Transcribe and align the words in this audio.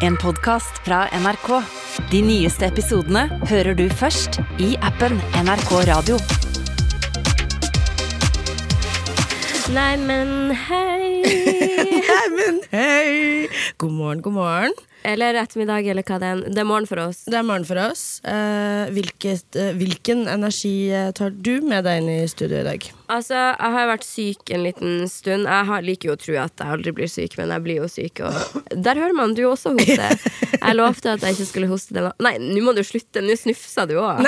En 0.00 0.16
podkast 0.16 0.78
fra 0.84 1.02
NRK. 1.12 1.48
De 2.08 2.20
nyeste 2.24 2.64
episodene 2.64 3.26
hører 3.50 3.76
du 3.76 3.82
først 3.92 4.38
i 4.56 4.70
appen 4.80 5.18
NRK 5.36 5.72
Radio. 5.90 6.16
Nei, 9.76 9.98
men 10.00 10.54
hei. 10.56 11.20
Nei, 12.08 12.24
men 12.38 12.62
hei! 12.72 13.50
God 13.76 13.92
morgen, 13.98 14.22
god 14.24 14.38
morgen. 14.38 14.78
Eller 15.04 15.36
ettermiddag, 15.42 15.92
eller 15.92 16.08
hva 16.08 16.16
det 16.22 16.32
er. 16.32 16.42
Det 16.48 16.64
er 16.64 16.70
morgen 16.72 16.88
for 16.88 17.04
oss. 17.04 17.26
Det 17.28 17.36
er 17.36 17.44
morgen 17.44 17.68
for 17.68 17.82
oss. 17.84 18.06
Eh, 18.24 18.88
hvilket, 18.96 19.52
eh, 19.52 19.74
hvilken 19.76 20.24
energi 20.32 20.74
eh, 20.96 21.12
tar 21.12 21.36
du 21.36 21.58
med 21.60 21.84
deg 21.84 22.00
inn 22.00 22.10
i 22.16 22.24
studio 22.32 22.64
i 22.64 22.68
dag? 22.72 22.88
Altså, 23.10 23.34
Jeg 23.34 23.74
har 23.74 23.88
vært 23.90 24.06
syk 24.06 24.52
en 24.54 24.62
liten 24.64 25.08
stund. 25.10 25.48
Jeg 25.48 25.66
har, 25.70 25.82
liker 25.82 26.10
jo 26.10 26.14
å 26.14 26.20
tro 26.20 26.36
at 26.38 26.62
jeg 26.62 26.74
aldri 26.76 26.92
blir 26.94 27.10
syk, 27.10 27.34
men 27.40 27.50
jeg 27.54 27.64
blir 27.64 27.80
jo 27.80 27.88
syk. 27.90 28.22
Og 28.26 28.60
der 28.86 29.00
hører 29.00 29.16
man 29.18 29.34
du 29.34 29.42
også 29.48 29.74
hoste. 29.76 30.10
Jeg 30.60 30.76
lovte 30.76 31.14
at 31.14 31.22
jeg 31.24 31.34
ikke 31.34 31.44
skulle 31.48 31.68
hoste 31.70 31.94
den. 31.96 32.06
Nei, 32.20 32.34
nå 32.38 32.60
må 32.66 32.74
du 32.76 32.82
slutte. 32.84 33.22
Nå 33.24 33.32
snufsa 33.38 33.86
du 33.88 33.94
òg. 33.98 34.20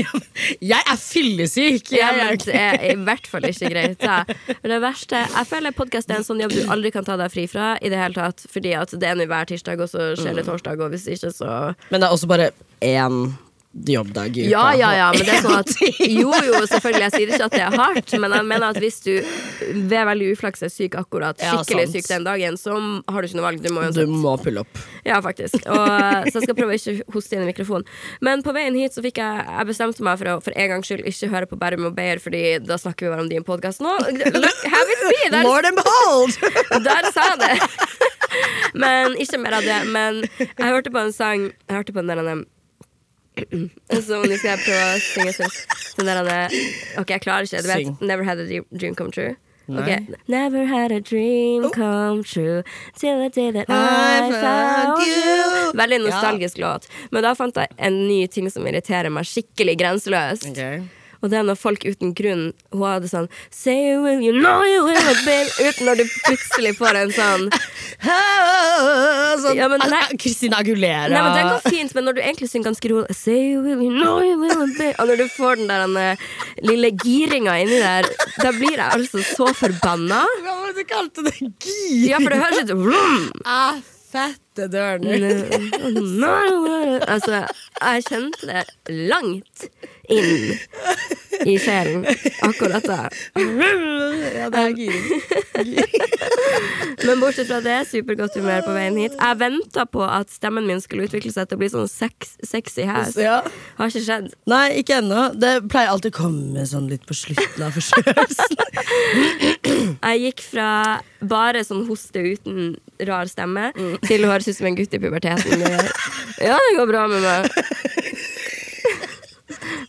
Jeg 0.72 0.80
er 0.82 0.98
fyllesyk! 0.98 1.92
Ja, 1.94 2.08
men 2.16 2.40
det 2.42 2.56
er 2.58 2.76
i 2.90 2.96
hvert 2.98 3.28
fall 3.30 3.46
ikke 3.46 3.70
greit. 3.70 4.02
Men 4.02 4.72
Det 4.74 4.80
verste 4.82 5.20
Jeg 5.22 5.48
føler 5.50 5.76
podkast 5.76 6.10
er 6.10 6.18
en 6.18 6.26
sånn 6.26 6.42
jobb 6.42 6.56
du 6.56 6.64
aldri 6.74 6.90
kan 6.94 7.06
ta 7.06 7.16
deg 7.20 7.30
fri 7.32 7.46
fra. 7.50 7.76
I 7.78 7.92
det 7.92 8.00
hele 8.00 8.18
tatt 8.18 8.44
Fordi 8.50 8.74
at 8.80 8.96
det 8.98 9.12
er 9.12 9.20
nå 9.20 9.28
hver 9.30 9.46
tirsdag, 9.52 9.84
og 9.84 9.92
så 9.92 10.10
skjer 10.18 10.40
det 10.40 10.48
torsdag, 10.48 10.82
og 10.82 10.90
hvis 10.96 11.06
ikke, 11.14 11.30
så 11.36 11.52
Men 11.92 12.02
det 12.02 12.08
er 12.08 12.18
også 12.18 12.30
bare 12.30 12.50
én 12.82 13.22
jobbdag 13.72 14.36
i 14.36 14.46
uka. 14.46 14.50
Ja, 14.50 14.74
ja, 14.74 14.90
ja, 14.96 15.12
men 15.14 15.22
det 15.26 15.34
er 15.36 15.44
sånn 15.44 15.60
at 15.60 15.70
Jo, 16.20 16.32
jo, 16.42 16.58
selvfølgelig, 16.66 17.04
jeg 17.04 17.12
sier 17.14 17.30
ikke 17.30 17.46
at 17.46 17.54
det 17.54 17.60
er 17.62 17.76
hardt, 17.78 18.14
men 18.22 18.34
jeg 18.34 18.46
mener 18.50 18.66
at 18.72 18.80
hvis 18.82 18.98
du 19.04 19.12
ved 19.90 20.08
veldig 20.10 20.32
uflaks 20.34 20.64
er 20.66 20.72
syk 20.74 20.96
akkurat 20.98 21.38
skikkelig 21.38 21.86
ja, 21.86 21.92
syk 21.94 22.08
den 22.10 22.26
dagen, 22.26 22.58
så 22.58 22.74
har 22.74 23.22
du 23.22 23.28
ikke 23.28 23.38
noe 23.38 23.46
valg. 23.46 23.62
Du 23.62 23.70
må 23.74 23.86
jo 23.86 23.92
Du 23.94 24.10
må 24.10 24.34
pulle 24.42 24.64
opp. 24.64 24.82
Ja, 25.06 25.20
faktisk. 25.22 25.62
Og, 25.70 25.86
så 26.32 26.40
jeg 26.40 26.48
skal 26.48 26.58
prøve 26.58 26.74
å 26.74 26.80
ikke 26.80 27.14
hoste 27.14 27.38
inn 27.38 27.46
i 27.46 27.50
mikrofonen. 27.52 27.86
Men 28.26 28.44
på 28.46 28.54
veien 28.56 28.74
hit 28.78 28.96
så 28.96 29.04
fikk 29.04 29.22
jeg 29.22 29.46
Jeg 29.46 29.68
bestemte 29.70 30.04
meg 30.06 30.18
for 30.20 30.32
å 30.34 30.36
for 30.42 30.56
en 30.56 30.70
gangs 30.74 30.90
skyld 30.90 31.06
ikke 31.06 31.30
høre 31.30 31.48
på 31.50 31.58
Bærum 31.60 31.86
og 31.90 31.96
Beyer, 31.96 32.20
Fordi 32.22 32.42
da 32.64 32.78
snakker 32.80 33.06
vi 33.06 33.14
bare 33.14 33.24
om 33.26 33.30
din 33.30 33.46
podkast 33.46 33.82
nå. 33.84 33.94
Look, 34.10 34.62
have 34.66 34.94
it 34.96 35.02
be! 35.06 35.30
Der, 35.30 35.42
More 35.46 35.62
than 35.62 35.78
behold! 35.78 36.34
der 36.86 37.10
sa 37.14 37.32
jeg 37.32 37.42
det! 37.46 37.54
Men 38.74 39.16
ikke 39.20 39.40
mer 39.42 39.60
av 39.60 39.66
det. 39.66 39.82
Men 39.94 40.24
jeg 40.40 40.66
hørte 40.66 40.92
på 40.92 41.02
en 41.02 41.14
sang 41.14 41.50
Jeg 41.50 41.76
hørte 41.76 41.94
på 41.94 42.02
den 42.02 42.10
der 42.10 42.22
han, 42.26 42.44
Så 44.06 44.18
nå 44.22 44.36
skal 44.38 44.50
jeg 44.56 44.64
prøve 44.64 44.88
å 44.88 44.98
synge 45.04 45.32
sånn. 45.36 45.54
der, 46.06 46.56
OK, 47.00 47.10
jeg 47.14 47.22
klarer 47.24 47.46
ikke. 47.46 47.62
Du 47.62 47.68
vet 47.70 48.02
Never 48.02 48.24
had 48.24 48.38
a 48.38 48.46
dream- 48.46 48.94
come 48.94 49.10
true. 49.10 49.36
Okay. 49.70 50.00
Never 50.26 50.64
had 50.66 50.90
a 50.90 50.98
dream 51.00 51.70
come 51.70 52.24
true 52.24 52.64
till 52.98 53.20
the 53.22 53.28
day 53.30 53.52
that 53.52 53.68
I 53.70 54.26
I 54.26 54.30
found 54.42 55.06
you. 55.06 55.72
Veldig 55.78 56.00
nostalgisk 56.08 56.58
låt. 56.58 56.88
Men 57.12 57.22
da 57.22 57.34
fant 57.38 57.54
jeg 57.54 57.68
en 57.78 58.00
ny 58.08 58.26
ting 58.26 58.50
som 58.50 58.66
irriterer 58.66 59.10
meg 59.14 59.24
skikkelig 59.30 59.76
grenseløst. 59.78 60.50
Og 61.20 61.28
det 61.28 61.36
er 61.40 61.44
når 61.44 61.58
folk 61.60 61.82
uten 61.84 62.14
grunn 62.16 62.46
Hun 62.72 62.84
hadde 62.86 63.08
sånn 63.10 63.26
Say 63.52 63.74
you 63.92 64.00
will, 64.04 64.22
you 64.24 64.32
know 64.32 64.62
you 64.64 64.84
will, 64.86 65.10
baby 65.26 65.50
Uten 65.68 65.88
når 65.90 66.00
du 66.00 66.04
plutselig 66.24 66.72
får 66.78 66.96
en 67.02 67.12
sånn 67.16 67.48
Sånn, 69.40 69.56
Ja, 69.58 69.68
men 69.72 69.82
nei. 69.90 70.00
Christina 70.20 70.60
Agulera. 70.62 71.10
Nei, 71.12 71.20
men 71.26 71.36
Den 71.36 71.50
går 71.52 71.66
fint, 71.74 71.94
men 71.96 72.06
når 72.08 72.16
du 72.18 72.22
egentlig 72.24 72.48
synger 72.52 72.70
ganske 72.70 72.92
rolig 72.92 73.16
Say 73.16 73.38
you 73.52 73.60
will, 73.64 73.82
you 73.84 73.92
know 73.92 74.18
you 74.24 74.38
will, 74.40 74.64
baby 74.78 74.94
Og 74.96 75.10
når 75.12 75.22
du 75.24 75.26
får 75.36 75.60
den 75.60 75.70
der 75.70 75.84
den, 75.86 75.96
eh, 76.00 76.26
lille 76.66 76.90
giringa 77.04 77.58
inni 77.62 77.80
der 77.82 78.08
Da 78.40 78.52
blir 78.56 78.76
jeg 78.78 78.88
altså 78.88 79.22
så 79.34 79.50
forbanna 79.56 80.24
Hva 80.40 80.56
var 80.62 80.72
det 80.72 80.80
du 80.80 80.84
kalte 80.90 81.24
det? 81.28 81.36
Gir? 81.40 82.10
Ja, 82.14 82.20
for 82.22 82.32
det 82.32 82.40
høres 82.40 82.62
ut 82.64 82.70
som. 82.70 83.26
Ah, 83.44 83.76
fette 84.10 84.66
døren. 84.72 85.04
Altså, 87.06 87.40
jeg 87.80 88.04
kjente 88.08 88.48
det 88.48 88.64
langt 89.10 89.66
inn 90.10 90.56
i 91.46 91.56
sjelen, 91.58 92.04
akkurat 92.44 92.84
da. 92.84 93.08
Ja, 93.36 94.50
det 94.52 94.60
er 94.60 94.74
giring. 94.76 95.22
Men 97.06 97.20
bortsett 97.22 97.48
fra 97.48 97.60
det, 97.64 97.78
supergodt 97.88 98.36
humør 98.36 98.64
på 98.66 98.74
veien 98.76 98.98
hit. 99.00 99.14
Jeg 99.16 99.38
venta 99.40 99.86
på 99.88 100.02
at 100.04 100.32
stemmen 100.32 100.66
min 100.68 100.82
skulle 100.84 101.06
utvikle 101.08 101.32
seg 101.32 101.48
til 101.48 101.56
å 101.56 101.62
bli 101.62 101.70
sånn 101.72 101.88
sex, 101.90 102.34
sexy 102.44 102.84
hes. 102.88 103.16
Ja. 103.20 103.40
Har 103.78 103.92
ikke 103.92 104.04
skjedd. 104.04 104.28
Nei, 104.50 104.66
ikke 104.82 104.98
ennå. 105.00 105.30
Det 105.40 105.54
pleier 105.72 105.92
alltid 105.94 106.12
å 106.12 106.18
komme 106.20 106.66
sånn 106.68 106.90
litt 106.92 107.06
på 107.08 107.16
slutten 107.16 107.64
av 107.66 107.76
forstørrelsen. 107.78 108.56
Jeg 110.10 110.22
gikk 110.26 110.44
fra 110.44 110.68
bare 111.20 111.62
sånn 111.64 111.86
hoste 111.88 112.22
uten 112.24 112.74
rar 113.08 113.28
stemme 113.30 113.70
til 114.06 114.24
å 114.24 114.30
høres 114.32 114.48
ut 114.50 114.56
som 114.58 114.68
en 114.70 114.76
gutt 114.78 114.94
i 114.96 115.02
puberteten. 115.02 115.64
Ja, 116.40 116.56
det 116.56 116.76
går 116.78 116.88
bra 116.88 117.02
med 117.10 117.20
meg. 117.20 117.50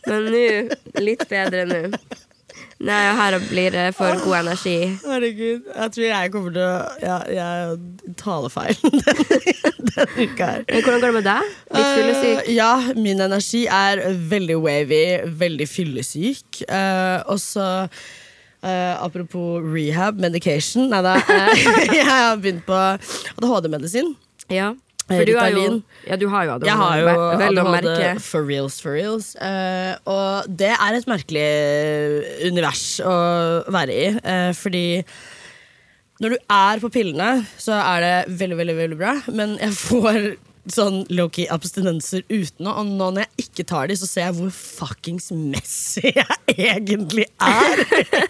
Men 0.08 0.28
nå 0.34 0.44
litt 1.04 1.24
bedre 1.30 1.64
nå. 1.68 1.80
Nei, 2.82 3.02
her 3.14 3.36
blir 3.46 3.70
det 3.70 3.84
for 3.94 4.18
god 4.24 4.40
energi. 4.40 4.76
Herregud, 5.04 5.68
jeg 5.70 5.92
tror 5.94 6.06
jeg 6.08 6.32
kommer 6.34 6.54
til 6.56 6.64
å 6.66 6.72
ja, 6.98 7.18
Jeg 7.30 8.16
taler 8.18 8.50
feil 8.50 8.80
denne, 8.82 10.08
uka 10.18 10.48
her. 10.48 10.64
Hvordan 10.66 10.98
går 11.04 11.06
det 11.06 11.12
med 11.20 11.28
deg? 11.28 11.52
Litt 11.78 11.92
fyllesyk? 11.92 12.40
Uh, 12.40 12.50
ja, 12.56 12.72
min 12.98 13.22
energi 13.22 13.62
er 13.70 14.02
veldig 14.34 14.58
wavy, 14.64 15.04
veldig 15.44 15.68
fyllesyk. 15.70 16.64
Uh, 16.66 17.22
og 17.30 17.38
så 17.42 17.68
Uh, 18.62 18.94
apropos 19.02 19.58
rehab, 19.58 20.20
medication 20.22 20.84
Nei 20.92 21.00
da. 21.02 21.16
eh, 21.18 21.62
jeg 21.98 22.04
har 22.06 22.36
begynt 22.38 22.62
på 22.62 22.76
ADHD-medisin. 22.78 24.12
Ja. 24.54 24.68
For 25.08 25.26
du 25.26 25.34
har 25.36 25.50
jo, 25.50 25.64
ja, 26.06 26.16
du 26.16 26.28
har 26.30 26.46
jo 26.46 26.54
ADHD. 26.54 26.68
Jeg 26.68 26.78
har 26.78 27.00
jo 27.00 27.08
ADHD 27.10 28.22
for 28.22 28.46
reals, 28.46 28.78
for 28.80 28.96
reals. 28.96 29.32
Uh, 29.36 29.98
og 30.08 30.48
det 30.62 30.70
er 30.76 30.98
et 30.98 31.10
merkelig 31.10 31.46
univers 32.48 32.86
å 33.04 33.16
være 33.72 33.98
i, 33.98 34.08
uh, 34.22 34.52
fordi 34.56 34.86
når 36.22 36.36
du 36.36 36.54
er 36.54 36.80
på 36.82 36.92
pillene, 36.94 37.30
så 37.58 37.74
er 37.80 38.04
det 38.04 38.38
veldig, 38.38 38.56
veldig, 38.60 38.78
veldig 38.78 38.98
bra, 39.00 39.18
men 39.34 39.56
jeg 39.58 39.74
får 39.74 40.18
sånn 40.70 41.00
low-key 41.10 41.48
abstinenser 41.50 42.22
uten 42.30 42.68
og 42.70 42.86
nå 42.86 43.08
når 43.16 43.24
jeg 43.24 43.46
ikke 43.48 43.64
tar 43.66 43.88
de, 43.90 43.96
så 43.98 44.06
ser 44.06 44.28
jeg 44.28 44.36
hvor 44.36 44.52
fuckings 44.54 45.32
messy 45.34 46.12
jeg 46.20 46.54
egentlig 46.54 47.26
er. 47.42 47.82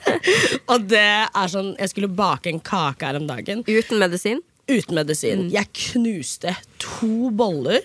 og 0.72 0.88
det 0.88 1.04
er 1.28 1.52
sånn 1.52 1.74
Jeg 1.76 1.92
skulle 1.92 2.08
bake 2.08 2.48
en 2.48 2.62
kake 2.64 3.04
her 3.04 3.18
om 3.20 3.28
dagen 3.28 3.60
Uten 3.68 4.00
medisin? 4.00 4.40
Uten 4.72 4.98
medisin. 4.98 5.46
Jeg 5.52 5.70
knuste 5.92 6.56
to 6.82 7.30
boller. 7.36 7.84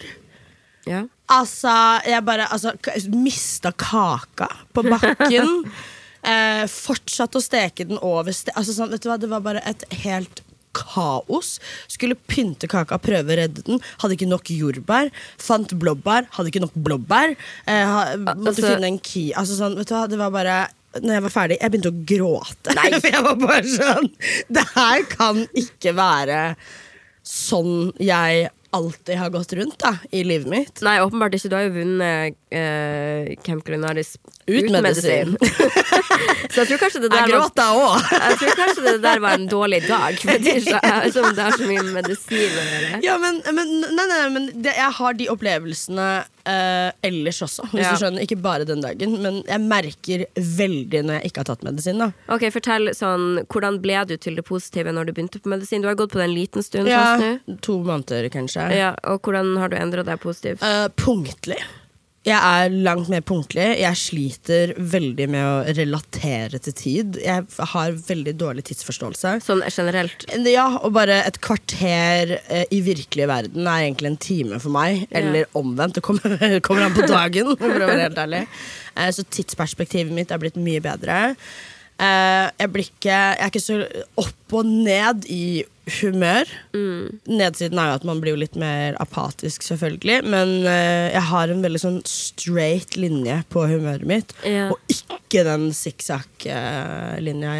Ja. 0.87 1.05
Altså, 1.27 1.71
jeg 2.07 2.23
bare 2.23 2.47
altså, 2.53 2.73
mista 3.11 3.73
kaka 3.75 4.47
på 4.75 4.83
bakken. 4.87 5.63
eh, 6.31 6.65
fortsatte 6.71 7.39
å 7.39 7.43
steke 7.43 7.87
den 7.89 7.99
over 7.99 8.35
ste 8.35 8.55
altså, 8.55 8.75
sånn, 8.77 8.93
vet 8.93 9.03
du 9.03 9.09
hva, 9.11 9.19
Det 9.19 9.31
var 9.31 9.43
bare 9.43 9.63
et 9.67 9.83
helt 10.05 10.43
kaos. 10.77 11.57
Skulle 11.89 12.17
pynte 12.29 12.69
kaka, 12.69 12.99
prøve 13.01 13.33
å 13.33 13.39
redde 13.41 13.65
den. 13.67 13.81
Hadde 14.01 14.17
ikke 14.17 14.29
nok 14.29 14.51
jordbær. 14.53 15.11
Fant 15.41 15.73
blåbær, 15.79 16.29
hadde 16.37 16.51
ikke 16.53 16.63
nok 16.63 16.75
blåbær. 16.87 17.35
Eh, 17.65 17.83
ha, 17.91 18.03
måtte 18.21 18.53
altså- 18.53 18.71
finne 18.71 18.91
en 18.93 18.99
key. 18.99 19.31
Altså, 19.33 19.57
sånn, 19.59 19.77
vet 19.77 19.89
du 19.89 19.95
hva, 19.95 20.07
det 20.07 20.21
var 20.21 20.31
bare 20.31 20.57
når 20.97 21.17
jeg 21.17 21.23
var 21.27 21.33
ferdig, 21.33 21.57
jeg 21.61 21.73
begynte 21.73 21.93
å 21.93 22.03
gråte. 22.11 22.75
For 23.01 23.09
jeg 23.11 23.23
var 23.25 23.39
bare 23.41 23.63
sånn 23.69 24.11
Det 24.49 24.67
her 24.73 25.07
kan 25.11 25.41
ikke 25.57 25.95
være 25.97 26.43
sånn 27.27 27.91
jeg 27.99 28.47
alltid 28.77 29.17
har 29.17 29.29
gått 29.29 29.53
rundt 29.53 29.79
da, 29.79 29.93
i 30.11 30.23
livet 30.27 30.47
mitt. 30.51 30.81
Nei, 30.85 30.97
åpenbart 31.01 31.35
ikke. 31.37 31.49
Du 31.51 31.55
har 31.55 31.65
jo 31.67 31.73
vunnet 31.77 32.35
eh, 32.53 33.33
Camp 33.45 33.63
Culinaris 33.65 34.15
Uten 34.47 34.77
medisin. 34.83 35.35
Så 36.51 36.63
jeg 36.63 36.69
tror 36.69 36.81
kanskje 36.81 37.01
det 37.03 37.11
der 37.11 37.23
Jeg 37.23 37.31
gråt 37.33 37.55
da 37.57 37.67
òg. 37.75 38.11
Jeg 38.11 38.39
tror 38.41 38.55
kanskje 38.59 38.85
det 38.85 38.95
der 39.03 39.21
var 39.23 39.37
en 39.37 39.47
dårlig 39.51 39.81
dag. 39.87 40.19
For 40.21 40.43
det 40.43 40.55
er 40.57 40.63
så, 41.11 41.23
har 41.27 41.57
så 41.57 41.67
mye 41.67 41.83
medisin 41.89 42.47
å 42.47 42.65
gjøre. 42.67 43.01
Ja, 43.05 43.17
men, 43.21 43.41
men, 43.47 43.73
nei, 43.83 44.03
nei, 44.03 44.07
nei, 44.13 44.29
men 44.35 44.49
det, 44.55 44.75
jeg 44.77 44.95
har 44.99 45.19
de 45.19 45.29
opplevelsene 45.33 46.09
eh, 46.47 46.91
ellers 47.03 47.41
også, 47.45 47.65
hvis 47.73 47.83
Ja. 47.83 47.91
du 47.93 48.01
skjønner. 48.01 48.23
Ikke 48.23 48.39
bare 48.41 48.65
den 48.65 48.81
dagen, 48.81 49.17
men 49.21 49.41
jeg 49.47 49.61
merker 49.61 50.25
veldig 50.35 51.03
når 51.05 51.19
jeg 51.19 51.31
ikke 51.31 51.43
har 51.43 51.49
tatt 51.51 51.65
medisin. 51.67 51.99
da 51.99 52.11
Ok, 52.33 52.47
Fortell 52.55 52.89
sånn, 52.95 53.43
Hvordan 53.51 53.81
ble 53.83 54.05
du 54.07 54.15
til 54.17 54.35
det 54.39 54.45
positive 54.47 54.91
når 54.95 55.07
du 55.09 55.13
begynte 55.13 55.41
på 55.43 55.49
medisin? 55.51 55.81
Du 55.83 55.87
har 55.91 55.95
gått 55.99 56.11
på 56.15 56.21
det 56.21 56.29
en 56.29 56.35
liten 56.37 56.63
stund. 56.63 56.87
Fast 56.87 57.21
nå. 57.21 57.59
To 57.61 57.77
måneder, 57.83 58.29
kanskje. 58.33 58.69
Ja, 58.75 58.95
og 59.03 59.21
hvordan 59.21 59.57
har 59.57 59.69
du 59.69 59.75
endra 59.77 60.03
deg 60.07 60.19
positivt? 60.23 60.63
Eh, 60.63 60.87
punktlig. 60.95 61.59
Jeg 62.27 62.37
er 62.37 62.73
langt 62.83 63.07
mer 63.11 63.21
punktlig. 63.23 63.65
Jeg 63.79 63.99
sliter 63.99 64.73
veldig 64.75 65.27
med 65.31 65.45
å 65.47 65.75
relatere 65.77 66.59
til 66.63 66.75
tid. 66.75 67.19
Jeg 67.23 67.45
har 67.71 67.95
veldig 68.09 68.33
dårlig 68.39 68.65
tidsforståelse. 68.67 69.37
Sånn 69.45 69.63
generelt. 69.69 70.27
Ja, 70.47 70.67
og 70.81 70.91
bare 70.97 71.21
et 71.23 71.39
kvarter 71.43 72.35
eh, 72.41 72.65
i 72.73 72.81
virkelige 72.83 73.29
verden 73.31 73.63
er 73.63 73.85
egentlig 73.85 74.11
en 74.11 74.19
time 74.27 74.59
for 74.63 74.75
meg. 74.75 75.05
Ja. 75.07 75.21
Eller 75.21 75.47
omvendt. 75.57 75.95
Det 75.97 76.03
kommer, 76.03 76.35
kommer 76.67 76.89
an 76.89 76.97
på 76.97 77.07
dagen, 77.07 77.55
for 77.55 77.79
å 77.79 77.87
være 77.87 78.09
helt 78.09 78.21
ærlig. 78.27 78.43
Eh, 78.97 79.11
så 79.13 79.21
tidsperspektivet 79.21 80.09
mitt 80.09 80.31
er 80.33 80.39
blitt 80.41 80.55
mye 80.57 80.81
bedre. 80.81 81.35
Eh, 81.97 82.45
jeg 82.61 82.69
blir 82.69 82.85
ikke 82.85 83.09
Jeg 83.09 83.41
er 83.41 83.49
ikke 83.49 83.63
så 83.63 83.79
opp 84.21 84.53
og 84.57 84.67
ned 84.69 85.25
i 85.33 85.65
humør. 85.87 86.49
Nedsiden 86.75 87.79
er 87.79 87.91
jo 87.91 87.97
at 87.97 88.05
man 88.07 88.19
blir 88.21 88.35
jo 88.35 88.41
litt 88.41 88.57
mer 88.59 88.95
apatisk, 89.01 89.63
selvfølgelig. 89.63 90.17
Men 90.27 90.49
uh, 90.67 91.07
jeg 91.13 91.23
har 91.29 91.51
en 91.51 91.63
veldig 91.63 91.79
sånn 91.79 92.01
straight 92.07 92.97
linje 92.99 93.37
på 93.53 93.63
humøret 93.71 94.03
mitt. 94.07 94.33
Yeah. 94.43 94.73
Og 94.73 94.77
ikke 94.91 95.45
den 95.47 95.69
sikksakk-linja, 95.75 97.53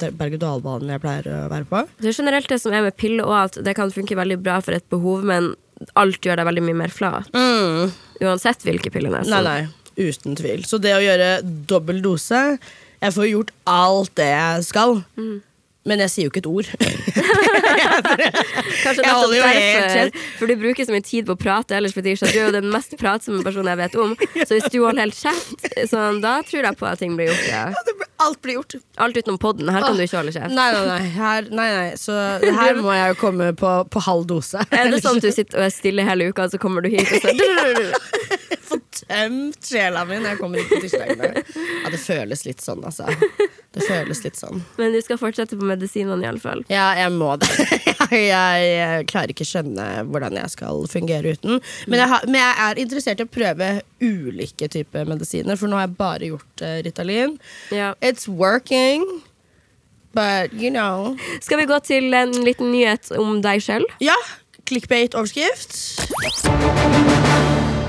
berg-og-dal-banen, 0.00 0.94
jeg 0.94 1.02
pleier 1.04 1.28
å 1.28 1.42
være 1.52 1.68
på. 1.68 1.82
Det 2.00 2.12
er 2.12 2.18
generelt 2.22 2.48
det 2.52 2.60
som 2.62 2.72
er 2.76 2.86
med 2.86 2.96
piller 3.00 3.28
òg, 3.28 3.50
at 3.50 3.60
det 3.68 3.76
kan 3.76 3.92
funke 3.92 4.16
veldig 4.16 4.40
bra 4.44 4.60
for 4.64 4.76
et 4.76 4.88
behov, 4.92 5.24
men 5.28 5.52
alt 6.00 6.24
gjør 6.24 6.40
deg 6.40 6.48
veldig 6.48 6.64
mye 6.64 6.80
mer 6.86 6.92
flat. 6.94 7.28
Uansett 8.24 8.64
hvilke 8.64 8.92
piller 8.94 9.12
det 9.12 9.26
er. 9.26 9.32
Nei, 9.34 9.42
nei, 9.44 10.08
uten 10.08 10.36
tvil. 10.38 10.64
Så 10.68 10.80
det 10.80 10.96
å 10.96 11.04
gjøre 11.04 11.28
dobbel 11.68 12.00
dose 12.04 12.40
Jeg 13.04 13.12
får 13.12 13.26
gjort 13.28 13.50
alt 13.68 14.14
det 14.16 14.30
jeg 14.30 14.64
skal. 14.70 15.02
Men 15.84 16.00
jeg 16.00 16.08
sier 16.08 16.24
jo 16.24 16.30
ikke 16.32 16.40
et 16.40 16.46
ord. 16.48 16.68
Kanskje 18.84 19.02
Jeg 19.04 19.12
holder 19.12 19.36
jo 19.36 19.48
helt 19.50 20.16
for 20.38 20.48
du 20.48 20.54
bruker 20.60 20.86
så 20.88 20.94
mye 20.94 21.04
tid 21.04 21.26
på 21.28 21.34
å 21.36 21.40
prate 21.40 21.76
ellers, 21.76 21.92
Fetisha. 21.96 22.30
Du 22.32 22.38
er 22.38 22.46
jo 22.46 22.54
den 22.54 22.70
mest 22.72 22.94
pratsomme 23.00 23.44
personen 23.44 23.68
jeg 23.74 23.80
vet 23.82 23.98
om. 24.00 24.14
Så 24.40 24.56
hvis 24.56 24.70
du 24.72 24.78
holder 24.80 25.04
helt 25.04 25.18
kjeft, 25.18 25.66
sånn, 25.90 26.22
da 26.24 26.38
tror 26.48 26.70
jeg 26.70 26.78
på 26.80 26.88
at 26.88 27.02
ting 27.04 27.18
blir 27.18 27.28
gjort. 27.28 27.44
Ja. 27.50 27.66
Alt 28.24 28.40
blir 28.44 28.56
gjort. 28.56 28.78
Alt 29.04 29.20
utenom 29.20 29.38
podden. 29.42 29.68
Her 29.68 29.84
kan 29.84 29.98
du 29.98 30.04
ikke 30.06 30.22
holde 30.22 30.32
kjeft. 30.32 30.56
Nei, 30.56 30.68
nei, 30.72 30.84
nei. 30.88 31.12
Her, 31.18 31.50
nei, 31.52 31.68
nei. 31.76 31.88
Så 32.00 32.16
her 32.40 32.80
må 32.80 32.96
jeg 32.96 33.12
jo 33.12 33.20
komme 33.20 33.52
på, 33.60 33.74
på 33.92 34.04
halv 34.08 34.24
dose. 34.30 34.64
Er 34.72 34.88
det 34.94 35.02
sånn 35.04 35.20
at 35.20 35.28
du 35.28 35.32
sitter 35.34 35.60
og 35.60 35.68
er 35.68 35.74
stille 35.74 36.08
hele 36.08 36.30
uka, 36.32 36.48
og 36.48 36.56
så 36.56 36.62
kommer 36.62 36.84
du 36.84 36.88
hit 36.94 37.12
og 37.12 37.28
så 37.28 37.28
tømt 39.00 39.68
sjela 39.68 40.04
mi 40.08 40.16
når 40.20 40.34
jeg 40.34 40.40
kommer 40.40 40.62
hit 40.62 40.70
på 40.72 40.80
tirsdagene. 40.84 41.44
Ja, 41.84 41.92
det 41.92 42.00
føles 42.02 42.44
litt 42.46 42.62
sånn, 42.64 42.84
altså. 42.86 43.06
Det 43.74 43.82
føles 43.88 44.20
litt 44.22 44.38
sånn. 44.38 44.60
Men 44.78 44.94
du 44.94 45.00
skal 45.02 45.18
fortsette 45.18 45.58
på 45.58 45.66
medisinene, 45.66 46.22
iallfall. 46.28 46.62
Ja, 46.70 46.92
jeg 46.98 47.10
må 47.16 47.34
det. 47.42 47.50
Jeg, 48.14 48.64
jeg 48.68 49.06
klarer 49.10 49.32
ikke 49.32 49.46
skjønne 49.48 49.84
hvordan 50.06 50.36
jeg 50.36 50.50
skal 50.52 50.82
fungere 50.90 51.32
uten. 51.34 51.56
Men 51.90 51.98
jeg, 51.98 52.08
har, 52.12 52.26
men 52.28 52.36
jeg 52.38 52.54
er 52.66 52.80
interessert 52.82 53.22
i 53.22 53.24
å 53.26 53.30
prøve 53.32 53.68
ulike 54.04 54.68
typer 54.70 55.08
medisiner, 55.08 55.58
for 55.58 55.72
nå 55.72 55.80
har 55.80 55.88
jeg 55.88 55.96
bare 55.98 56.28
gjort 56.28 56.62
uh, 56.62 56.76
Ritalin. 56.84 57.34
Ja. 57.74 57.88
It's 58.04 58.28
working, 58.28 59.02
but 60.14 60.52
you 60.54 60.70
know. 60.70 61.16
Skal 61.42 61.58
vi 61.64 61.66
gå 61.72 61.80
til 61.88 62.14
en 62.14 62.36
liten 62.46 62.70
nyhet 62.76 63.10
om 63.18 63.40
deg 63.42 63.64
sjøl? 63.64 63.88
Ja, 64.04 64.18
clickbait-overskrift. 64.68 65.72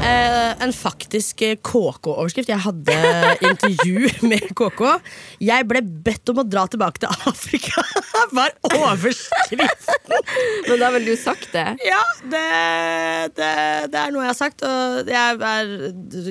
Eh, 0.06 0.63
en 0.63 0.74
faktisk 0.74 1.42
eh, 1.42 1.56
KK-overskrift. 1.66 2.50
Jeg 2.52 2.62
hadde 2.62 2.96
intervju 3.42 4.10
med 4.30 4.52
KK. 4.57 4.84
Jeg 5.42 5.66
ble 5.69 5.81
bedt 6.06 6.30
om 6.30 6.42
å 6.44 6.46
dra 6.46 6.66
tilbake 6.69 7.02
til 7.02 7.10
Afrika, 7.30 7.81
var 8.38 8.54
overskriften! 8.69 10.19
Men 10.68 10.81
da 10.81 10.92
vel 10.94 11.07
du 11.07 11.13
sagt 11.18 11.50
det? 11.56 11.66
Ja, 11.86 12.02
det, 12.22 12.44
det, 13.38 13.50
det 13.94 14.02
er 14.02 14.13
noe 14.13 14.25
jeg 14.28 14.31
har 14.31 14.38
sagt, 14.38 14.66
og 14.66 15.10
jeg 15.10 15.40
er 15.50 15.74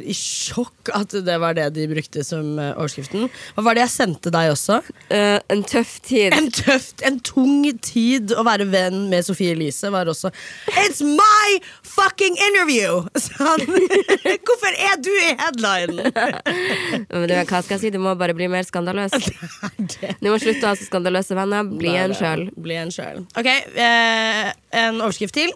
i 0.04 0.16
sjokk 0.18 0.92
at 0.94 1.16
det 1.26 1.36
var 1.42 1.56
det 1.58 1.68
de 1.74 1.88
brukte 1.90 2.24
som 2.26 2.54
eh, 2.62 2.70
overskriften. 2.76 3.26
Hva 3.56 3.66
var 3.66 3.78
det 3.78 3.86
jeg 3.86 3.94
sendte 3.96 4.32
deg 4.34 4.52
også? 4.54 4.80
Eh, 5.10 5.40
en 5.50 5.66
tøff 5.66 5.96
tid. 6.06 6.36
En 6.38 6.50
tøft, 6.54 7.02
en 7.06 7.18
tung 7.26 7.66
tid 7.82 8.34
å 8.38 8.46
være 8.46 8.68
venn 8.70 9.08
med 9.10 9.26
Sofie 9.26 9.54
Elise 9.56 9.90
var 9.94 10.08
også 10.10 10.30
It's 10.84 11.02
my 11.02 11.58
fucking 11.82 12.38
interview! 12.50 13.02
Sånn 13.24 13.63
han. 13.63 13.63
Hvorfor 14.46 14.72
er 14.88 14.96
du 15.02 15.10
i 15.12 15.32
headlinen? 15.40 16.12
Men 17.10 17.26
du, 17.30 17.34
hva 17.34 17.60
skal 17.64 17.76
jeg 17.76 17.82
si? 17.84 17.92
Du 17.94 18.00
må 18.02 18.14
bare 18.18 18.34
bli 18.36 18.48
mer 18.52 18.64
skandaløs. 18.66 19.14
Du 20.22 20.30
må 20.30 20.38
slutte 20.40 20.64
å 20.64 20.72
ha 20.72 20.76
så 20.78 20.86
skandaløse 20.86 21.36
venner. 21.36 21.66
Bli 21.68 21.92
en 22.00 22.14
sjøl. 22.16 22.48
Bli 22.60 22.76
en 22.80 22.92
sjøl. 22.94 23.22
Ok, 23.38 23.48
eh, 23.50 24.50
en 24.80 25.00
overskrift 25.04 25.36
til. 25.36 25.52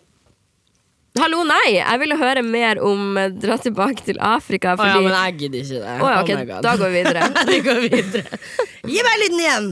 Hallo, 1.18 1.40
nei! 1.48 1.78
Jeg 1.78 1.98
ville 2.02 2.16
høre 2.20 2.42
mer 2.46 2.78
om 2.84 3.16
eh, 3.18 3.30
Dra 3.32 3.56
tilbake 3.62 4.04
til 4.06 4.20
Afrika. 4.22 4.76
Å 4.78 4.86
ja, 4.86 5.00
men 5.02 5.14
jeg 5.14 5.36
gidder 5.42 5.58
ikke 5.64 5.80
det. 5.82 5.96
Å 5.98 6.12
ja, 6.12 6.18
ok, 6.22 6.30
Oh 6.58 6.62
da 6.64 6.76
går 6.78 6.92
vi 6.92 7.02
videre. 7.02 7.22
Vi 7.48 7.58
går 7.64 7.78
videre. 7.88 8.40
Gi 8.88 9.00
meg 9.06 9.16
lyden 9.24 9.40
igjen! 9.42 9.66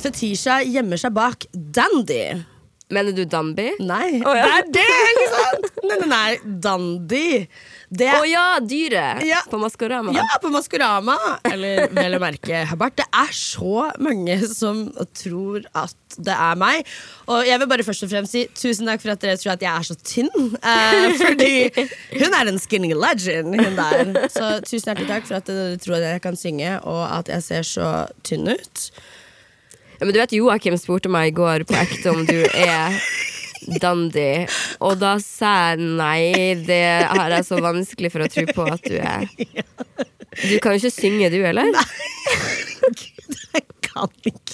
Fetisha 0.00 0.60
gjemmer 0.64 1.00
seg 1.00 1.12
bak 1.16 1.48
Dandy. 1.52 2.22
Mener 2.88 3.12
du 3.12 3.24
Danby? 3.26 3.72
Nei, 3.82 4.20
oh, 4.22 4.36
ja. 4.38 4.60
det 4.62 4.82
er 4.82 5.16
det! 5.18 5.24
sant? 5.32 5.64
Nei, 5.82 5.96
nei, 5.98 6.06
nei, 6.12 6.58
Dandy. 6.62 7.30
Å 7.90 8.20
Å 8.20 8.20
ja, 8.30 8.44
dyret! 8.62 9.24
Ja. 9.26 9.40
På 9.50 9.58
Maskorama. 9.58 10.14
Ja, 10.14 10.26
på 10.42 10.52
Maskorama. 10.54 11.16
Eller 11.50 11.88
vel 11.90 12.14
å 12.14 12.20
merke 12.22 12.60
Habart. 12.70 13.00
Det 13.00 13.06
er 13.10 13.32
så 13.34 13.88
mange 14.02 14.38
som 14.52 14.84
tror 15.18 15.66
at 15.74 16.18
det 16.22 16.38
er 16.38 16.62
meg. 16.62 16.86
Og 17.26 17.42
jeg 17.50 17.58
vil 17.62 17.70
bare 17.74 17.88
først 17.88 18.06
og 18.06 18.12
fremst 18.14 18.36
si 18.36 18.44
tusen 18.54 18.86
takk 18.86 19.02
for 19.02 19.16
at 19.16 19.26
dere 19.26 19.42
tror 19.42 19.56
at 19.56 19.66
jeg 19.66 19.72
er 19.72 19.90
så 19.90 19.98
tynn. 20.06 20.32
Eh, 20.62 21.08
fordi 21.18 21.52
hun 22.22 22.38
er 22.38 22.52
en 22.52 22.62
skinny 22.62 22.94
legend, 22.94 23.58
hun 23.58 23.82
der. 23.82 24.30
Så 24.30 24.56
tusen 24.62 24.92
hjertelig 24.92 25.10
takk 25.10 25.26
for 25.26 25.40
at 25.40 25.50
dere 25.50 25.82
tror 25.82 25.98
at 25.98 26.08
jeg 26.12 26.26
kan 26.30 26.38
synge, 26.38 26.78
og 26.86 27.02
at 27.10 27.34
jeg 27.34 27.48
ser 27.50 27.70
så 27.74 27.92
tynn 28.26 28.54
ut. 28.54 28.88
Men 30.00 30.12
du 30.12 30.20
vet 30.20 30.34
Joakim 30.36 30.76
spurte 30.80 31.10
meg 31.12 31.30
i 31.32 31.36
går 31.36 31.64
på 31.68 31.76
ekte 31.78 32.12
om 32.12 32.24
du 32.28 32.38
er 32.52 32.96
dandy, 33.82 34.46
og 34.84 34.98
da 35.00 35.16
sa 35.22 35.52
jeg 35.72 35.86
nei, 35.98 36.54
det 36.68 36.82
har 37.08 37.32
jeg 37.34 37.46
så 37.48 37.58
vanskelig 37.64 38.12
for 38.14 38.22
å 38.22 38.28
tro 38.30 38.44
på 38.52 38.66
at 38.70 38.84
du 38.86 38.98
er. 39.00 39.24
Du 40.36 40.58
kan 40.62 40.76
jo 40.76 40.82
ikke 40.82 40.92
synge, 40.92 41.30
du, 41.32 41.40
eller? 41.48 41.72
Jeg 43.56 43.64
kan 43.82 44.12
ikke. 44.28 44.45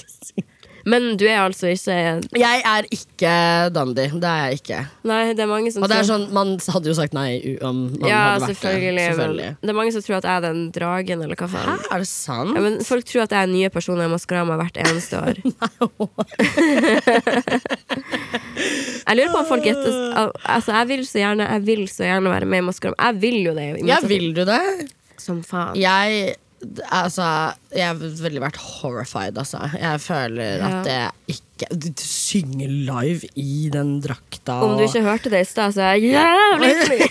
Men 0.85 1.17
du 1.21 1.25
er 1.29 1.39
altså 1.45 1.69
ikke 1.71 1.95
Jeg 2.39 2.63
er 2.67 2.87
ikke 2.91 3.33
dandy. 3.75 4.07
Det 4.21 4.29
er 4.29 4.49
jeg 4.51 4.59
ikke. 4.63 4.81
Nei, 5.07 5.21
det 5.37 5.45
er 5.45 5.51
mange 5.51 5.71
som 5.75 5.83
Og 5.85 5.89
det 5.93 5.99
er 6.01 6.09
sånn, 6.09 6.25
Man 6.35 6.55
hadde 6.59 6.91
jo 6.91 6.95
sagt 6.99 7.15
nei 7.15 7.59
om 7.63 7.85
man 8.01 8.09
Ja, 8.11 8.23
hadde 8.35 8.49
vært 8.49 8.57
selvfølgelig. 8.57 8.97
det. 8.99 9.07
Selvfølgelig. 9.13 9.51
det 9.63 9.71
er 9.75 9.79
mange 9.79 9.93
som 9.95 10.03
tror 10.07 10.17
at 10.19 10.25
jeg 10.31 10.35
er 10.37 10.45
den 10.49 10.63
dragen, 10.75 11.23
eller 11.27 11.37
hva 11.39 11.49
faen. 11.53 11.69
Hæ, 11.71 11.77
er 11.95 11.99
det 12.05 12.09
sant? 12.11 12.55
Ja, 12.57 12.61
men 12.67 12.81
folk 12.89 13.05
tror 13.09 13.23
at 13.27 13.37
jeg 13.37 13.43
er 13.49 13.53
nye 13.53 13.71
personer 13.75 14.09
i 14.09 14.13
Maskorama 14.13 14.57
hvert 14.61 14.77
eneste 14.83 15.15
år. 15.23 15.37
Jeg 19.03 19.17
lurer 19.19 19.33
på 19.33 19.41
om 19.43 19.47
folk 19.49 19.65
gjetter 19.67 20.31
Altså, 20.47 20.73
jeg 20.77 20.89
vil 20.93 21.03
så 21.09 21.19
gjerne 21.23 21.47
Jeg 21.57 21.65
vil 21.67 21.83
så 21.91 22.07
gjerne 22.07 22.31
være 22.33 22.49
med 22.49 22.63
i 22.63 22.67
Maskorama. 22.69 22.97
Jeg 23.11 23.21
vil 23.23 23.39
jo 23.49 23.55
det. 23.57 23.67
Ja, 23.89 23.99
vil 24.07 24.29
du 24.37 24.45
det? 24.49 24.61
Som 25.21 25.43
faen. 25.47 25.77
Jeg 25.79 26.35
Altså, 26.95 27.25
jeg 27.75 27.87
har 27.89 27.97
veldig 27.99 28.43
vært 28.45 28.59
horrified, 28.63 29.39
altså. 29.41 29.59
Jeg 29.75 30.01
føler 30.05 30.63
at 30.63 30.85
det 30.87 30.99
ikke 31.35 31.69
Du 31.75 31.89
synger 32.03 32.71
live 32.71 33.27
i 33.39 33.69
den 33.73 33.97
drakta 34.03 34.61
Om 34.63 34.77
du 34.79 34.85
ikke 34.87 35.03
hørte 35.03 35.31
det 35.33 35.41
i 35.43 35.49
stad, 35.49 35.75
så 35.75 35.83
er 35.89 35.99
jeg 35.99 36.15
jævlig. 36.15 37.11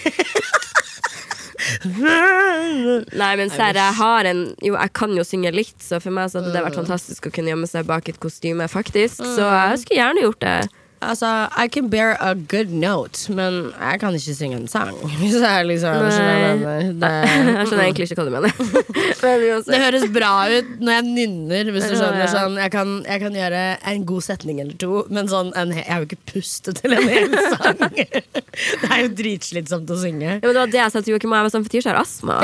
Nei, 3.21 3.31
men 3.39 3.51
serr, 3.53 3.77
jeg 3.77 3.95
har 3.97 4.27
en 4.29 4.41
Jo, 4.63 4.75
jeg 4.75 4.93
kan 4.97 5.13
jo 5.17 5.23
synge 5.27 5.51
litt, 5.55 5.77
så 5.83 5.99
for 6.03 6.13
meg 6.15 6.31
så 6.31 6.39
hadde 6.41 6.53
det 6.55 6.63
vært 6.65 6.79
fantastisk 6.79 7.27
å 7.27 7.33
kunne 7.33 7.51
gjemme 7.53 7.69
seg 7.69 7.87
bak 7.89 8.09
et 8.11 8.19
kostyme, 8.21 8.67
faktisk. 8.71 9.21
Så 9.23 9.45
jeg 9.47 9.81
skulle 9.83 9.99
gjerne 10.01 10.25
gjort 10.25 10.41
det. 10.45 10.57
Altså, 11.01 11.47
I 11.57 11.67
can 11.67 11.89
bear 11.89 12.13
a 12.21 12.35
good 12.35 12.69
note, 12.69 13.25
men 13.33 13.71
jeg 13.73 13.99
kan 14.03 14.13
ikke 14.13 14.35
synge 14.37 14.57
en 14.59 14.67
sang. 14.69 14.93
Hvis 15.21 15.33
jeg 15.41 15.65
liksom 15.65 15.97
Nei. 15.97 16.11
skjønner 16.13 16.59
mener. 16.61 17.25
Jeg 17.61 17.69
skjønner 17.71 17.83
egentlig 17.87 18.05
ikke 18.05 18.19
hva 18.19 18.25
du 18.27 18.35
mener. 18.35 18.53
Men 19.21 19.65
Det 19.65 19.79
høres 19.81 20.05
bra 20.13 20.31
ut 20.49 20.69
når 20.81 20.95
jeg 20.95 21.03
nynner, 21.05 21.67
hvis 21.73 21.85
du 21.91 21.93
skjønner. 21.93 22.25
Sånn, 22.31 22.55
jeg, 22.57 22.71
kan, 22.73 22.93
jeg 23.05 23.21
kan 23.21 23.35
gjøre 23.37 23.59
en 23.91 24.05
god 24.09 24.25
setning 24.25 24.61
eller 24.63 24.77
to, 24.81 25.03
men 25.13 25.29
sånn, 25.29 25.51
en, 25.59 25.73
jeg 25.77 25.85
har 25.85 26.01
jo 26.01 26.07
ikke 26.09 26.33
pustet 26.33 26.81
til 26.81 26.95
en 26.97 27.05
hel 27.05 27.35
sang. 27.53 27.83
Det 27.93 28.89
er 28.89 29.03
jo 29.03 29.11
dritslitsomt 29.21 29.93
å 29.93 29.99
synge. 30.01 30.39
Ja, 30.39 30.41
men 30.41 30.55
det 30.57 30.63
var 30.63 30.73
det 30.73 30.81
jeg 30.81 30.95
sa 30.95 31.03
til 31.05 31.15
Joakim. 31.15 31.37
Jeg 31.37 31.47
var 31.47 31.53
sånn, 31.53 31.67
for 31.67 31.75
Tisha 31.75 31.93
har 31.93 32.01
astma. 32.01 32.41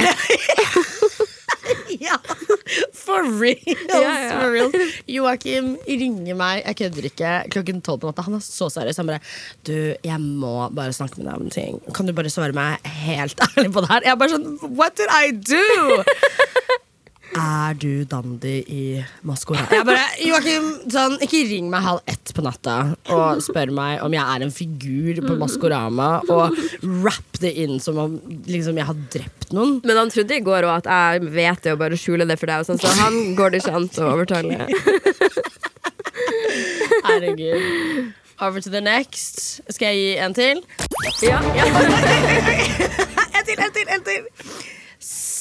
For 3.04 3.24
real. 3.40 3.78
Ja, 3.90 4.00
ja. 4.02 4.32
For 4.42 4.52
real. 4.54 4.72
Joakim 5.12 5.74
ringer 5.88 6.38
meg, 6.40 6.64
jeg 6.66 6.80
kødder 6.82 7.10
ikke, 7.12 7.34
klokken 7.56 7.82
tolv 7.86 8.02
på 8.04 8.12
natta. 8.12 8.26
Han 8.28 8.38
er 8.40 8.44
så 8.46 8.70
seriøs. 8.74 9.00
Han 9.02 9.12
bare 9.12 9.22
Du, 9.68 9.74
jeg 10.06 10.20
må 10.24 10.56
bare 10.76 10.96
snakke 10.96 11.20
med 11.22 11.30
deg 11.30 11.42
om 11.42 11.52
ting. 11.54 11.80
Kan 11.96 12.10
du 12.10 12.14
bare 12.18 12.32
svare 12.34 12.56
meg 12.58 12.84
helt 13.08 13.40
ærlig 13.50 13.72
på 13.76 13.84
det 13.86 13.92
her? 13.94 14.08
Jeg 14.10 14.16
er 14.16 14.22
bare 14.24 14.36
sånn 14.36 14.76
What 14.78 14.98
did 15.00 15.12
I 15.12 15.32
do? 15.36 16.04
Er 17.38 17.76
du 17.78 18.04
dandy 18.10 18.56
i 18.66 18.84
Maskorama? 19.28 19.68
Jeg 19.70 19.86
bare, 19.86 20.06
Joakim, 20.26 20.68
sånn, 20.90 21.18
ikke 21.24 21.44
ring 21.52 21.68
meg 21.72 21.84
halv 21.86 22.02
ett 22.10 22.32
på 22.34 22.44
natta 22.46 22.78
og 23.14 23.42
spør 23.46 23.72
meg 23.78 24.02
om 24.06 24.16
jeg 24.16 24.24
er 24.24 24.46
en 24.46 24.54
figur 24.54 25.22
på 25.26 25.38
Maskorama, 25.40 26.10
og 26.34 26.58
rapp 27.06 27.40
det 27.44 27.54
inn 27.64 27.78
som 27.84 28.00
om 28.02 28.18
liksom, 28.50 28.80
jeg 28.80 28.88
har 28.90 28.98
drept 29.14 29.54
noen. 29.54 29.78
Men 29.86 30.02
han 30.02 30.14
trodde 30.14 30.38
i 30.38 30.46
går 30.46 30.68
òg 30.68 30.76
at 30.82 30.90
jeg 30.90 31.32
vet 31.38 31.64
det 31.66 31.76
og 31.76 31.82
bare 31.84 32.00
skjuler 32.00 32.30
det 32.30 32.40
for 32.42 32.50
deg, 32.50 32.66
sånn, 32.68 32.82
så 32.82 32.94
han 33.04 33.36
går 33.38 33.54
det 33.54 33.62
ikke 33.64 33.76
an 33.78 33.90
å 33.92 34.12
overtale. 34.16 34.70
Herregud. 37.08 38.14
Over 38.40 38.62
to 38.62 38.70
the 38.70 38.82
next. 38.82 39.62
Skal 39.74 39.94
jeg 39.94 39.98
gi 39.98 40.18
en 40.22 40.34
til? 40.38 40.62
Ja, 41.26 41.40
ja. 41.58 41.66
En 43.34 43.46
til, 43.46 43.58
en 43.58 43.74
til, 43.74 43.88
en 43.90 44.04
til. 44.06 44.28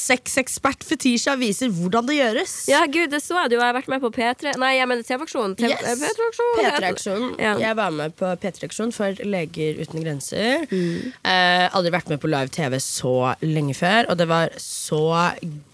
Sexekspert 0.07 0.85
Fetisha 0.87 1.35
viser 1.41 1.71
hvordan 1.75 2.07
det 2.09 2.17
gjøres. 2.21 2.55
Ja, 2.71 2.85
gud, 2.87 3.11
det 3.13 3.21
så 3.25 3.37
jeg. 3.43 3.53
Du 3.55 3.59
har 3.61 3.75
vært 3.77 3.89
med 3.93 4.03
på 4.05 4.11
P3 4.15 4.55
Nei, 4.61 4.73
jeg 4.79 4.89
mener 4.91 5.07
TV-aksjonen. 5.07 5.57
TV 5.59 5.73
Yes. 5.75 6.03
P3-aksjon. 6.03 6.53
P3-aksjonen. 6.61 7.33
Ja. 7.43 7.55
Jeg 7.61 7.77
var 7.79 7.95
med 7.97 8.15
på 8.19 8.31
P3-aksjon 8.43 8.93
for 8.95 9.19
Leger 9.27 9.81
uten 9.83 10.05
grenser. 10.05 10.67
Mm. 10.71 11.13
Eh, 11.27 11.67
aldri 11.77 11.93
vært 11.97 12.13
med 12.13 12.23
på 12.23 12.31
live 12.31 12.53
TV 12.55 12.79
så 12.83 13.17
lenge 13.43 13.75
før, 13.77 14.11
og 14.13 14.21
det 14.21 14.29
var 14.31 14.55
så 14.63 15.03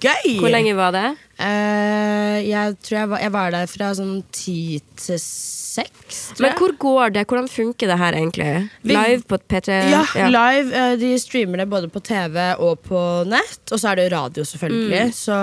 gøy! 0.03 0.39
Hvor 0.41 0.53
lenge 0.53 0.75
var 0.79 0.95
det? 0.97 1.07
Eh, 1.41 2.39
jeg 2.47 2.77
tror 2.85 2.99
jeg 2.99 3.09
var, 3.11 3.23
jeg 3.25 3.33
var 3.35 3.55
der 3.55 3.71
fra 3.71 3.89
sånn 3.97 4.21
ti 4.35 4.81
til 5.01 5.19
seks, 5.73 6.19
Men 6.43 6.53
hvor 6.59 6.75
går 6.77 7.15
det? 7.15 7.25
Hvordan 7.31 7.49
funker 7.49 7.89
det 7.89 7.97
her 7.99 8.17
egentlig? 8.19 8.49
Live 8.85 9.25
på 9.29 9.39
P3? 9.41 9.79
Ja, 9.89 10.03
live. 10.29 10.69
Uh, 10.69 10.93
De 11.01 11.15
streamer 11.19 11.63
det 11.63 11.69
både 11.73 11.89
på 11.89 12.03
TV 12.05 12.37
og 12.61 12.83
på 12.85 13.01
nett. 13.31 13.63
Og 13.73 13.81
så 13.81 13.93
er 13.93 14.03
det 14.03 14.11
radio, 14.13 14.45
selvfølgelig. 14.45 15.09
Mm. 15.09 15.17
Så 15.17 15.39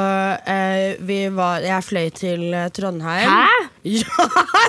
uh, 0.45 1.05
vi 1.09 1.19
var 1.33 1.65
Jeg 1.65 1.87
fløy 1.89 2.09
til 2.13 2.49
Trondheim. 2.77 3.29
Hæ? 3.29 3.45
Ja, 3.89 4.25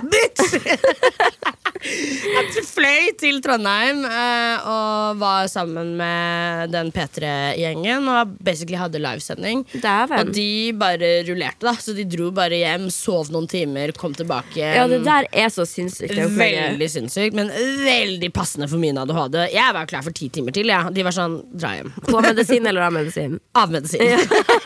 bitch! 0.07 1.51
jeg 1.81 2.65
fløy 2.69 3.11
til 3.21 3.39
Trondheim 3.45 4.03
eh, 4.05 4.67
og 4.69 5.21
var 5.21 5.47
sammen 5.51 5.95
med 5.99 6.73
den 6.75 6.91
P3-gjengen 6.93 8.09
og 8.13 8.35
basically 8.45 8.77
hadde 8.81 9.01
livesending. 9.01 9.63
Og 9.81 10.33
de 10.37 10.49
bare 10.81 11.13
rullerte, 11.29 11.65
da. 11.65 11.75
Så 11.81 11.95
de 11.97 12.05
dro 12.09 12.31
bare 12.37 12.59
hjem, 12.61 12.89
sov 12.93 13.31
noen 13.33 13.49
timer, 13.51 13.95
kom 13.97 14.15
tilbake. 14.17 14.61
Ja, 14.61 14.87
det 14.91 15.03
der 15.07 15.29
er 15.33 15.49
så 15.53 15.65
sinnssykt. 15.69 16.15
Veldig 16.37 16.91
sinnssykt, 16.93 17.37
men 17.37 17.51
veldig 17.85 18.31
passende 18.37 18.69
for 18.71 18.81
min 18.83 18.99
ADHD. 19.01 19.39
Jeg 19.55 19.77
var 19.77 19.89
klar 19.91 20.05
for 20.07 20.17
ti 20.17 20.29
timer 20.33 20.55
til. 20.57 20.69
Ja. 20.71 20.83
De 20.93 21.05
var 21.07 21.17
sånn 21.17 21.41
dra 21.57 21.73
hjem. 21.79 21.93
På 22.09 22.21
medisin 22.25 22.69
eller 22.69 22.89
av 22.89 22.95
medisin? 22.97 23.39
Av 23.61 23.73
medisin. 23.73 24.21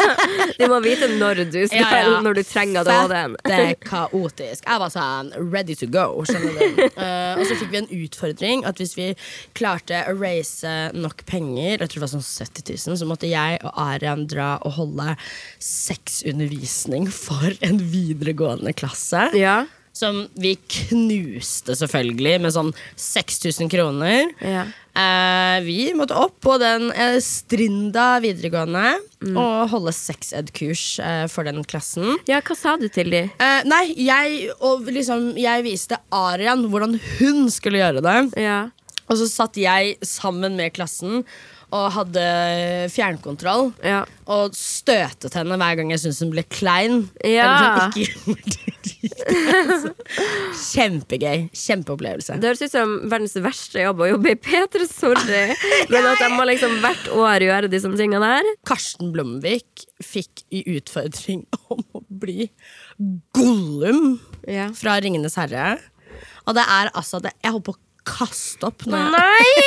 De 0.58 0.66
må 0.70 0.76
vite 0.84 1.08
når 1.18 1.40
du 1.50 1.60
skal, 1.66 1.80
Ja, 1.80 2.02
ja. 2.04 2.18
når 2.22 2.36
du 2.38 2.42
trenger 2.46 2.82
ADHD-en. 2.84 3.34
Det 3.46 3.56
er 3.58 3.72
kaotisk. 3.82 4.66
Jeg 4.66 4.82
var 4.82 4.92
sånn 4.92 5.32
ready 5.52 5.74
to 5.78 5.88
go. 5.90 6.06
Skjønner 6.28 6.58
du? 6.58 6.84
Eh, 7.04 7.38
og 7.38 7.46
så 7.48 7.58
fikk 7.60 7.72
vi 7.72 7.80
en 7.82 7.92
utfordring 8.04 8.64
at 8.68 8.80
hvis 8.80 8.96
vi 8.98 9.10
klarte 9.56 10.02
å 10.08 10.16
raise 10.18 10.72
nok 10.96 11.24
penger, 11.28 11.76
jeg 11.76 11.86
tror 11.86 12.00
det 12.00 12.06
var 12.06 12.14
sånn 12.16 12.26
70 12.26 12.68
000, 12.88 12.98
så 13.00 13.08
måtte 13.08 13.30
jeg 13.30 13.60
og 13.62 13.78
Arian 13.86 14.26
dra 14.30 14.54
og 14.64 14.76
holde 14.78 15.14
sexundervisning 15.62 17.08
for 17.12 17.54
en 17.64 17.80
videregående 17.92 18.74
klasse. 18.76 19.28
Ja. 19.38 19.64
Som 19.94 20.24
vi 20.34 20.56
knuste, 20.58 21.76
selvfølgelig, 21.78 22.40
med 22.42 22.54
sånn 22.54 22.72
6000 22.98 23.70
kroner. 23.70 24.32
Ja. 24.42 24.64
Eh, 24.94 25.56
vi 25.62 25.78
måtte 25.94 26.16
opp 26.18 26.36
på 26.42 26.56
den 26.62 26.88
eh, 26.90 27.20
Strinda 27.22 28.20
videregående 28.22 28.96
og 29.34 29.70
holde 29.72 29.94
sex-ed-kurs 29.94 30.84
eh, 31.02 31.24
for 31.30 31.46
den 31.46 31.62
klassen. 31.66 32.18
ja, 32.30 32.38
hva 32.42 32.58
sa 32.58 32.74
du 32.78 32.88
til 32.90 33.10
de? 33.14 33.24
Eh, 33.38 33.62
nei, 33.70 33.84
jeg, 34.02 34.50
og 34.58 34.86
liksom, 34.90 35.32
jeg 35.40 35.66
viste 35.66 35.98
Arian 36.14 36.66
hvordan 36.70 36.98
hun 37.18 37.46
skulle 37.54 37.82
gjøre 37.82 38.02
det. 38.04 38.18
Ja. 38.42 38.64
Og 39.06 39.18
så 39.20 39.28
satt 39.30 39.58
jeg 39.60 39.98
sammen 40.06 40.58
med 40.58 40.74
klassen 40.76 41.22
og 41.74 41.88
hadde 41.96 42.22
fjernkontroll. 42.94 43.72
Ja. 43.82 44.04
Og 44.30 44.54
støtet 44.56 45.34
henne 45.34 45.56
hver 45.58 45.74
gang 45.80 45.90
jeg 45.90 45.98
syntes 46.04 46.20
hun 46.22 46.30
ble 46.32 46.44
klein. 46.46 47.08
Ja. 47.26 47.90
Sånn, 47.90 47.98
ikke 47.98 48.14
Kjempegøy. 50.64 51.48
Kjempeopplevelse. 51.56 52.36
Det 52.40 52.48
høres 52.52 52.62
ut 52.64 52.72
som 52.72 52.92
verdens 53.10 53.34
verste 53.44 53.82
jobb 53.84 53.98
å 54.04 54.08
jobbe 54.12 54.28
i 54.32 54.38
P3, 54.40 54.86
sorry. 54.88 55.42
Men 55.92 56.08
at 56.12 56.22
jeg 56.22 56.32
må 56.36 56.42
liksom 56.48 56.72
hvert 56.84 57.06
år 57.18 57.44
gjøre 57.48 57.68
de 57.72 57.78
sånne 57.82 57.98
tingene 58.00 58.30
der. 58.36 58.44
Karsten 58.70 59.10
Blomvik 59.14 59.84
fikk 60.04 60.44
i 60.54 60.62
utfordring 60.76 61.40
om 61.74 61.82
å 61.98 62.00
bli 62.08 62.46
Gollum 63.34 64.02
Ja. 64.48 64.68
fra 64.78 64.92
Ringenes 65.02 65.36
herre. 65.40 65.74
Og 66.46 66.54
det 66.56 66.64
er 66.68 66.86
altså 66.94 67.18
det, 67.24 67.32
Jeg 67.42 67.52
holdt 67.56 67.66
på 67.70 67.74
å 67.74 67.82
kaste 68.04 68.66
opp. 68.68 68.80
nå. 68.86 68.98
Nei! 69.10 69.54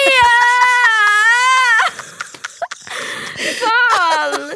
Faen! 3.57 4.51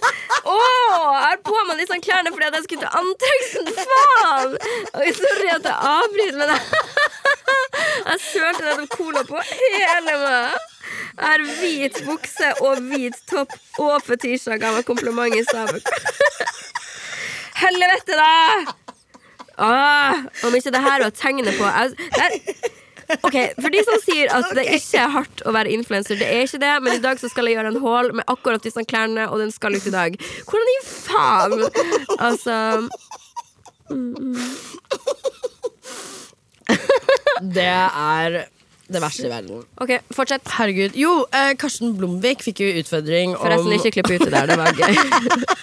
Åh, 0.52 1.04
jeg 1.16 1.24
har 1.26 1.40
på 1.46 1.58
meg 1.68 1.80
disse 1.82 1.98
klærne 2.04 2.32
fordi 2.34 2.50
jeg 2.50 2.66
skulle 2.66 2.84
til 2.84 2.98
antrekksprøve. 3.02 3.86
Faen! 3.92 4.50
Oi, 5.00 5.10
sorry 5.18 5.50
at 5.56 5.70
jeg 5.70 5.78
avbryter, 5.92 6.38
men 6.42 6.50
jeg, 6.52 6.62
jeg 8.10 8.20
sølte 8.26 8.66
nettopp 8.68 8.98
cola 8.98 9.24
på 9.30 9.46
hele 9.52 10.18
meg. 10.26 10.68
Jeg 11.12 11.28
har 11.28 11.46
hvit 11.62 12.02
bukse 12.08 12.52
og 12.66 12.84
hvit 12.90 13.18
topp 13.30 13.56
og 13.80 13.96
fetisha 14.06 14.58
ga 14.60 14.74
meg 14.76 14.88
kompliment 14.88 15.36
i 15.38 15.44
stad. 15.48 15.80
Helvete, 17.62 18.18
da! 18.18 18.76
Åh, 19.62 20.24
om 20.48 20.56
ikke 20.58 20.74
det 20.74 20.82
her 20.82 21.04
var 21.04 21.12
tegnet 21.14 21.58
på 21.60 21.68
jeg, 21.70 21.90
Ok, 23.22 23.38
For 23.60 23.74
de 23.74 23.82
som 23.88 23.98
sier 24.06 24.32
at 24.34 24.52
det 24.58 24.66
ikke 24.78 25.02
er 25.02 25.14
hardt 25.16 25.44
å 25.48 25.54
være 25.56 25.74
influenser, 25.76 26.20
det 26.20 26.28
er 26.30 26.46
ikke 26.46 26.62
det, 26.64 26.74
men 26.86 26.98
i 26.98 27.04
dag 27.04 27.20
så 27.22 27.30
skal 27.32 27.50
jeg 27.50 27.58
gjøre 27.58 27.74
en 27.74 27.82
haul 27.84 28.12
med 28.22 28.28
akkurat 28.32 28.64
disse 28.64 28.84
klærne, 28.88 29.28
og 29.30 29.42
den 29.44 29.52
skal 29.54 29.76
ut 29.76 29.88
i 29.88 29.94
dag. 29.94 30.18
Hvordan 30.48 30.74
i 30.76 30.80
faen? 30.88 31.58
Altså 32.22 32.56
det 37.42 37.68
er 37.68 38.46
det 38.92 39.02
verste 39.02 39.28
i 39.28 39.32
verden. 39.32 39.64
OK, 39.80 39.92
fortsett. 40.16 40.48
Herregud. 40.58 40.96
Jo, 41.00 41.26
eh, 41.32 41.54
Karsten 41.60 41.94
Blomvik 41.98 42.44
fikk 42.44 42.60
jo 42.64 42.72
utfordring 42.82 43.38
Forresten, 43.40 43.72
om 43.72 43.78
ikke 43.78 43.94
klipp 43.96 44.12
ut 44.12 44.26
det 44.28 44.34
der. 44.34 44.52
Det 44.52 44.58
var 44.60 44.72
gøy. 44.76 44.94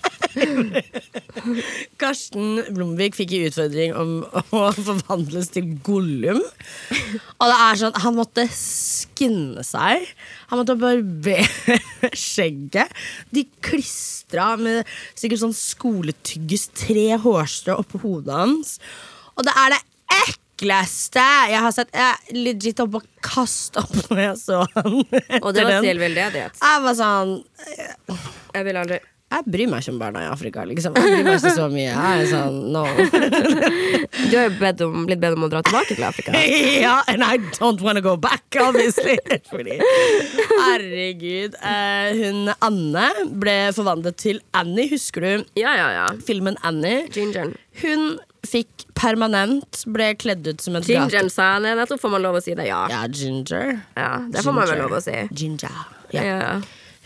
Karsten 2.01 2.63
Blomvik 2.75 3.17
fikk 3.19 3.35
i 3.35 3.41
utfordring 3.49 3.95
om 3.99 4.13
å 4.55 4.63
forvandles 4.77 5.51
til 5.55 5.73
Gollum. 5.87 6.41
Og 7.39 7.45
det 7.51 7.59
er 7.65 7.81
sånn 7.83 7.99
Han 8.05 8.19
måtte 8.19 8.45
skinne 8.55 9.65
seg. 9.67 10.07
Han 10.51 10.63
måtte 10.63 10.79
barbere 10.81 11.79
skjegget. 12.27 12.95
De 13.35 13.45
klistra 13.65 14.53
med 14.61 14.89
sikkert 15.19 15.43
sånn 15.45 15.57
skoletygges 15.57 16.69
tre 16.85 17.11
hårstrå 17.21 17.79
oppå 17.83 18.03
hodet 18.05 18.35
hans. 18.39 18.77
Og 19.39 19.47
det 19.47 19.55
er 19.65 19.77
det 19.77 19.83
ekleste 20.19 21.23
jeg 21.53 21.61
har 21.63 21.75
sett. 21.75 21.93
Jeg 21.95 22.41
legit 22.47 22.81
holdt 22.83 22.97
på 22.97 23.03
å 23.03 23.29
kaste 23.29 23.85
opp 23.85 23.95
når 24.09 24.25
jeg 24.25 24.41
så 24.41 24.65
han. 24.75 24.99
Og 25.43 25.53
det 25.55 25.69
var 25.69 25.85
til. 25.85 26.03
Jeg 26.03 26.83
var 26.89 26.99
sånn 26.99 27.39
Jeg 28.57 28.67
vil 28.67 28.81
aldri 28.83 28.99
Jeg 29.29 29.45
bryr 29.53 29.69
meg 29.69 29.83
ikke 29.83 29.93
om 29.93 29.99
barna 30.01 30.23
i 30.25 30.29
Afrika. 30.33 30.63
Liksom. 30.65 30.95
Jeg 30.97 31.05
bryr 31.13 31.27
meg 31.27 31.35
ikke 31.37 31.51
så 31.53 31.67
mye. 31.69 31.91
Jeg 31.91 32.21
er 32.23 32.29
sånn, 32.31 32.55
no 32.73 32.85
Du 34.31 34.37
har 34.39 34.47
jo 34.47 34.53
bedt 34.57 34.81
om, 34.87 35.03
blitt 35.09 35.21
bedt 35.21 35.37
om 35.37 35.45
å 35.45 35.51
dra 35.53 35.61
tilbake 35.67 35.97
til 35.99 36.07
Afrika. 36.09 36.33
ja, 36.87 36.95
and 37.13 37.25
I 37.27 37.37
don't 37.59 37.85
wanna 37.85 38.01
go 38.05 38.17
back, 38.17 38.45
obviously. 38.65 39.19
Fordi, 39.53 39.77
herregud. 40.63 41.59
eh, 41.61 42.17
hun 42.23 42.49
Anne 42.65 43.05
ble 43.45 43.59
forvandlet 43.77 44.17
til 44.25 44.41
Annie, 44.57 44.89
husker 44.95 45.25
du 45.27 45.61
Ja, 45.61 45.77
ja, 45.77 45.91
ja. 45.93 46.09
filmen 46.25 46.57
Annie? 46.65 47.05
Gingeren. 47.13 47.53
Hun 47.83 48.17
fikk 48.49 48.87
permanent, 48.97 49.83
ble 49.93 50.13
kledd 50.19 50.47
ut 50.49 50.65
som 50.65 50.81
et 50.81 50.89
Gingeren 50.89 51.29
sa 51.33 51.53
jeg. 51.61 51.77
Nettopp 51.77 52.01
får 52.01 52.17
man 52.17 52.25
lov 52.25 52.41
å 52.41 52.43
si 52.45 52.57
det, 52.57 52.71
ja. 52.71 52.81
Ja, 52.91 53.05
ginger. 53.13 53.77
ja 53.99 54.11
det 54.33 54.45
får 54.47 54.57
man 54.57 54.73
vel 54.73 54.85
lov 54.87 54.97
å 54.99 55.05
si. 55.05 55.17
Ginger. 55.37 55.81
Ja. 56.17 56.25
Ja. 56.25 56.53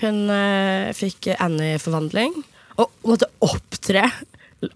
Hun 0.02 0.26
eh, 0.34 0.90
fikk 0.98 1.30
Annie-forvandling 1.38 2.34
og 2.80 2.88
måtte 3.06 3.28
opptre 3.44 4.08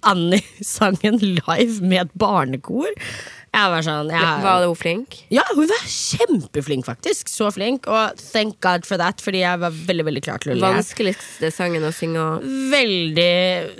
Annie-sangen 0.06 1.18
live 1.22 1.80
med 1.82 2.04
et 2.04 2.14
barnekor. 2.18 2.90
Jeg 3.56 3.72
var 3.72 3.84
sånn 3.86 4.10
jeg, 4.12 4.40
Var 4.44 4.64
hun 4.66 4.76
flink? 4.76 5.16
Ja, 5.32 5.44
hun 5.56 5.68
var 5.70 5.84
kjempeflink, 5.88 6.84
faktisk. 6.86 7.30
Så 7.32 7.48
flink. 7.54 7.88
Og 7.88 8.18
thank 8.20 8.58
God 8.64 8.84
for 8.88 9.00
that, 9.00 9.22
fordi 9.24 9.40
jeg 9.40 9.62
var 9.62 9.74
veldig 9.88 10.06
veldig 10.10 10.24
klar 10.26 10.42
til 10.42 10.52
å 10.52 10.58
le. 10.58 10.66
Vanskeligste 10.66 11.50
sangen 11.54 11.86
å 11.86 11.92
synge 11.94 12.26
Veldig 12.74 13.32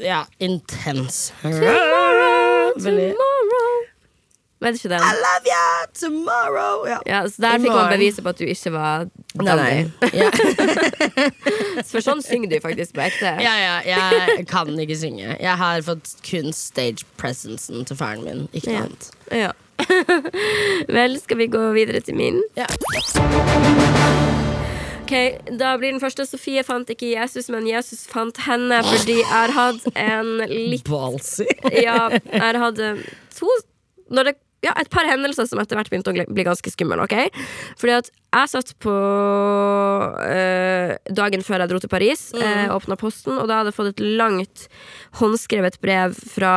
ja, 0.07 0.23
intens. 0.41 1.29
Tomorrow, 1.43 2.73
tomorrow 2.81 3.36
Vet 4.65 4.79
ikke 4.79 4.89
I 4.97 5.13
love 5.21 5.51
you 5.53 5.87
tomorrow. 6.01 6.87
Ja. 6.89 6.99
Ja, 7.07 7.19
så 7.29 7.43
Der 7.45 7.59
fikk 7.61 7.75
man 7.77 7.91
beviset 7.93 8.25
på 8.25 8.31
at 8.33 8.39
du 8.41 8.45
ikke 8.49 8.71
var 8.73 9.05
Nei, 9.37 9.57
nei. 9.57 9.91
Ja. 10.17 10.31
For 11.91 12.01
sånn 12.01 12.23
synger 12.25 12.49
du 12.55 12.57
faktisk 12.65 12.95
på 12.97 13.05
ekte. 13.05 13.35
ja, 13.45 13.53
ja, 13.61 13.75
jeg 13.85 14.47
kan 14.49 14.73
ikke 14.81 14.97
synge. 14.97 15.37
Jeg 15.41 15.57
har 15.61 15.85
fått 15.85 16.15
kun 16.25 16.53
stage 16.57 17.05
presencen 17.21 17.85
til 17.85 17.97
faren 18.01 18.25
min. 18.25 18.47
Ikke 18.57 18.73
noe 18.73 18.81
Ja. 18.81 18.87
annet. 18.89 19.11
Ja. 19.37 19.53
Vel, 20.97 21.19
skal 21.21 21.37
vi 21.43 21.51
gå 21.53 21.61
videre 21.77 22.01
til 22.01 22.17
min? 22.17 22.41
Ja. 22.57 22.65
Ok, 25.07 25.13
Da 25.61 25.77
blir 25.79 25.93
den 25.93 26.01
første 26.03 26.25
Sofie 26.27 26.65
fant 26.67 26.89
ikke 26.91 27.13
Jesus, 27.13 27.47
men 27.53 27.69
Jesus 27.69 28.07
fant 28.11 28.41
henne 28.49 28.81
fordi 28.89 29.21
jeg 29.21 29.29
har 29.31 29.53
hatt 29.55 29.85
en 29.95 30.33
litt 30.51 30.89
Ballsy. 30.89 31.45
Ja, 31.77 32.09
jeg 32.11 32.43
har 32.43 32.59
hatt 32.65 32.81
to 33.37 33.53
Når 34.11 34.31
det 34.33 34.35
ja, 34.65 34.73
et 34.81 34.91
par 34.93 35.07
hendelser 35.09 35.49
som 35.49 35.61
etter 35.61 35.79
hvert 35.79 35.91
begynte 35.93 36.13
å 36.13 36.27
bli 36.33 36.47
ganske 36.47 36.73
skumle. 36.73 36.99
ok? 37.05 37.43
Fordi 37.81 37.97
at 37.99 38.11
jeg 38.37 38.53
satt 38.53 38.73
på 38.83 38.95
øh, 40.23 40.95
dagen 41.17 41.45
før 41.47 41.63
jeg 41.63 41.73
dro 41.73 41.81
til 41.83 41.93
Paris, 41.93 42.29
mm. 42.37 42.73
åpna 42.75 42.99
posten, 43.01 43.37
og 43.37 43.49
da 43.49 43.61
hadde 43.61 43.73
jeg 43.73 43.79
fått 43.79 43.93
et 43.95 44.05
langt 44.21 44.67
håndskrevet 45.21 45.81
brev 45.85 46.17
fra 46.35 46.57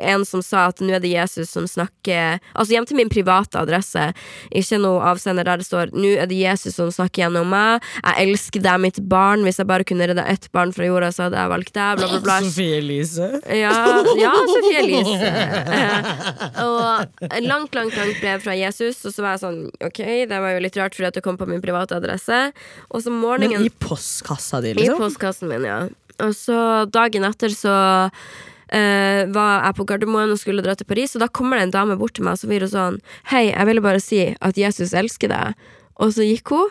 en 0.00 0.26
som 0.28 0.42
sa 0.44 0.66
at 0.70 0.82
nå 0.82 0.94
er 0.96 1.02
det 1.02 1.12
Jesus 1.12 1.52
som 1.52 1.66
snakker 1.68 2.40
Altså 2.52 2.74
hjem 2.74 2.86
til 2.88 2.98
min 2.98 3.10
private 3.12 3.60
adresse, 3.60 4.10
ikke 4.50 4.78
noe 4.82 5.02
avsender 5.12 5.46
der 5.46 5.60
det 5.60 5.66
står 5.66 5.92
'Nå 5.92 6.16
er 6.20 6.26
det 6.26 6.38
Jesus 6.38 6.76
som 6.76 6.90
snakker 6.90 7.24
gjennom 7.24 7.48
meg', 7.48 7.82
'Jeg 8.02 8.28
elsker 8.28 8.60
deg, 8.62 8.80
mitt 8.80 9.00
barn', 9.08 9.42
'Hvis 9.44 9.58
jeg 9.58 9.66
bare 9.66 9.84
kunne 9.84 10.06
redda 10.08 10.26
ett 10.26 10.48
barn 10.52 10.72
fra 10.72 10.84
jorda, 10.84 11.12
så 11.12 11.28
hadde 11.28 11.38
jeg 11.38 11.48
valgt 11.48 11.74
deg', 11.74 11.96
bla, 11.96 12.08
bla, 12.08 12.20
bla. 12.20 12.40
Sofie 12.40 12.78
Elise. 12.78 13.28
Ja, 13.48 14.02
ja 14.16 14.32
Sofie 14.32 14.78
Elise. 14.82 15.30
Og 16.66 17.06
langt, 17.42 17.74
langt 17.74 17.96
langt 17.96 18.20
brev 18.20 18.42
fra 18.42 18.54
Jesus, 18.56 19.04
og 19.04 19.14
så 19.14 19.24
var 19.24 19.36
jeg 19.36 19.42
sånn 19.44 19.60
Ok, 19.84 20.00
det 20.30 20.38
var 20.44 20.54
jo 20.54 20.62
litt 20.64 20.78
rart 20.80 20.96
fordi 20.96 21.10
at 21.10 21.18
det 21.18 21.24
kom 21.24 21.38
på 21.40 21.48
min 21.50 21.62
private 21.64 21.98
adresse. 21.98 22.40
Og 22.90 23.04
så 23.04 23.12
Men 23.12 23.22
morgenen 23.24 23.66
i 23.66 23.72
postkassa 23.82 24.62
di, 24.64 24.74
i 24.74 24.80
liksom? 24.82 25.00
postkassen 25.02 25.52
min, 25.52 25.66
ja. 25.68 25.84
Og 26.22 26.34
så 26.36 26.58
dagen 26.92 27.26
etter 27.26 27.54
så 27.54 27.74
eh, 28.74 29.22
var 29.32 29.66
jeg 29.66 29.78
på 29.78 29.86
Gardermoen 29.88 30.34
og 30.34 30.40
skulle 30.40 30.64
dra 30.64 30.74
til 30.78 30.88
Paris, 30.88 31.14
og 31.16 31.24
da 31.24 31.30
kommer 31.30 31.60
det 31.60 31.68
en 31.68 31.76
dame 31.78 31.98
bort 32.00 32.16
til 32.16 32.26
meg 32.26 32.36
og 32.36 32.42
så 32.42 32.50
sier 32.50 32.66
hun 32.66 32.72
sånn 32.72 33.00
Hei, 33.30 33.48
jeg 33.50 33.68
ville 33.68 33.84
bare 33.84 34.02
si 34.02 34.22
at 34.34 34.58
Jesus 34.58 34.94
elsker 34.96 35.32
deg. 35.32 35.66
Og 36.02 36.14
så 36.16 36.24
gikk 36.26 36.54
hun. 36.54 36.70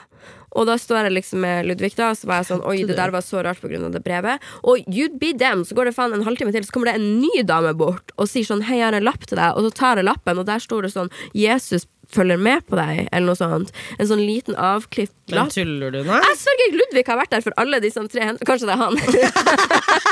Og 0.52 0.68
da 0.68 0.76
står 0.80 1.08
jeg 1.08 1.16
liksom 1.16 1.46
med 1.46 1.68
Ludvig, 1.70 1.94
da, 1.96 2.10
og 2.12 2.20
så 2.20 2.28
var 2.28 2.42
jeg 2.42 2.50
sånn 2.50 2.64
Oi, 2.68 2.82
det 2.88 2.98
der 2.98 3.14
var 3.14 3.24
så 3.24 3.44
rart 3.46 3.64
av 3.64 3.94
det 3.94 4.04
brevet. 4.04 4.44
Og 4.68 4.84
you'd 4.92 5.16
be 5.22 5.32
damned, 5.32 5.70
så 5.70 5.78
går 5.78 5.88
det 5.88 5.96
faen 5.96 6.16
en 6.18 6.26
halvtime 6.28 6.52
til, 6.52 6.66
så 6.68 6.76
kommer 6.76 6.92
det 6.92 7.00
en 7.00 7.22
ny 7.24 7.46
dame 7.48 7.72
bort 7.78 8.12
og 8.18 8.28
sier 8.28 8.48
sånn 8.48 8.66
Hei, 8.68 8.82
jeg 8.82 8.90
har 8.90 8.98
en 8.98 9.08
lapp 9.08 9.24
til 9.24 9.40
deg. 9.40 9.56
Og 9.56 9.70
så 9.70 9.74
tar 9.80 10.02
jeg 10.02 10.10
lappen, 10.10 10.42
og 10.42 10.50
der 10.50 10.64
står 10.64 10.88
det 10.88 10.94
sånn 10.98 11.12
Jesus 11.38 11.88
følger 12.14 12.40
med 12.42 12.66
på 12.68 12.78
deg, 12.80 13.06
eller 13.12 13.28
noe 13.32 13.40
sånt. 13.40 13.72
En 13.98 14.10
sånn 14.10 14.22
liten 14.24 14.56
avklipt 14.60 15.16
Men 15.32 15.48
tuller 15.54 15.94
du 15.96 16.02
nå? 16.04 16.18
Jeg 16.26 16.38
sørger 16.42 16.74
Ludvig 16.76 17.06
har 17.08 17.20
vært 17.22 17.32
der 17.32 17.44
for 17.46 17.56
alle 17.62 17.80
disse 17.84 18.04
tre 18.12 18.26
hendelsene. 18.28 18.48
Kanskje 18.50 18.68
det 18.68 18.76
er 18.76 18.82
han. 18.82 18.96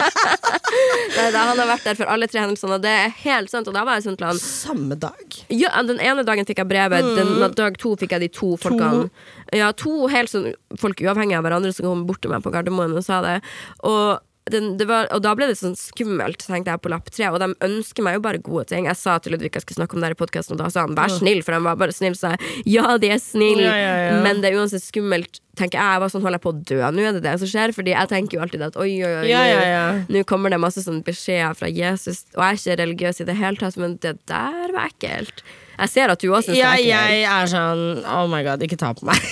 Nei, 1.17 1.25
da, 1.33 1.41
han 1.49 1.59
har 1.59 1.67
vært 1.69 1.87
der 1.89 1.97
for 1.97 2.11
alle 2.11 2.27
tre 2.29 2.43
hendelsene, 2.43 2.77
og 2.77 2.83
det 2.85 2.93
er 2.93 3.11
helt 3.23 3.51
sant. 3.51 3.67
Og 3.69 3.75
da 3.75 3.83
var 3.87 3.99
jeg 3.99 4.07
sånn 4.07 4.19
til 4.19 4.29
han 4.29 4.39
Samme 4.39 4.95
dag. 4.99 5.39
ja, 5.51 5.73
Den 5.87 5.99
ene 6.03 6.23
dagen 6.27 6.47
fikk 6.47 6.61
jeg 6.63 6.69
brevet, 6.69 7.09
den 7.17 7.35
dag 7.57 7.77
to 7.81 7.95
fikk 7.99 8.15
jeg 8.15 8.25
de 8.27 8.31
to 8.39 8.53
folkene. 8.61 9.09
Ja, 9.55 9.71
to 9.73 10.07
helt 10.11 10.31
sånn 10.31 10.51
folk 10.79 11.01
uavhengig 11.03 11.37
av 11.37 11.45
hverandre 11.47 11.73
som 11.73 11.87
kom 11.89 12.05
bort 12.09 12.21
til 12.23 12.31
meg 12.31 12.43
på 12.45 12.53
Gardermoen 12.53 12.95
og 12.95 13.05
sa 13.05 13.21
det. 13.25 13.39
Og 13.87 14.19
den, 14.51 14.71
det 14.79 14.87
var, 14.89 15.07
og 15.15 15.21
da 15.25 15.33
ble 15.37 15.47
det 15.49 15.57
sånn 15.59 15.75
skummelt, 15.79 16.41
tenkte 16.45 16.73
jeg 16.73 16.81
på 16.83 16.91
lapp 16.91 17.09
tre. 17.13 17.29
Og 17.33 17.39
de 17.41 17.51
ønsker 17.65 18.05
meg 18.05 18.17
jo 18.17 18.23
bare 18.25 18.41
gode 18.43 18.65
ting. 18.71 18.87
Jeg 18.89 18.99
sa 18.99 19.17
til 19.19 19.35
Ludvig 19.35 19.51
jeg 19.53 19.65
skulle 19.65 19.81
snakke 19.81 19.97
om 19.97 20.03
det 20.03 20.09
her 20.11 20.17
i 20.17 20.19
podkasten, 20.19 20.55
og 20.57 20.63
da 20.63 20.69
sa 20.73 20.85
han 20.85 20.95
'vær 20.97 21.13
snill', 21.19 21.43
for 21.45 21.57
han 21.57 21.63
var 21.67 21.75
bare 21.79 21.95
snill. 21.95 22.15
Så 22.17 22.33
jeg 22.33 22.39
ja, 22.79 22.97
de 22.97 23.09
er 23.09 23.19
snille, 23.19 23.63
Ja, 23.63 23.75
ja, 23.75 23.95
ja. 24.09 24.23
men 24.23 24.41
det 24.41 24.51
er 24.51 24.59
uansett 24.59 24.83
skummelt. 24.83 25.39
Tenker 25.55 25.79
jeg, 25.79 25.87
jeg 25.91 25.99
var 25.99 26.09
sånn, 26.09 26.21
Holder 26.23 26.39
jeg 26.39 26.45
på 26.45 26.53
å 26.53 26.63
dø 26.63 26.79
nå? 26.91 27.01
Er 27.03 27.13
det 27.13 27.23
det 27.23 27.39
som 27.39 27.47
skjer? 27.47 27.73
Fordi 27.75 27.91
jeg 27.91 28.07
tenker 28.09 28.37
jo 28.37 28.43
alltid 28.43 28.61
at 28.61 28.77
oi, 28.79 28.91
oi, 29.03 29.13
oi, 29.27 30.05
nå 30.07 30.23
kommer 30.25 30.49
det 30.49 30.59
masse 30.59 30.81
sånn 30.83 31.03
beskjeder 31.03 31.55
fra 31.55 31.67
Jesus. 31.67 32.25
Og 32.35 32.43
jeg 32.43 32.49
er 32.49 32.59
ikke 32.59 32.79
religiøs 32.83 33.21
i 33.21 33.25
det 33.25 33.35
hele 33.35 33.57
tatt, 33.59 33.77
men 33.77 33.97
det 33.97 34.17
der 34.29 34.71
var 34.71 34.87
ekkelt. 34.87 35.43
Jeg 35.79 35.89
ser 35.93 36.11
at 36.11 36.19
du 36.21 36.27
også 36.33 36.49
syns 36.51 36.57
Ja, 36.59 36.71
det 36.75 36.91
er 36.91 36.93
ekkelt. 36.99 37.15
jeg 37.15 37.23
er 37.31 37.45
sånn 37.53 37.83
Oh 38.03 38.25
my 38.31 38.41
god, 38.43 38.59
ikke 38.65 38.77
ta 38.79 38.89
på 38.97 39.03
meg. 39.07 39.19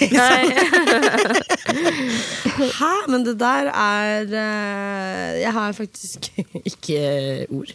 Hæ? 2.79 2.93
Men 3.11 3.19
det 3.27 3.35
der 3.41 3.65
er 3.73 4.21
eh, 4.31 5.41
Jeg 5.43 5.51
har 5.53 5.71
faktisk 5.77 6.19
ikke 6.71 6.99
ord. 7.51 7.71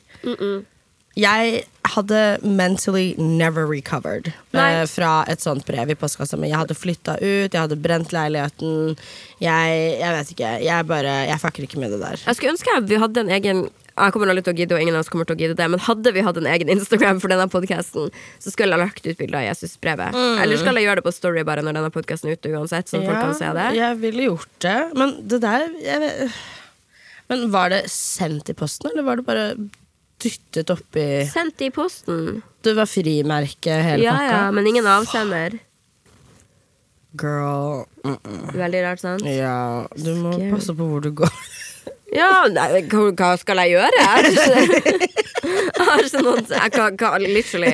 Jeg 1.13 1.61
hadde 1.93 2.21
mentally 2.41 3.13
never 3.21 3.67
recovered 3.69 4.31
eh, 4.57 4.87
fra 4.89 5.11
et 5.29 5.43
sånt 5.45 5.61
brev 5.69 5.91
i 5.93 5.97
postkassa 5.99 6.39
mi. 6.41 6.49
Jeg 6.49 6.57
hadde 6.63 6.73
flytta 6.79 7.19
ut, 7.21 7.53
jeg 7.53 7.61
hadde 7.61 7.77
brent 7.77 8.13
leiligheten. 8.17 8.97
Jeg, 9.43 9.69
jeg 10.01 10.11
vet 10.17 10.29
ikke. 10.33 10.51
Jeg 10.65 10.87
bare 10.89 11.13
Jeg 11.29 11.37
fucker 11.43 11.63
ikke 11.69 11.81
med 11.85 11.93
det 11.93 12.01
der. 12.01 12.17
Jeg 12.25 12.35
skulle 12.39 12.55
ønske 12.57 12.79
vi 12.89 12.97
hadde 13.03 13.21
en 13.27 13.35
egen 13.37 13.61
jeg 13.93 14.13
kommer 14.15 14.31
aldri 14.33 14.43
til 14.47 14.55
å 14.55 14.57
gidde, 14.57 14.75
og 14.77 14.81
ingen 14.81 14.97
av 14.97 15.03
oss 15.05 15.11
kommer 15.13 15.27
til 15.29 15.37
å 15.37 15.41
gidde 15.43 15.57
det 15.59 15.67
Men 15.69 15.83
hadde 15.85 16.13
vi 16.17 16.23
hatt 16.25 16.39
en 16.41 16.47
egen 16.49 16.71
Instagram 16.73 17.21
for 17.21 17.29
denne 17.33 17.45
podcasten 17.53 18.09
Så 18.41 18.53
skulle 18.53 18.73
jeg 18.73 18.81
lagt 18.81 19.05
ut 19.07 19.19
bilder 19.19 19.43
av 19.43 19.45
Jesusbrevet 19.51 20.17
Eller 20.43 20.57
skal 20.61 20.79
jeg 20.81 20.87
gjøre 20.89 21.03
det 21.03 21.07
på 21.09 21.13
story 21.13 21.45
bare 21.45 21.65
når 21.67 21.77
denne 21.77 21.93
podcasten 21.93 22.31
er 22.31 22.39
ute 22.41 22.55
uansett 22.57 22.89
Så 22.89 23.03
folk 23.05 23.19
kan 23.19 23.35
se 23.37 23.51
det 23.59 23.69
jeg 23.77 23.99
ville 24.01 24.31
gjort 24.31 24.55
det. 24.65 24.79
Men 24.97 25.15
det 25.29 25.43
der 25.45 25.69
Men 27.29 27.45
var 27.53 27.69
det 27.73 27.83
sendt 27.93 28.49
i 28.49 28.57
posten, 28.57 28.91
eller 28.93 29.07
var 29.07 29.21
det 29.21 29.27
bare 29.29 29.47
dyttet 30.23 30.71
oppi 30.73 31.07
Sendt 31.33 31.61
i 31.65 31.71
posten 31.75 32.41
Det 32.65 32.75
var 32.79 32.89
frimerke, 32.89 33.77
hele 33.91 34.07
Ja, 34.07 34.17
pakka? 34.17 34.33
ja, 34.33 34.51
men 34.57 34.67
ingen 34.73 34.89
avsender 34.89 35.59
Girl 37.21 37.85
mm 38.05 38.17
-mm. 38.17 38.57
Veldig 38.57 38.83
rart, 38.85 39.01
sant? 39.01 39.25
Ja, 39.27 39.87
du 39.97 40.15
må 40.15 40.33
Scary. 40.33 40.51
passe 40.51 40.73
på 40.75 40.87
hvor 40.89 41.01
du 41.01 41.11
går. 41.11 41.33
Ja, 42.13 42.45
nei, 42.53 42.83
hva, 42.93 43.33
skal 43.41 43.63
jeg 43.63 43.73
gjøre? 43.73 43.97
Jeg 43.97 44.09
har 44.11 44.23
ikke, 44.29 44.49
jeg 45.79 45.87
har 45.89 46.07
ikke 46.07 46.25
noen 46.27 46.45
jeg 46.53 46.75
kan, 46.75 46.99
kan, 47.01 47.25
Literally. 47.25 47.73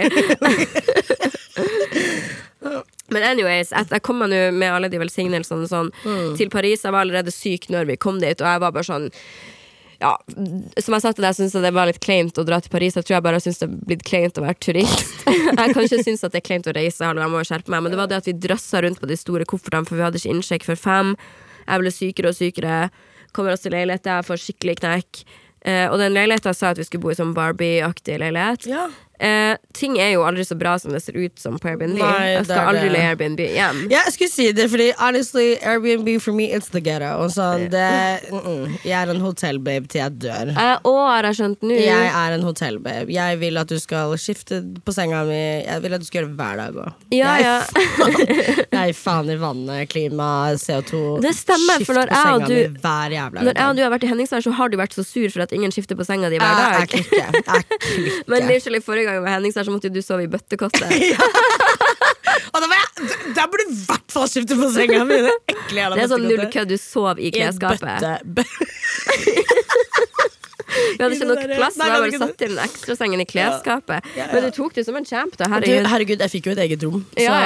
Men 3.09 3.25
anyways, 3.25 3.73
jeg 3.73 4.03
kom 4.05 4.21
meg 4.23 4.31
nå 4.31 4.41
med 4.55 4.71
alle 4.71 4.91
de 4.93 5.01
velsignelsene 5.01 5.69
sånn, 5.71 5.91
til 6.39 6.51
Paris. 6.53 6.85
Jeg 6.85 6.95
var 6.95 7.07
allerede 7.07 7.33
syk 7.35 7.71
når 7.73 7.89
vi 7.91 7.99
kom 8.01 8.21
dit, 8.23 8.39
og 8.39 8.47
jeg 8.47 8.63
var 8.65 8.75
bare 8.75 8.87
sånn 8.87 9.09
ja, 9.99 10.13
Som 10.79 10.95
jeg 10.95 11.03
sa 11.03 11.11
til 11.11 11.25
deg, 11.27 11.35
syns 11.35 11.57
jeg 11.57 11.65
det 11.65 11.73
var 11.75 11.89
litt 11.91 11.99
kleint 12.05 12.37
å 12.39 12.45
dra 12.47 12.61
til 12.63 12.71
Paris. 12.71 12.95
Jeg 12.95 13.07
tror 13.09 13.17
jeg 13.17 13.25
bare 13.27 13.41
syns 13.43 13.59
det 13.59 13.67
er 13.67 13.75
blitt 13.91 14.05
kleint 14.07 14.39
å 14.39 14.45
være 14.45 14.61
turist. 14.63 15.25
jeg 15.59 15.75
kan 15.75 15.83
ikke 15.83 16.05
synes 16.05 16.23
at 16.23 16.37
det 16.37 16.43
er 16.43 16.47
kleint 16.47 16.71
å 16.71 16.75
reise, 16.77 17.03
hallo, 17.03 17.25
jeg 17.25 17.33
må 17.33 17.43
skjerpe 17.49 17.75
meg. 17.75 17.83
Men 17.83 17.95
det 17.95 17.99
var 17.99 18.13
det 18.13 18.21
at 18.23 18.31
vi 18.31 18.37
drøssa 18.39 18.85
rundt 18.85 19.03
på 19.03 19.11
de 19.11 19.19
store 19.19 19.49
koffertene, 19.49 19.89
for 19.89 19.99
vi 19.99 20.07
hadde 20.07 20.21
ikke 20.21 20.37
innsjekk 20.37 20.69
før 20.69 20.79
fem. 20.85 21.15
Jeg 21.65 21.83
ble 21.83 21.95
sykere 21.97 22.31
og 22.31 22.39
sykere. 22.39 22.77
Kommer 23.37 23.55
oss 23.55 23.65
til 23.67 23.75
leilighet, 23.77 24.09
jeg 24.09 24.27
får 24.29 24.43
skikkelig 24.43 24.79
knekk. 24.81 25.23
Eh, 25.67 25.87
og 25.91 25.99
den 26.01 26.15
leiligheta 26.15 26.55
sa 26.55 26.73
at 26.73 26.81
vi 26.81 26.87
skulle 26.87 27.05
bo 27.05 27.13
i 27.13 27.19
sånn 27.19 27.35
Barbie-aktig 27.37 28.21
leilighet. 28.23 28.69
Ja. 28.71 28.89
Eh, 29.19 29.57
ting 29.75 29.97
er 29.99 30.13
jo 30.13 30.23
aldri 30.23 30.45
så 30.47 30.55
bra 30.59 30.77
som 30.79 30.93
det 30.95 31.01
ser 31.03 31.17
ut 31.19 31.39
som 31.39 31.57
på 31.59 31.73
Airbnb. 31.73 31.99
Nei, 31.99 32.27
jeg 32.37 32.45
skal 32.47 32.71
aldri 32.71 32.91
leie 32.93 33.09
Airbnb 33.11 33.41
igjen. 33.43 33.81
Ja, 33.91 34.05
jeg 34.07 34.15
skulle 34.15 34.31
si 34.31 34.47
det, 34.55 34.69
fordi 34.71 34.93
honestly, 35.01 35.49
Airbnb 35.59 36.11
for 36.23 36.37
me, 36.37 36.47
it's 36.55 36.71
the 36.75 36.83
ghetto. 36.85 37.27
Sånn, 37.35 37.69
det, 37.73 38.23
mm 38.31 38.39
-mm. 38.39 38.79
Jeg 38.85 38.97
er 39.03 39.11
en 39.11 39.21
hotellbabe 39.21 39.89
til 39.89 40.01
jeg 40.01 40.13
dør. 40.23 40.53
Eh, 40.55 40.79
og 40.85 41.01
har 41.11 41.25
jeg 41.25 41.35
skjønt 41.35 41.63
nå 41.63 41.75
Jeg 41.75 42.07
er 42.15 42.33
en 42.33 42.43
hotellbabe. 42.43 43.11
Jeg 43.13 43.39
vil 43.41 43.59
at 43.59 43.69
du 43.69 43.79
skal 43.79 44.15
skifte 44.19 44.63
på 44.85 44.93
senga 44.93 45.25
mi. 45.25 45.65
Jeg 45.67 45.83
vil 45.83 45.95
at 45.95 46.01
du 46.01 46.07
skal 46.07 46.23
gjøre 46.23 46.31
det 46.31 46.37
hver 46.37 46.57
dag 46.57 46.75
òg. 46.75 46.93
Ja, 47.11 47.35
jeg, 47.35 47.45
ja. 47.45 47.59
jeg 48.73 48.89
er 48.89 48.93
faen 48.93 49.31
i 49.31 49.37
vannet, 49.37 49.89
klima, 49.89 50.55
CO2. 50.55 51.21
Det 51.23 51.35
stemmer, 51.35 51.85
for 51.85 51.95
når 51.95 52.09
jeg 52.15 52.35
og 52.35 52.49
du- 52.49 52.81
hver 52.81 53.11
jævla 53.11 53.43
Når 53.43 53.55
jeg 53.57 53.69
og 53.69 53.77
du 53.77 53.83
har 53.83 53.91
vært 53.91 54.05
i 54.05 54.07
Henningsvær, 54.13 54.41
så 54.43 54.53
har 54.53 54.69
du 54.69 54.77
vært 54.77 54.95
så 54.95 55.05
sur 55.05 55.29
for 55.31 55.43
at 55.43 55.53
ingen 55.53 55.71
skifter 55.71 55.97
på 55.97 56.05
senga 56.05 56.31
di 56.31 56.39
hver 56.39 56.47
Jeg 56.47 56.55
er 56.55 56.73
dag. 56.73 56.89
Jeg 56.93 57.27
er 57.27 57.63
klikke. 57.67 58.25
Men 58.29 58.47
literally 58.47 58.81
forrige 58.81 59.08
gang 59.09 59.19
jeg 59.19 59.25
var 59.27 59.35
Henning, 59.39 59.55
så 59.57 59.65
måtte 59.73 59.89
jo 59.91 59.97
du 59.99 60.03
sove 60.05 60.25
i 60.29 60.31
bøttekottet. 60.33 60.89
Og 62.49 62.63
da 62.63 62.67
var 62.71 62.79
jeg 62.79 62.89
Der 63.37 63.49
burde 63.51 63.65
du 63.69 63.73
i 63.75 63.79
hvert 63.89 64.13
fall 64.13 64.29
skifte 64.31 64.57
på 64.59 64.69
senga 64.73 65.03
mi! 65.09 65.19
Det 65.25 65.33
Det 65.69 66.03
er 66.05 66.09
sånn 66.11 66.25
null 66.29 66.45
kødd, 66.53 66.71
du 66.71 66.79
sov 66.81 67.19
i 67.21 67.29
I 67.33 67.43
en 67.45 67.59
bøtte- 67.61 68.21
bø- 68.25 68.47
Vi 70.99 71.03
hadde 71.05 71.17
ikke 71.19 71.29
nok 71.29 71.43
plass, 71.57 71.75
så 71.79 71.89
vi 71.89 71.99
bare 71.99 72.21
satt 72.25 72.45
inn 72.47 72.59
ekstrasengen 72.65 73.21
i 73.23 73.27
klesskapet. 73.29 74.09
Ja, 74.17 74.25
ja. 74.25 74.29
Men 74.33 74.47
du 74.47 74.51
tok 74.57 74.75
det 74.79 74.85
som 74.87 74.97
en 74.99 75.05
champ, 75.09 75.37
da. 75.39 75.47
Du, 75.49 75.55
Herregud. 75.55 75.87
herregud, 75.93 76.25
jeg 76.25 76.31
fikk 76.37 76.49
jo 76.51 76.53
et 76.57 76.63
eget 76.67 76.83
rom. 76.87 77.01
Så. 77.19 77.37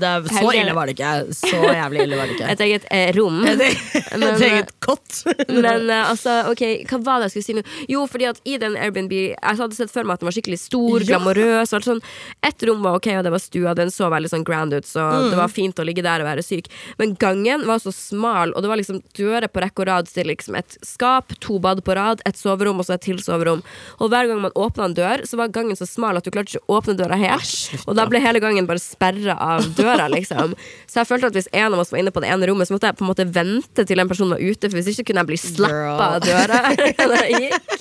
Det, 0.00 0.12
så 0.34 0.52
ille 0.56 0.74
var 0.76 0.86
det 0.90 0.96
ikke. 0.98 1.12
Så 1.36 1.60
jævlig 1.64 2.02
ille 2.06 2.18
var 2.20 2.26
det 2.30 2.36
ikke. 2.38 2.50
Et 2.54 2.64
eget 2.66 2.86
eh, 2.90 3.10
rom. 3.16 3.40
Et, 3.46 3.64
et, 3.66 4.12
Men, 4.20 4.26
et 4.34 4.44
eget 4.48 4.72
kott. 4.84 5.22
Men 5.48 5.90
eh, 5.90 6.10
altså, 6.10 6.36
ok, 6.52 6.64
hva 6.90 7.00
var 7.06 7.20
det 7.24 7.30
jeg 7.30 7.34
skulle 7.36 7.48
si 7.48 7.58
nå? 7.60 7.64
Jo, 7.92 8.04
fordi 8.10 8.28
at 8.30 8.40
i 8.48 8.56
den 8.62 8.76
Airbnb 8.80 9.12
Jeg 9.12 9.36
hadde 9.60 9.76
sett 9.76 9.92
for 9.92 10.04
meg 10.06 10.18
at 10.18 10.24
den 10.24 10.30
var 10.30 10.36
skikkelig 10.36 10.60
stor, 10.62 11.04
glamorøs. 11.08 11.72
og 11.72 11.78
alt 11.80 11.88
sånn. 11.90 12.02
Ett 12.46 12.62
rom 12.68 12.82
var 12.84 12.98
ok, 13.00 13.10
og 13.20 13.24
det 13.26 13.32
var 13.34 13.42
stua. 13.42 13.74
Den 13.78 13.90
så 13.94 14.08
veldig 14.12 14.30
sånn 14.32 14.44
grand 14.46 14.74
ut, 14.76 14.86
så 14.88 15.06
Mm. 15.10 15.30
det 15.32 15.36
var 15.40 15.48
fint 15.52 15.78
å 15.80 15.84
ligge 15.84 16.02
der 16.04 16.22
og 16.22 16.26
være 16.28 16.42
syk. 16.44 16.68
Men 16.98 17.14
gangen 17.20 17.64
var 17.66 17.80
så 17.82 17.90
smal, 17.92 18.52
og 18.56 18.62
det 18.62 18.68
var 18.70 18.78
liksom 18.80 19.00
dører 19.16 19.48
på 19.50 19.60
rekke 19.62 19.82
og 19.82 19.88
rad 19.88 20.08
til 20.08 20.28
liksom 20.30 20.56
et 20.58 20.76
skap, 20.86 21.32
to 21.42 21.58
bad 21.62 21.82
på 21.84 21.94
rad, 21.98 22.22
et 22.28 22.38
soverom 22.38 22.79
og 22.80 22.88
så 22.88 22.96
et 22.96 23.04
til 23.06 23.20
soverom. 23.22 23.62
Og 24.00 24.10
hver 24.12 24.28
gang 24.30 24.40
man 24.42 24.54
åpna 24.58 24.88
en 24.88 24.96
dør, 24.96 25.24
så 25.28 25.38
var 25.40 25.52
gangen 25.54 25.78
så 25.78 25.88
smal 25.88 26.18
at 26.18 26.26
du 26.26 26.32
klarte 26.34 26.56
ikke 26.56 26.64
å 26.66 26.78
åpne 26.80 26.96
døra 26.98 27.18
helt. 27.20 27.54
og 27.86 27.96
da 27.98 28.06
ble 28.10 28.22
hele 28.22 28.42
gangen 28.42 28.68
bare 28.68 28.82
sperra 28.82 29.36
av 29.40 29.68
døra, 29.78 30.08
liksom. 30.12 30.56
Så 30.90 31.02
jeg 31.02 31.10
følte 31.10 31.30
at 31.30 31.38
hvis 31.38 31.50
en 31.52 31.74
av 31.76 31.84
oss 31.84 31.92
var 31.92 32.02
inne 32.02 32.14
på 32.14 32.22
det 32.24 32.32
ene 32.32 32.48
rommet, 32.50 32.68
så 32.68 32.76
måtte 32.76 32.90
jeg 32.90 32.98
på 32.98 33.06
en 33.06 33.12
måte 33.12 33.28
vente 33.30 33.86
til 33.86 34.02
en 34.02 34.10
person 34.10 34.32
var 34.34 34.42
ute, 34.42 34.68
for 34.70 34.80
hvis 34.80 34.92
ikke 34.94 35.10
kunne 35.10 35.24
jeg 35.24 35.32
bli 35.32 35.40
slappa 35.44 36.10
av 36.16 36.24
døra 36.24 36.64
når 37.10 37.28
jeg 37.28 37.46
gikk. 37.46 37.76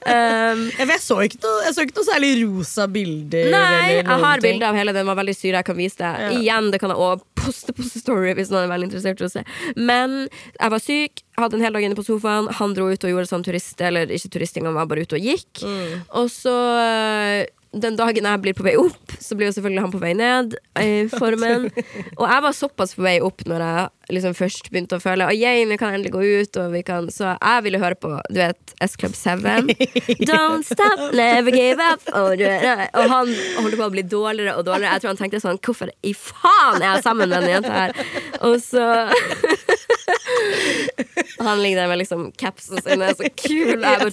Um, 0.00 0.62
Jeg, 0.78 0.98
så 1.02 1.18
ikke 1.26 1.40
noe, 1.44 1.72
noe 1.76 2.06
særlig 2.06 2.30
rosa 2.40 2.86
bilder. 2.90 3.50
Nei, 3.52 3.98
jeg 4.00 4.20
har 4.24 4.42
bilde 4.42 4.68
av 4.68 4.78
hele 4.78 4.94
den. 4.96 5.08
var 5.08 5.18
veldig 5.20 5.34
syre. 5.36 5.60
Jeg 5.60 5.68
kan 5.68 5.78
vise 5.78 6.00
det. 6.00 6.12
Ja. 6.24 6.30
Igjen, 6.38 6.70
det 6.72 6.80
kan 6.82 6.92
jeg 6.92 7.00
også 7.04 7.26
poste 7.40 7.74
på 7.76 7.84
Story 7.88 8.34
hvis 8.38 8.50
noen 8.52 8.66
er 8.66 8.72
veldig 8.72 8.90
interessert 8.90 9.22
i 9.22 9.28
å 9.28 9.32
se. 9.32 9.44
Men 9.76 10.16
jeg 10.26 10.74
var 10.74 10.82
syk, 10.84 11.24
hadde 11.38 11.56
en 11.56 11.64
hel 11.64 11.76
dag 11.76 11.86
inne 11.86 11.98
på 11.98 12.06
sofaen. 12.06 12.50
Han 12.58 12.74
dro 12.76 12.88
ut 12.90 13.06
og 13.06 13.14
gjorde 13.14 13.30
sånn 13.30 13.46
turist, 13.46 13.78
eller 13.80 14.10
ikke 14.12 14.32
turisting, 14.36 14.66
han 14.68 14.76
var 14.76 14.90
bare 14.90 15.06
ute 15.06 15.18
og 15.18 15.30
gikk. 15.30 15.62
Mm. 15.62 16.02
Og 16.20 16.30
så 16.32 16.56
øh, 16.80 17.46
den 17.70 17.94
dagen 17.94 18.26
jeg 18.26 18.42
blir 18.42 18.54
på 18.56 18.64
vei 18.66 18.72
opp, 18.80 19.12
så 19.22 19.36
blir 19.38 19.46
jo 19.46 19.54
selvfølgelig 19.54 19.84
han 19.84 19.92
på 19.92 20.00
vei 20.02 20.10
ned 20.18 20.56
i 20.82 21.06
formen. 21.12 21.68
Og 22.18 22.24
jeg 22.26 22.42
var 22.42 22.56
såpass 22.56 22.96
på 22.96 23.04
vei 23.06 23.20
opp 23.22 23.44
når 23.46 23.62
jeg 23.62 24.14
liksom 24.16 24.34
først 24.34 24.70
begynte 24.72 24.98
å 24.98 25.02
føle 25.02 25.28
Å, 25.28 25.30
vi 25.30 25.76
kan 25.78 25.94
endelig 25.94 26.10
gå 26.16 26.24
ut, 26.42 26.58
kan 26.86 27.06
Så 27.14 27.28
jeg 27.30 27.64
ville 27.66 27.78
høre 27.78 27.94
på, 27.94 28.10
du 28.26 28.40
vet, 28.40 28.74
S 28.82 28.98
Club 28.98 29.14
7. 29.14 29.46
Don't 30.26 30.66
stop, 30.66 31.14
never 31.14 31.54
give 31.54 31.78
up. 31.78 32.02
Og, 32.10 32.42
og 32.42 33.14
han 33.14 33.30
holdt 33.60 33.78
på 33.78 33.86
å 33.86 33.94
bli 33.94 34.02
dårligere 34.02 34.56
og 34.58 34.66
dårligere. 34.66 34.96
Jeg 34.96 35.04
tror 35.04 35.14
han 35.14 35.22
tenkte 35.22 35.44
sånn 35.44 35.62
Hvorfor 35.62 35.94
i 36.02 36.14
faen 36.16 36.82
er 36.82 36.88
jeg 36.96 37.06
sammen 37.06 37.30
med 37.30 37.38
denne 37.38 37.54
jenta 37.54 37.76
her? 37.76 37.94
Og 38.50 38.58
så 38.64 38.88
han 41.40 41.62
ligger 41.62 41.82
der 41.82 41.88
med 41.88 41.98
liksom 42.02 42.32
capsene 42.38 42.82
sine, 42.84 43.10
så 43.16 43.28
kul, 43.36 43.76
og 43.78 43.86
jeg 43.86 43.98
bare 44.00 44.12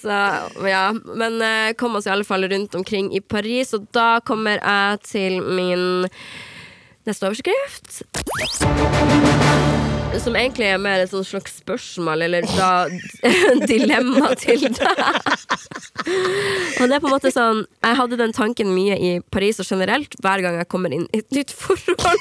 så, 0.00 0.20
ja. 0.68 0.84
Men 0.92 1.40
uh, 1.42 1.72
kom 1.78 1.96
oss 1.98 2.08
i 2.08 2.14
alle 2.14 2.26
fall 2.26 2.48
rundt 2.50 2.74
omkring 2.74 3.12
i 3.16 3.20
Paris, 3.20 3.74
og 3.76 3.86
da 3.94 4.18
kommer 4.24 4.58
jeg 4.58 5.00
til 5.06 5.40
min 5.42 6.06
neste 7.06 7.26
overskrift. 7.26 8.02
Som 10.18 10.34
egentlig 10.36 10.66
er 10.66 10.80
mer 10.82 11.00
et 11.04 11.12
slags 11.12 11.54
spørsmål, 11.60 12.22
eller 12.26 12.44
da 12.50 12.88
dilemma 13.70 14.32
til 14.40 14.66
deg. 14.66 15.00
Og 16.80 16.88
det 16.88 16.96
er 16.96 17.00
på 17.00 17.08
en 17.08 17.14
måte 17.14 17.30
sånn 17.32 17.62
Jeg 17.84 17.98
hadde 17.98 18.18
den 18.18 18.34
tanken 18.34 18.72
mye 18.74 18.96
i 18.98 19.12
Paris 19.32 19.60
og 19.62 19.68
generelt 19.68 20.16
hver 20.20 20.42
gang 20.44 20.58
jeg 20.58 20.68
kommer 20.72 20.92
inn 20.94 21.06
i 21.12 21.22
et 21.22 21.30
nytt 21.36 21.54
forhold. 21.54 22.18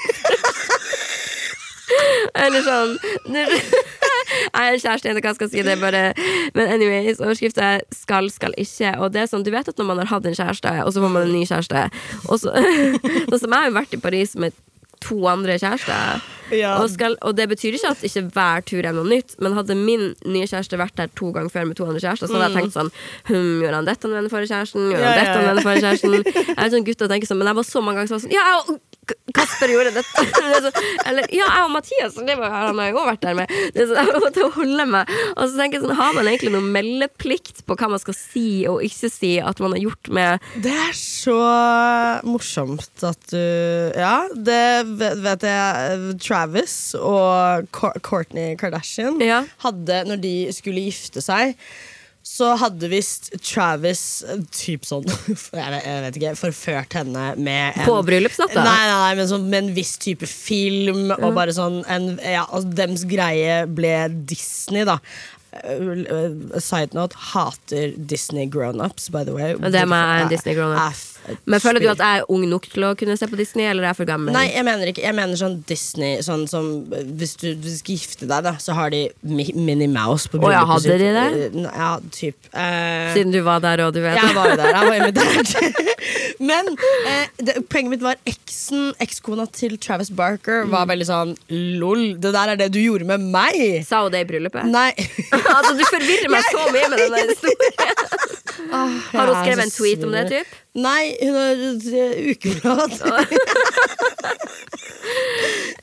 Eller 2.38 2.62
sånn 2.66 2.96
Jeg 3.34 4.54
er 4.54 4.76
en 4.76 4.82
kjæreste, 4.82 5.14
hva 5.18 5.32
jeg 5.32 5.38
skal 5.40 5.50
si 5.50 5.64
det, 5.66 5.76
bare 5.82 6.04
Men 6.54 6.70
anyways, 6.76 7.18
overskriften 7.24 7.66
er 7.66 7.82
'skal, 7.90 8.30
skal 8.30 8.54
ikke'. 8.58 8.94
Og 9.02 9.14
det 9.14 9.24
er 9.24 9.32
sånn, 9.32 9.44
du 9.44 9.52
vet 9.52 9.68
at 9.68 9.78
når 9.78 9.90
man 9.90 10.02
har 10.04 10.12
hatt 10.14 10.26
en 10.30 10.38
kjæreste, 10.38 10.70
og 10.86 10.94
så 10.94 11.02
får 11.02 11.14
man 11.16 11.26
en 11.26 11.34
ny 11.34 11.46
kjæreste 11.50 11.90
Og 12.30 12.40
så, 12.40 12.54
Sånn 13.30 13.40
som 13.40 13.50
jeg 13.50 13.58
har 13.58 13.70
jo 13.72 13.80
vært 13.82 13.98
i 13.98 14.04
Paris 14.06 14.36
med 14.36 14.54
to 15.06 15.16
andre 15.32 15.56
kjærester. 15.62 16.22
Ja. 16.52 16.72
Og, 16.82 16.90
skal, 16.90 17.14
og 17.22 17.36
det 17.38 17.46
betyr 17.52 17.76
ikke 17.78 17.92
at 17.94 18.02
ikke 18.08 18.24
hver 18.34 18.64
tur 18.66 18.82
er 18.90 18.96
noe 18.98 19.06
nytt, 19.06 19.36
men 19.40 19.54
hadde 19.54 19.76
min 19.78 20.08
nye 20.26 20.48
kjæreste 20.50 20.80
vært 20.82 20.96
der 20.98 21.12
to 21.16 21.30
ganger 21.36 21.52
før 21.54 21.68
med 21.70 21.78
to 21.78 21.86
andre 21.86 22.02
kjærester, 22.02 22.26
så 22.26 22.40
hadde 22.40 22.48
jeg 22.50 22.58
tenkt 22.58 22.74
sånn 22.74 22.90
hm, 23.30 23.60
Gjorde 23.62 23.76
han 23.78 23.86
dette 23.92 24.10
med 24.10 24.18
den 24.24 24.32
forrige 24.34 24.50
kjæresten? 24.56 24.88
Gjorde 24.90 25.12
han 25.12 25.20
dette 25.22 25.38
med 25.46 25.52
den 25.60 25.66
forrige 25.68 25.84
kjæresten? 25.86 26.16
Jeg 26.50 26.64
er 26.66 26.74
sånn 26.74 26.88
gutt 26.90 27.06
og 27.06 27.12
tenker 27.14 27.30
sånn, 27.30 27.40
men 27.44 27.52
jeg 27.52 27.60
var 27.62 27.68
så 27.70 27.84
mange 27.86 28.02
ganger 28.02 28.18
sånn 28.18 28.34
Ja, 28.34 28.48
K- 28.66 28.80
Kasper 29.36 29.72
gjorde 29.74 29.92
dette. 29.96 30.24
Det 30.26 30.62
så- 30.66 30.84
Eller 31.10 31.28
ja, 31.34 31.46
jeg 31.46 31.66
og 31.66 31.72
Mathias, 31.74 32.16
det 32.28 32.36
var, 32.40 32.50
han 32.54 32.80
har 32.82 32.90
jo 32.92 33.04
vært 33.08 33.22
der 33.26 33.38
med. 33.38 33.52
Det 33.76 33.88
så, 33.90 33.98
jeg 34.00 34.22
måtte 34.24 34.48
holde 34.56 34.86
meg. 34.90 35.14
Og 35.36 35.44
så 35.50 35.60
tenker 35.60 35.80
jeg 35.80 35.86
sånn, 35.88 35.96
Har 36.00 36.14
man 36.18 36.30
egentlig 36.32 36.54
noen 36.56 36.72
meldeplikt 36.76 37.64
på 37.68 37.78
hva 37.80 37.90
man 37.94 38.02
skal 38.02 38.18
si 38.18 38.46
og 38.70 38.82
ikke 38.86 39.10
si 39.14 39.34
at 39.44 39.60
man 39.64 39.76
har 39.76 39.84
gjort 39.84 40.10
med 40.16 40.48
Det 40.64 40.74
er 40.74 40.96
så 40.98 41.38
morsomt 42.28 43.04
at 43.08 43.22
du 43.32 43.94
Ja, 44.00 44.16
det 44.34 44.64
vet 45.00 45.46
jeg. 45.48 46.18
Travis 46.24 46.76
og 47.00 47.70
Courtney 47.76 48.56
Kardashian 48.60 49.20
Ja. 49.24 49.44
hadde, 49.64 50.04
når 50.10 50.22
de 50.24 50.34
skulle 50.56 50.86
gifte 50.90 51.22
seg 51.24 51.56
så 52.30 52.52
hadde 52.62 52.90
visst 52.92 53.32
Travis 53.42 54.22
eh, 54.28 54.44
typ 54.54 54.86
sånn 54.88 55.08
jeg 55.10 56.04
vet, 56.06 56.20
ikke, 56.20 56.36
forført 56.38 56.94
henne 57.00 57.32
med 57.42 57.80
en 57.80 57.88
På 57.90 57.98
bryllupsnatta? 58.06 58.62
Nei, 58.64 58.84
nei, 58.86 59.00
nei 59.02 59.18
men 59.18 59.32
sånn, 59.32 59.50
med 59.50 59.66
en 59.66 59.74
viss 59.76 59.96
type 60.02 60.30
film. 60.30 61.10
Og 61.18 61.34
bare 61.36 61.56
sånn 61.56 61.82
en, 61.90 62.14
ja, 62.22 62.46
og 62.54 62.70
Dems 62.78 63.08
greie 63.10 63.64
ble 63.66 63.94
Disney, 64.30 64.86
da. 64.88 65.00
Uh, 65.50 66.06
uh, 66.06 66.60
side 66.62 66.94
note 66.94 67.18
hater 67.32 67.96
Disney 67.98 68.46
grown-ups, 68.46 69.10
by 69.10 69.26
the 69.26 69.34
way. 69.34 69.58
Og 69.58 69.74
det 69.74 69.82
er 69.82 70.30
Disney 70.30 70.54
grown-up. 70.60 71.02
Men 71.46 71.60
føler 71.62 71.84
du 71.84 71.88
at 71.92 72.00
jeg 72.02 72.20
er 72.22 72.30
ung 72.34 72.44
nok 72.50 72.66
til 72.72 72.84
å 72.88 72.92
kunne 72.98 73.16
se 73.20 73.28
på 73.30 73.38
Disney, 73.38 73.66
eller 73.70 73.84
er 73.86 73.92
jeg 73.92 73.98
for 74.00 74.10
gammel? 74.10 74.34
Nei, 74.34 74.48
jeg 74.54 74.66
mener 74.66 74.90
ikke 74.90 75.04
Jeg 75.04 75.14
mener 75.18 75.38
sånn 75.38 75.60
Disney 75.70 76.24
sånn 76.26 76.48
som, 76.50 76.70
Hvis 77.20 77.36
du, 77.42 77.52
du 77.60 77.68
skal 77.70 77.96
gifte 78.00 78.26
deg, 78.30 78.44
da 78.48 78.56
så 78.62 78.74
har 78.78 78.90
de 78.94 79.04
Mi- 79.22 79.54
Minnie 79.54 79.90
Mouse 79.92 80.26
på 80.32 80.40
bryllupet 80.42 80.58
ja, 80.58 80.66
hadde 80.72 80.98
de 81.04 81.12
det? 81.20 81.28
Uh, 81.54 81.70
Ja, 81.80 81.90
typ. 82.16 82.50
Eh, 82.54 83.14
Siden 83.14 83.32
du 83.36 83.42
var 83.46 83.62
der, 83.64 83.84
og 83.86 83.94
du 83.94 84.02
vet 84.02 84.18
jeg 84.18 84.34
var 84.36 84.56
der, 84.58 84.74
jeg 84.74 84.90
var 84.90 84.98
invitert. 85.00 85.54
Men 86.50 86.70
eh, 87.06 87.26
det, 87.44 87.56
poenget 87.70 87.94
mitt 87.98 88.04
var 88.06 88.18
eksen, 88.30 88.94
ekskona 89.04 89.46
til 89.54 89.78
Travis 89.78 90.10
Barker, 90.16 90.64
var 90.72 90.86
Mm. 90.88 90.92
veldig 90.96 91.06
sånn 91.10 91.32
lol, 91.82 92.04
det 92.24 92.32
der 92.34 92.54
er 92.54 92.60
det 92.64 92.70
du 92.74 92.80
gjorde 92.82 93.06
med 93.10 93.22
meg. 93.34 93.60
Sa 93.86 94.02
hun 94.06 94.12
det 94.14 94.24
i 94.24 94.28
bryllupet? 94.30 94.66
Nei. 94.72 94.90
altså, 95.58 95.76
du 95.78 95.84
forvirrer 95.92 96.32
meg 96.34 96.48
så 96.50 96.64
mye 96.74 96.88
med 96.90 97.04
den 97.04 97.12
der 97.14 97.36
historien. 98.66 99.00
Har 99.14 99.32
hun 99.32 99.40
skrevet 99.40 99.64
en 99.66 99.76
tweet 99.76 100.04
om 100.08 100.12
det, 100.16 100.26
typ? 100.34 100.58
Nei, 100.80 101.04
hun 101.24 101.36
har 101.40 101.56
ukeblad. 102.34 102.92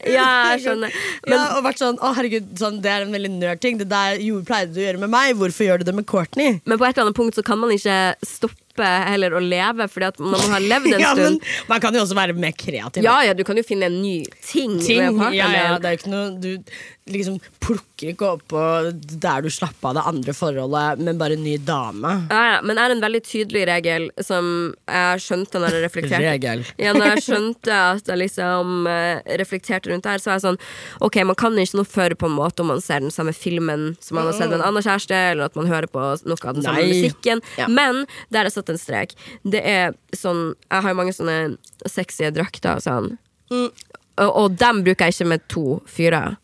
Ja, 0.07 0.27
jeg 0.55 0.63
skjønner. 0.63 0.93
Men 1.29 1.39
ja, 1.39 1.47
og 1.57 1.65
vært 1.67 1.81
sånn, 1.83 1.97
å 1.99 2.13
herregud, 2.17 2.53
sånn, 2.61 2.79
Det 2.85 2.93
er 2.93 3.07
en 3.07 3.15
veldig 3.15 3.33
nerd 3.41 3.63
ting. 3.63 3.81
Det 3.81 3.89
der 3.91 4.21
pleide 4.47 4.75
du 4.75 4.79
å 4.81 4.85
gjøre 4.85 5.03
med 5.03 5.13
meg. 5.13 5.35
Hvorfor 5.41 5.67
gjør 5.67 5.83
du 5.83 5.89
det 5.89 5.97
med 5.97 6.07
Courtney? 6.07 6.61
Men 6.65 6.79
på 6.79 6.87
et 6.87 6.95
eller 6.95 7.09
annet 7.09 7.19
punkt 7.19 7.39
så 7.39 7.45
kan 7.47 7.61
man 7.63 7.75
ikke 7.75 7.99
stoppe 8.27 8.63
heller 8.85 9.37
å 9.37 9.41
leve, 9.43 9.89
Fordi 9.93 10.11
at 10.11 10.21
når 10.21 10.43
man 10.43 10.57
har 10.57 10.67
levd 10.73 10.93
en 10.95 11.01
Ja, 11.07 11.15
men 11.15 11.39
stund 11.39 11.71
man 11.71 11.81
kan 11.81 11.95
jo 11.95 12.03
også 12.05 12.19
være 12.19 12.37
mer 12.37 12.53
kreativ. 12.57 13.05
Ja, 13.05 13.21
ja, 13.25 13.35
du 13.35 13.45
kan 13.47 13.57
jo 13.57 13.65
finne 13.67 13.91
en 13.91 14.01
ny 14.03 14.19
ting, 14.45 14.79
ting. 14.83 15.21
Ja, 15.37 15.49
ja, 15.55 15.79
det 15.81 15.89
er 15.89 15.97
jo 15.97 16.03
ikke 16.03 16.13
noe 16.13 16.29
Du 16.41 16.53
liksom 17.07 17.37
plukker 17.63 18.11
ikke 18.11 18.29
opp 18.35 18.43
på 18.51 18.61
der 19.23 19.45
du 19.45 19.51
slapp 19.53 19.85
av 19.87 19.95
det 19.95 20.03
andre 20.11 20.33
forholdet, 20.35 21.03
men 21.07 21.19
bare 21.21 21.37
en 21.39 21.45
ny 21.45 21.55
dame. 21.63 22.13
Ja, 22.33 22.41
ja, 22.51 22.57
men 22.67 22.81
er 22.83 22.95
en 22.95 23.03
veldig 23.03 23.21
tydelig 23.27 23.63
regel 23.71 24.09
som 24.27 24.49
jeg 24.91 25.23
skjønte 25.23 25.63
når 25.63 25.77
jeg 25.77 25.85
reflekterte. 25.87 26.23
Regel. 26.27 26.65
Ja, 26.87 26.93
når 26.95 27.15
jeg 27.15 27.23
skjønte 27.25 27.77
at 27.77 28.11
jeg 28.11 28.21
liksom 28.21 28.89
eh, 28.91 29.23
reflekterte 29.41 29.91
rundt 29.91 30.05
det 30.07 30.17
her, 30.17 30.23
så 30.23 30.31
var 30.31 30.37
jeg 30.39 30.45
sånn 30.45 30.59
Ok, 31.07 31.17
man 31.27 31.39
kan 31.39 31.57
ikke 31.59 31.79
noe 31.81 31.89
for 31.89 32.15
på 32.19 32.29
en 32.29 32.37
måte 32.37 32.63
om 32.63 32.71
man 32.75 32.83
ser 32.85 33.03
den 33.03 33.15
samme 33.15 33.33
filmen 33.37 33.89
som 34.03 34.19
man 34.19 34.29
har 34.29 34.37
sett 34.37 34.51
med 34.51 34.59
en 34.61 34.67
annen 34.69 34.85
kjæreste, 34.85 35.17
eller 35.33 35.49
at 35.49 35.59
man 35.59 35.71
hører 35.71 35.89
på 35.91 36.03
noe 36.03 36.37
av 36.43 36.59
den 36.59 36.67
samme 36.67 36.83
Nei. 36.83 36.91
musikken. 36.91 37.43
Ja. 37.59 37.69
Men 37.71 38.05
der 38.35 38.45
er 38.45 38.51
jeg 38.51 38.57
satt 38.67 38.75
en 38.75 38.81
strek. 38.81 39.15
Det 39.45 39.63
er 39.63 39.95
sånn 40.15 40.55
Jeg 40.71 40.83
har 40.83 40.91
jo 40.91 40.99
mange 40.99 41.15
sånne 41.15 41.57
sexy 41.87 42.29
drakter 42.35 42.77
og 42.77 42.83
sånn. 42.83 43.15
Mm. 43.51 43.71
Og, 44.17 44.31
og 44.31 44.59
dem 44.59 44.83
bruker 44.85 45.07
jeg 45.07 45.17
ikke 45.17 45.31
med 45.31 45.47
to 45.53 45.81
fyrer. 45.87 46.37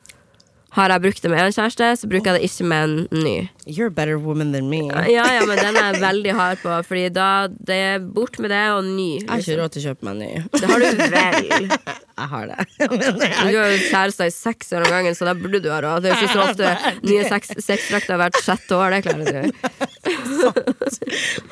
Har 0.73 0.89
jeg 0.89 1.03
brukt 1.05 1.21
det 1.21 1.29
med 1.29 1.37
en 1.45 1.53
kjæreste, 1.53 1.89
så 2.01 2.09
bruker 2.09 2.33
jeg 2.33 2.41
det 2.41 2.47
ikke 2.49 2.65
med 2.65 2.85
en 2.87 3.25
ny. 3.25 3.35
You're 3.69 3.91
a 3.91 3.95
better 3.95 4.17
woman 4.19 4.53
than 4.55 4.71
me. 4.71 4.79
Ja, 4.89 5.27
ja, 5.37 5.43
men 5.47 5.59
den 5.61 5.77
er 5.77 5.91
jeg 5.93 6.01
veldig 6.03 6.33
hard 6.35 6.59
på, 6.63 6.79
Fordi 6.89 7.03
da 7.13 7.27
det 7.53 7.77
er 7.77 7.99
bort 8.01 8.39
med 8.43 8.51
det 8.51 8.63
og 8.73 8.85
ny. 8.89 9.11
Jeg 9.21 9.29
har 9.29 9.43
ikke 9.43 9.53
Liksom. 9.53 9.61
råd 9.61 9.75
til 9.75 9.83
å 9.83 9.85
kjøpe 9.91 10.03
meg 10.09 10.13
en 10.13 10.23
ny. 10.23 10.31
Det 10.57 10.71
har 10.71 10.79
du 10.79 10.85
vel. 11.13 11.69
Jeg 12.23 12.29
har 12.29 12.45
det. 12.47 12.65
Men 12.79 12.99
Du 13.19 13.57
har 13.59 13.71
jo 13.73 13.79
kjærester 13.89 14.29
i 14.29 14.33
seks 14.35 14.73
år 14.77 14.85
om 14.85 14.91
gangen, 14.93 15.15
så 15.17 15.25
da 15.27 15.33
burde 15.35 15.61
du 15.65 15.69
ha 15.73 15.79
råd. 15.83 16.03
Det 16.05 16.11
er 16.13 16.21
ikke 16.21 16.35
så 16.37 16.43
ofte 16.45 16.73
nye 17.09 17.25
sex- 17.29 17.57
sexdrakter 17.65 18.21
hvert 18.21 18.37
sjette 18.45 18.77
år. 18.77 18.93
Det 18.93 19.01
klarer 19.07 19.25
du. 19.33 19.51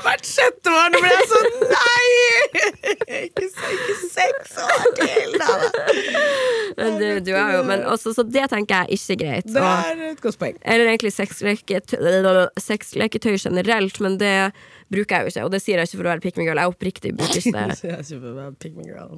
hvert 0.04 0.26
sjette 0.28 0.72
år 0.74 0.92
nå 0.94 1.00
ble 1.02 1.10
jeg 1.12 1.28
sånn 1.30 1.48
Nei! 1.70 2.06
Ikke, 3.24 3.46
ikke 3.46 3.96
seks 4.12 4.56
år 4.64 4.84
til, 5.00 5.36
da. 5.40 5.50
Men 6.78 6.98
du, 7.00 7.06
du 7.26 7.32
er 7.34 7.56
jo, 7.56 7.62
men 7.68 7.84
også, 7.90 8.12
så 8.16 8.24
det 8.26 8.46
tenker 8.52 8.84
jeg 8.84 8.98
ikke 9.00 9.09
er 9.16 9.20
greit. 9.24 9.46
Det 9.50 9.62
er 9.62 10.02
et 10.10 10.20
godt 10.20 10.38
poeng. 10.40 10.56
eller 10.64 10.90
egentlig 10.90 11.12
sexleketøy, 12.58 13.36
generelt, 13.40 14.00
men 14.00 14.18
det 14.20 14.34
bruker 14.90 15.16
jeg 15.16 15.22
jo 15.22 15.32
ikke. 15.34 15.44
Og 15.44 15.52
det 15.54 15.62
sier 15.62 15.78
jeg 15.78 15.88
ikke 15.90 16.00
for 16.00 16.08
å 16.08 16.12
være 16.14 16.20
pick 16.24 16.36
me 16.40 16.44
girl. 16.48 16.58
Jeg 16.62 16.72
oppriktig 16.74 17.14
bruker 17.16 17.40
ikke 17.40 17.54
det. 17.54 17.78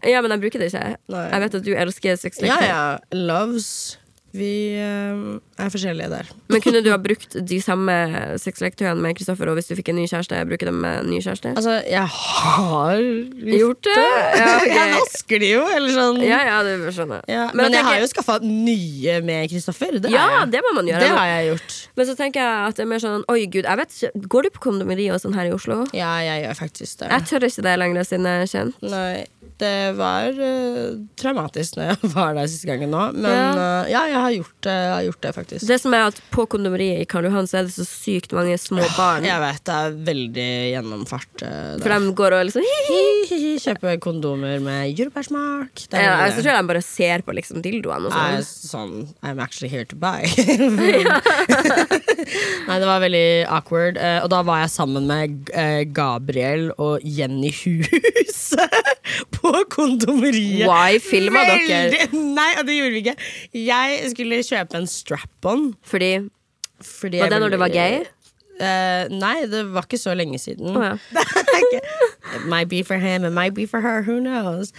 Ja, 0.09 0.20
men 0.22 0.31
jeg 0.37 0.40
bruker 0.44 0.59
det 0.62 0.70
ikke. 0.72 0.85
Nei. 1.12 1.24
Jeg 1.33 1.40
vet 1.46 1.55
at 1.61 1.66
du 1.66 1.72
elsker 1.74 2.11
Ja, 2.12 2.16
sexleketøy. 2.26 2.68
ja. 2.68 2.98
Loves. 3.12 3.98
Vi 4.33 4.51
eh, 4.81 5.23
er 5.61 5.73
forskjellige 5.73 6.09
der. 6.09 6.29
Men 6.49 6.62
kunne 6.64 6.81
du 6.85 6.88
ha 6.88 6.97
brukt 7.01 7.35
de 7.37 7.59
samme 7.61 7.92
sexleketøyene 8.40 9.03
med 9.05 9.16
Kristoffer, 9.18 9.51
og 9.53 9.59
hvis 9.59 9.68
du 9.68 9.75
fikk 9.77 9.90
en 9.92 9.99
ny 10.01 10.07
kjæreste, 10.09 10.38
bruke 10.49 10.68
dem 10.68 10.79
med 10.81 11.03
en 11.03 11.11
ny 11.12 11.18
kjæreste? 11.21 11.53
Altså, 11.53 11.75
jeg 11.85 12.07
har 12.09 13.03
Gjort 13.53 13.85
det? 13.85 13.97
Ja, 13.99 14.47
okay. 14.57 14.73
Jeg 14.73 14.95
vasker 14.97 15.42
de 15.42 15.51
jo, 15.53 15.66
eller 15.77 15.97
sånn. 15.99 16.23
Ja, 16.25 16.40
ja, 16.49 16.57
det 16.64 16.79
skjønner 16.97 17.21
jeg. 17.21 17.35
Ja, 17.35 17.45
Men 17.53 17.66
men 17.66 17.77
jeg 17.77 17.83
tenker... 17.83 17.90
har 17.90 18.01
jo 18.01 18.09
skaffa 18.14 18.38
nye 18.47 19.18
med 19.29 19.53
Kristoffer. 19.53 20.01
Ja, 20.09 20.25
jeg. 20.38 20.51
det 20.57 20.64
må 20.64 20.75
man 20.81 20.88
gjøre. 20.88 21.05
det 21.05 21.12
har 21.12 21.31
jeg 21.35 21.51
gjort. 21.53 21.77
Men 22.01 22.09
så 22.09 22.16
tenker 22.18 22.40
jeg 22.40 22.73
at 22.73 22.81
det 22.81 22.87
er 22.87 22.90
mer 22.95 23.05
sånn 23.05 23.29
Oi, 23.33 23.45
gud, 23.53 23.66
jeg 23.68 23.79
vet 23.79 23.95
ikke 23.97 24.27
Går 24.33 24.47
du 24.47 24.51
på 24.57 24.62
kondomeri 24.64 25.07
og 25.12 25.21
sånn 25.23 25.37
her 25.37 25.51
i 25.51 25.53
Oslo? 25.55 25.83
Ja, 25.97 26.14
jeg 26.25 26.47
gjør 26.47 26.59
faktisk 26.62 27.03
det. 27.05 27.12
Jeg 27.12 27.29
tør 27.29 27.47
ikke 27.49 27.66
det 27.68 27.77
lenger 27.85 28.09
siden 28.09 28.29
jeg 28.29 28.47
er 28.47 28.53
kjent. 28.53 28.85
Nei, 28.88 29.25
det 29.62 29.72
var 29.98 30.35
uh, 30.35 30.98
traumatisk 31.18 31.79
når 31.79 31.92
jeg 31.92 32.11
var 32.16 32.35
der 32.37 32.51
siste 32.51 32.68
gangen 32.68 32.90
nå. 32.92 33.05
Men 33.14 33.31
Ja. 33.33 33.46
uh, 33.55 33.90
ja, 33.90 34.03
jeg 34.11 34.20
har 34.27 34.33
gjort, 34.37 34.57
det- 34.66 34.77
jeg 34.83 34.92
har 34.96 35.05
gjort 35.09 35.20
det, 35.27 35.33
faktisk. 35.38 35.66
Det 35.70 35.79
som 35.81 35.94
er 35.96 36.09
at 36.11 36.20
På 36.35 36.44
kondomeriet 36.51 37.01
i 37.03 37.07
Karl 37.09 37.27
Johan 37.31 37.46
så 37.51 37.61
er 37.61 37.68
det 37.68 37.75
så 37.77 37.87
sykt 37.87 38.33
mange 38.37 38.59
små 38.61 38.83
barn. 38.96 39.25
Jeg 39.27 39.40
vet 39.42 39.62
det 39.68 39.77
er 39.79 39.96
veldig 40.11 40.48
gjennomfart. 40.75 41.42
eh, 41.46 41.79
For 41.83 41.88
de 41.94 42.12
går 42.20 42.37
og 42.38 42.46
liksom 42.51 42.66
Hi-hi-hi, 42.66 43.53
Kjøper 43.62 43.98
kondomer 44.03 44.59
med 44.64 44.92
jordbærsmak. 44.98 45.87
Ja, 45.92 46.27
jeg, 46.27 46.33
Så 46.37 46.42
tror 46.42 46.59
de 46.59 46.66
bare 46.72 46.83
ser 46.83 47.22
på 47.27 47.35
liksom 47.37 47.62
dildoene 47.62 48.11
og 48.11 48.12
sånn. 48.12 48.42
sånn 48.72 48.94
I'm 49.22 49.40
actually 49.42 49.68
here 49.72 49.85
to 49.87 49.96
buy. 49.96 50.25
Nei, 52.66 52.79
det 52.79 52.87
var 52.88 53.01
veldig 53.03 53.25
awkward. 53.53 53.98
Og 54.25 54.29
da 54.33 54.42
var 54.46 54.62
jeg 54.64 54.72
sammen 54.75 55.07
med 55.09 55.51
Gabriel 55.94 56.70
og 56.79 57.03
Jenny 57.05 57.53
Huse 57.53 58.66
på 59.37 59.51
kondomeriet. 59.72 60.66
Why 60.68 61.00
filma 61.02 61.44
dere? 61.48 62.08
Nei, 62.12 62.50
det 62.66 62.78
gjorde 62.78 62.94
vi 62.96 63.02
ikke. 63.04 63.16
Jeg 63.56 64.12
skulle 64.14 64.40
kjøpe 64.46 64.80
en 64.80 64.88
strap-on. 64.90 65.70
Fordi 65.86 66.16
fordi 66.82 67.20
Var 67.22 67.30
det 67.30 67.38
når 67.38 67.54
du 67.54 67.60
var 67.62 67.70
gay? 67.70 68.02
Uh, 68.62 69.08
nei, 69.10 69.46
det 69.50 69.62
var 69.72 69.86
ikke 69.86 69.98
så 69.98 70.12
lenge 70.14 70.38
siden. 70.38 70.76
Oh, 70.76 70.82
ja. 70.84 70.96
It 72.36 72.44
might 72.46 72.68
be 72.68 72.82
for 72.82 72.96
him, 72.98 73.24
it 73.24 73.32
might 73.32 73.54
be 73.54 73.66
for 73.66 73.80
her, 73.80 74.02
who 74.02 74.20
knows. 74.20 74.72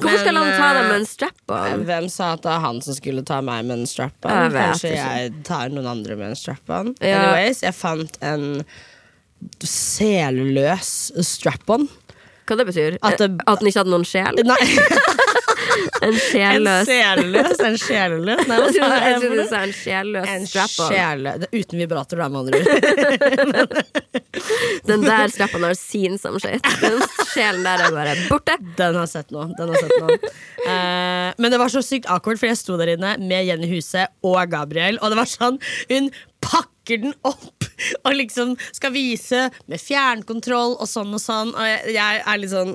Hvorfor 0.00 0.22
skal 0.22 0.36
han 0.36 0.50
ta 0.56 0.68
deg 0.76 0.86
med 0.88 0.96
en 0.96 1.04
eh, 1.04 1.10
strap-on? 1.10 1.84
Hvem 1.88 2.06
sa 2.12 2.32
at 2.36 2.44
det 2.44 2.52
er 2.52 2.62
han 2.64 2.80
som 2.84 2.96
skulle 2.96 3.24
ta 3.26 3.40
meg 3.44 3.66
med 3.68 3.82
en 3.82 3.88
strap-on? 3.90 4.32
Jeg 4.32 4.54
Kanskje 4.56 4.92
ikke. 4.92 5.08
jeg 5.16 5.32
tar 5.48 5.72
noen 5.74 5.88
andre 5.90 6.16
med 6.20 6.32
en 6.32 6.38
strap-on? 6.38 6.92
Ja. 7.02 7.20
Anyways, 7.20 7.62
jeg 7.66 7.76
fant 7.76 8.18
en 8.24 8.46
selløs 9.64 10.92
strap-on. 11.26 11.88
Hva 12.50 12.56
det 12.58 12.66
betyr? 12.66 12.98
At 13.06 13.18
det- 13.22 13.30
At 13.46 13.60
den 13.62 13.70
ikke 13.70 13.80
hadde 13.84 13.92
noen 13.94 14.06
sjel? 14.08 14.40
Nei, 14.42 14.58
En 16.02 16.08
en 16.10 16.16
sjelløs? 16.18 16.88
En 17.62 17.76
sjelløs? 17.78 18.40
Nei, 18.48 18.56
hva 18.58 18.66
Jeg 18.66 18.74
sa 18.74 18.86
jeg 18.90 19.04
jeg? 19.04 19.20
trodde 19.20 19.36
du 19.36 19.48
sa 19.50 19.58
en 19.66 19.74
sjelløs 19.76 20.28
En 20.32 20.46
strap-on. 20.48 21.48
Uten 21.52 21.82
vibrator, 21.82 22.16
da, 22.22 22.28
med 22.32 22.38
andre 22.40 22.52
ord. 22.58 23.70
Den 24.88 25.04
der 25.04 25.28
strap-on 25.32 25.66
har 25.68 25.76
sin 25.78 26.16
som 26.20 26.38
shit. 26.42 26.64
Den 26.82 26.98
sjelen 27.34 27.62
der 27.66 27.84
er 27.86 27.94
bare 27.94 28.16
borte. 28.30 28.56
Den 28.80 28.96
har 28.98 29.08
sett 29.12 29.30
nå. 29.34 29.44
Den 29.58 29.72
har 29.74 29.84
sett 29.84 29.96
nå. 30.00 30.08
Uh, 30.64 31.28
men 31.38 31.52
det 31.52 31.60
var 31.60 31.72
så 31.72 31.82
sykt 31.84 32.08
awkward, 32.10 32.40
for 32.40 32.48
jeg 32.50 32.58
sto 32.60 32.78
der 32.80 32.94
inne 32.96 33.14
med 33.20 33.46
Jenny 33.48 33.68
Huse 33.70 34.06
og 34.26 34.40
Gabriel, 34.52 34.98
og 35.00 35.12
det 35.12 35.20
var 35.20 35.28
sånn 35.30 35.60
Hun 35.92 36.10
pakker 36.44 37.04
den 37.04 37.14
opp 37.28 37.59
og 38.04 38.16
liksom 38.18 38.56
skal 38.76 38.92
vise 38.94 39.46
med 39.70 39.80
fjernkontroll 39.82 40.76
og 40.80 40.88
sånn 40.90 41.14
og 41.16 41.22
sånn, 41.22 41.54
og 41.54 41.66
jeg, 41.68 41.94
jeg 41.96 42.22
er 42.26 42.40
litt 42.42 42.52
sånn 42.54 42.74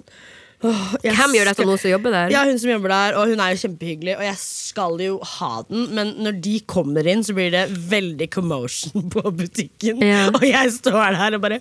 åh, 0.65 0.93
jeg 1.03 1.13
Hvem 1.17 1.33
gjør 1.37 1.49
dette 1.51 1.65
nå 1.67 1.73
som 1.77 1.91
jobber 1.91 2.13
der? 2.15 2.31
Ja, 2.33 2.43
hun 2.47 2.57
som 2.61 2.71
jobber 2.71 2.89
der, 2.93 3.17
og 3.19 3.29
hun 3.33 3.41
er 3.43 3.51
jo 3.53 3.59
kjempehyggelig, 3.65 4.15
og 4.17 4.23
jeg 4.25 4.37
skal 4.41 4.95
jo 5.03 5.17
ha 5.35 5.51
den, 5.67 5.83
men 5.97 6.13
når 6.25 6.39
de 6.47 6.55
kommer 6.71 7.05
inn, 7.11 7.21
så 7.27 7.35
blir 7.37 7.51
det 7.53 7.67
veldig 7.91 8.29
commotion 8.33 9.05
på 9.13 9.25
butikken, 9.35 10.01
Ja. 10.01 10.23
og 10.33 10.45
jeg 10.47 10.73
står 10.79 11.19
der 11.19 11.37
og 11.37 11.43
bare 11.45 11.59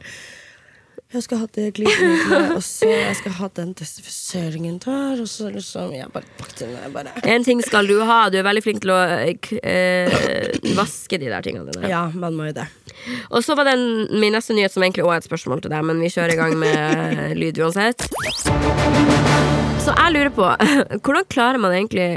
jeg 1.14 1.24
skal 1.28 1.40
ha 1.44 1.46
det 1.54 1.66
glidemiddelet, 1.76 2.52
og 2.56 2.62
så 2.66 2.88
jeg 2.90 3.16
skal 3.20 3.36
ha 3.38 3.48
den 3.58 3.72
desinfiseringen 3.78 4.80
der, 4.82 5.20
og 5.22 5.28
så 5.30 5.50
liksom 5.54 5.92
Jeg 5.94 6.10
bare 6.14 6.26
jeg 6.58 6.92
bare 6.94 7.12
En 7.30 7.44
ting 7.46 7.62
skal 7.62 7.86
du 7.86 8.00
ha. 8.02 8.28
Du 8.30 8.38
er 8.40 8.46
veldig 8.46 8.62
flink 8.64 8.82
til 8.82 8.92
å 8.94 8.98
eh, 9.20 9.36
eh, 9.62 10.58
vaske 10.74 11.18
de 11.20 11.30
der 11.30 11.44
tingene 11.46 11.70
dine. 11.70 11.90
Ja, 11.90 12.08
man 12.10 12.34
må 12.38 12.48
jo 12.50 12.56
det. 12.58 12.66
Og 13.30 13.44
så 13.46 13.56
var 13.58 13.68
det 13.68 13.76
min 13.78 14.34
neste 14.34 14.56
nyhet, 14.56 14.74
som 14.74 14.82
egentlig 14.82 15.04
også 15.04 15.14
er 15.14 15.22
et 15.22 15.30
spørsmål 15.30 15.64
til 15.64 15.74
deg, 15.74 15.86
men 15.86 16.02
vi 16.02 16.10
kjører 16.12 16.34
i 16.34 16.40
gang 16.40 16.58
med 16.58 17.38
lyd 17.38 17.62
uansett. 17.62 18.08
Så 19.84 19.92
jeg 19.92 20.14
lurer 20.14 20.32
på, 20.34 20.46
hvordan 21.04 21.30
klarer 21.30 21.60
man 21.62 21.74
egentlig 21.76 22.08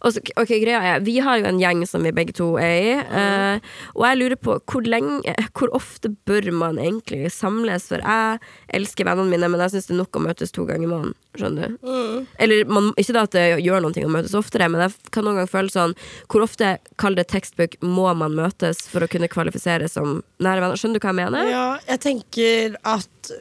altså, 0.00 0.22
Ok, 0.36 0.52
greia 0.62 0.80
er, 0.82 1.04
Vi 1.06 1.18
har 1.24 1.40
jo 1.40 1.48
en 1.48 1.60
gjeng 1.60 1.84
som 1.88 2.04
vi 2.06 2.14
begge 2.16 2.36
to 2.36 2.54
er 2.60 2.76
i, 2.76 2.94
Uh, 3.06 3.60
og 3.94 4.02
jeg 4.06 4.18
lurer 4.18 4.38
på 4.40 4.56
hvor 4.66 4.84
lenge 4.86 5.34
Hvor 5.56 5.70
ofte 5.76 6.10
bør 6.28 6.48
man 6.52 6.80
egentlig 6.80 7.30
samles? 7.32 7.88
For 7.90 8.02
jeg 8.02 8.40
elsker 8.76 9.06
vennene 9.06 9.30
mine, 9.30 9.48
men 9.52 9.62
jeg 9.62 9.76
syns 9.76 9.88
det 9.88 9.94
er 9.94 10.00
nok 10.00 10.18
å 10.18 10.22
møtes 10.26 10.52
to 10.54 10.66
ganger 10.68 10.88
i 10.88 10.90
måneden. 10.90 11.14
Skjønner 11.36 11.74
du? 11.76 12.26
Eller 12.42 12.68
man, 12.70 12.90
ikke 13.00 13.16
da 13.16 13.24
at 13.28 13.36
det 13.36 13.44
gjør 13.64 13.84
noe 13.84 14.06
å 14.06 14.12
møtes 14.12 14.34
oftere, 14.38 14.68
men 14.72 14.84
jeg 14.86 15.12
kan 15.14 15.26
noen 15.26 15.40
gang 15.40 15.50
føle 15.50 15.72
sånn 15.72 15.94
Hvor 16.26 16.46
ofte, 16.46 16.76
kall 17.00 17.18
det 17.18 17.28
tekstbok, 17.32 17.78
må 17.84 18.08
man 18.18 18.36
møtes 18.36 18.84
for 18.90 19.04
å 19.04 19.10
kunne 19.10 19.30
kvalifisere 19.32 19.90
som 19.92 20.20
nære 20.42 20.64
venner? 20.64 20.80
Skjønner 20.80 21.00
du 21.00 21.06
hva 21.06 21.14
jeg 21.14 21.20
mener? 21.22 21.50
Ja, 21.52 21.66
jeg 21.86 22.04
tenker 22.04 22.78
at 22.86 23.34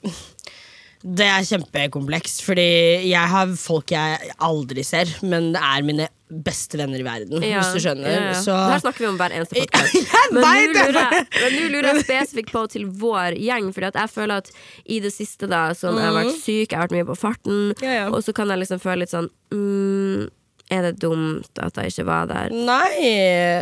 det 1.05 1.27
er 1.29 1.45
kjempekomplekst, 1.45 2.41
fordi 2.41 2.69
jeg 3.11 3.29
har 3.29 3.51
folk 3.59 3.91
jeg 3.93 4.31
aldri 4.41 4.81
ser, 4.85 5.11
men 5.21 5.51
det 5.53 5.61
er 5.61 5.85
mine 5.85 6.07
beste 6.43 6.77
venner 6.77 6.99
i 6.99 7.03
verden, 7.05 7.41
Ja, 7.43 7.61
hvis 7.61 7.73
du 7.75 7.79
skjønner. 7.87 8.09
ja, 8.11 8.21
ja. 8.31 8.39
Så 8.41 8.53
her 8.55 8.79
snakker 8.83 8.99
vi 9.05 9.07
om 9.07 9.17
hver 9.17 9.31
eneste 9.37 9.55
podkast. 9.61 9.95
Men 10.31 10.41
nå 10.41 10.75
lurer, 10.75 11.11
jeg- 11.51 11.71
lurer 11.71 11.99
spesifikt 12.03 12.51
på 12.51 12.65
til 12.69 12.85
vår 12.87 13.37
gjeng, 13.39 13.71
Fordi 13.73 13.87
at 13.87 13.93
jeg 14.01 14.09
føler 14.09 14.37
at 14.43 14.51
i 14.85 14.99
det 14.99 15.13
siste, 15.13 15.47
da, 15.47 15.69
sånn, 15.73 15.95
jeg 15.99 16.05
har 16.09 16.17
vært 16.23 16.39
syk, 16.41 16.71
jeg 16.71 16.77
har 16.79 16.87
vært 16.87 16.97
mye 16.97 17.09
på 17.11 17.17
farten, 17.17 17.73
og 18.11 18.23
så 18.23 18.33
kan 18.33 18.47
jeg 18.49 18.59
liksom 18.65 18.79
føle 18.81 18.99
litt 19.05 19.13
sånn 19.13 19.29
mm, 19.53 20.29
Er 20.73 20.81
det 20.81 20.95
dumt 20.97 21.59
at 21.61 21.75
jeg 21.77 21.91
ikke 21.93 22.05
var 22.07 22.25
der? 22.25 22.49
Nei, 22.49 23.09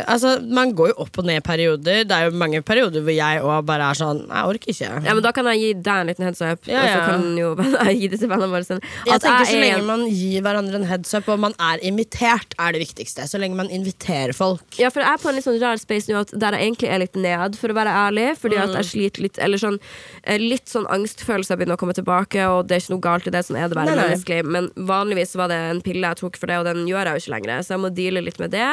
altså 0.08 0.38
man 0.48 0.70
går 0.76 0.88
jo 0.92 0.94
opp 1.04 1.18
og 1.20 1.26
ned 1.28 1.36
i 1.36 1.44
perioder. 1.44 2.04
Det 2.08 2.14
er 2.16 2.30
jo 2.30 2.36
mange 2.40 2.62
perioder 2.64 3.04
hvor 3.04 3.12
jeg 3.12 3.42
òg 3.44 3.66
bare 3.68 3.90
er 3.92 3.98
sånn 3.98 4.22
Jeg 4.24 4.48
orker 4.54 4.72
ikke. 4.72 4.88
Ja, 5.04 5.12
men 5.12 5.22
Da 5.26 5.32
kan 5.36 5.48
jeg 5.52 5.60
gi 5.60 5.70
deg 5.84 6.00
en 6.00 6.08
liten 6.08 6.24
heads 6.24 6.40
up, 6.40 6.64
Ja, 6.70 6.80
og 6.80 6.88
så 6.88 6.94
ja. 6.94 7.02
kan 7.10 7.26
jo 7.36 7.50
jeg 7.90 7.98
gi 8.00 8.08
det 8.14 8.20
til 8.22 8.30
vennene 8.32 8.48
våre. 8.54 8.64
Sånn, 8.64 8.80
jeg 9.04 9.20
tenker 9.20 9.26
tenker 9.28 9.50
Så 9.52 9.60
lenge 9.60 9.78
en- 9.82 9.86
man 9.90 10.06
gir 10.08 10.40
hverandre 10.46 10.80
en 10.80 10.88
heads 10.88 11.12
up 11.18 11.28
og 11.34 11.42
man 11.44 11.54
er 11.60 11.82
invitert, 11.84 12.56
er 12.58 12.72
det 12.72 12.80
viktigste. 12.86 13.28
Så 13.28 13.40
lenge 13.42 13.58
man 13.60 13.68
inviterer 13.68 14.32
folk. 14.36 14.64
Ja, 14.80 14.88
for 14.94 15.04
jeg 15.04 15.12
er 15.12 15.20
på 15.20 15.28
en 15.28 15.36
litt 15.38 15.44
sånn 15.44 15.60
rar 15.60 15.76
space 15.82 16.08
nå 16.08 16.20
at 16.24 16.32
der 16.32 16.56
jeg 16.56 16.70
egentlig 16.72 16.88
er 16.94 17.02
litt 17.04 17.16
ned, 17.20 17.56
for 17.60 17.68
å 17.68 17.76
være 17.76 17.92
ærlig. 18.06 18.30
Fordi 18.40 18.56
at 18.56 18.70
Mm. 18.72 18.76
jeg 18.80 18.84
sliter 18.94 19.22
litt 19.22 19.38
Eller 19.44 19.58
sånn 19.60 19.78
eh, 20.24 20.38
Litt 20.40 20.66
sånn 20.72 20.86
angstfølelser 20.88 21.56
begynner 21.60 21.76
å 21.76 21.80
komme 21.84 21.92
tilbake, 21.94 22.40
og 22.48 22.66
det 22.66 22.76
er 22.76 22.80
ikke 22.80 22.94
noe 22.96 23.04
galt 23.04 23.26
i 23.28 23.30
det. 23.30 23.44
Sånn 23.44 23.56
er 23.60 23.68
det 23.68 23.76
bare 23.76 23.92
Nei, 23.92 23.94
nei. 23.96 24.08
menneskelig. 24.08 24.44
Men 24.46 24.70
vanligvis 24.76 25.34
var 25.36 25.48
det 25.52 25.58
en 25.70 25.80
pille 25.84 26.00
jeg 26.08 26.16
tok 26.16 26.36
for 26.40 26.46
det, 26.46 26.56
og 26.58 26.64
den 26.64 26.86
gjør 26.94 27.10
jeg 27.10 27.18
jo 27.18 27.24
ikke 27.24 27.34
lenger. 27.34 27.66
Så 27.66 27.74
jeg 27.74 27.82
må 27.82 27.90
deale 27.94 28.22
litt 28.24 28.40
med 28.42 28.54
det. 28.54 28.70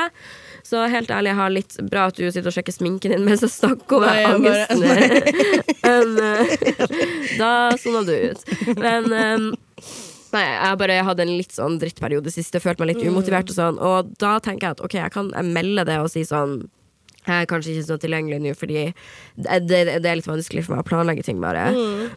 Så 0.68 0.86
helt 0.94 1.10
ærlig, 1.12 1.32
jeg 1.32 1.40
har 1.42 1.54
litt 1.56 1.78
bra 1.90 2.06
at 2.12 2.20
du 2.20 2.28
sitter 2.30 2.52
og 2.52 2.56
sjekker 2.56 2.76
sminken 2.76 3.16
din 3.16 3.26
mens 3.26 3.44
jeg 3.46 3.54
snakker 3.58 4.00
om 4.00 4.08
angsten. 4.08 4.88
Eh, 5.82 6.20
da 7.40 7.74
sona 7.82 8.04
du 8.06 8.12
ut. 8.14 8.44
Men 8.78 9.08
um, 9.10 9.48
Nei, 10.32 10.44
jeg 10.46 10.78
bare 10.80 11.00
hadde 11.04 11.26
en 11.26 11.34
litt 11.34 11.56
sånn 11.56 11.80
drittperiode 11.82 12.32
sist. 12.32 12.54
Jeg 12.56 12.64
følte 12.64 12.86
meg 12.86 12.94
litt 12.94 13.08
umotivert 13.10 13.50
og 13.52 13.58
sånn. 13.58 13.80
Og 13.82 14.14
da 14.22 14.36
tenker 14.44 14.68
jeg 14.68 14.78
at 14.78 14.84
ok, 14.86 14.96
jeg 15.02 15.14
kan 15.16 15.32
melde 15.52 15.84
det 15.90 15.98
og 16.00 16.12
si 16.14 16.24
sånn 16.28 16.62
jeg 17.28 17.44
er 17.44 17.50
kanskje 17.52 17.76
ikke 17.76 17.86
så 17.86 17.98
tilgjengelig 18.02 18.40
nå, 18.42 18.52
fordi 18.58 18.84
det, 19.38 19.60
det, 19.70 19.82
det 20.02 20.10
er 20.10 20.18
litt 20.18 20.30
vanskelig 20.30 20.64
for 20.66 20.74
meg 20.76 20.82
å 20.84 20.88
planlegge 20.90 21.24
ting. 21.28 21.38
bare 21.44 21.68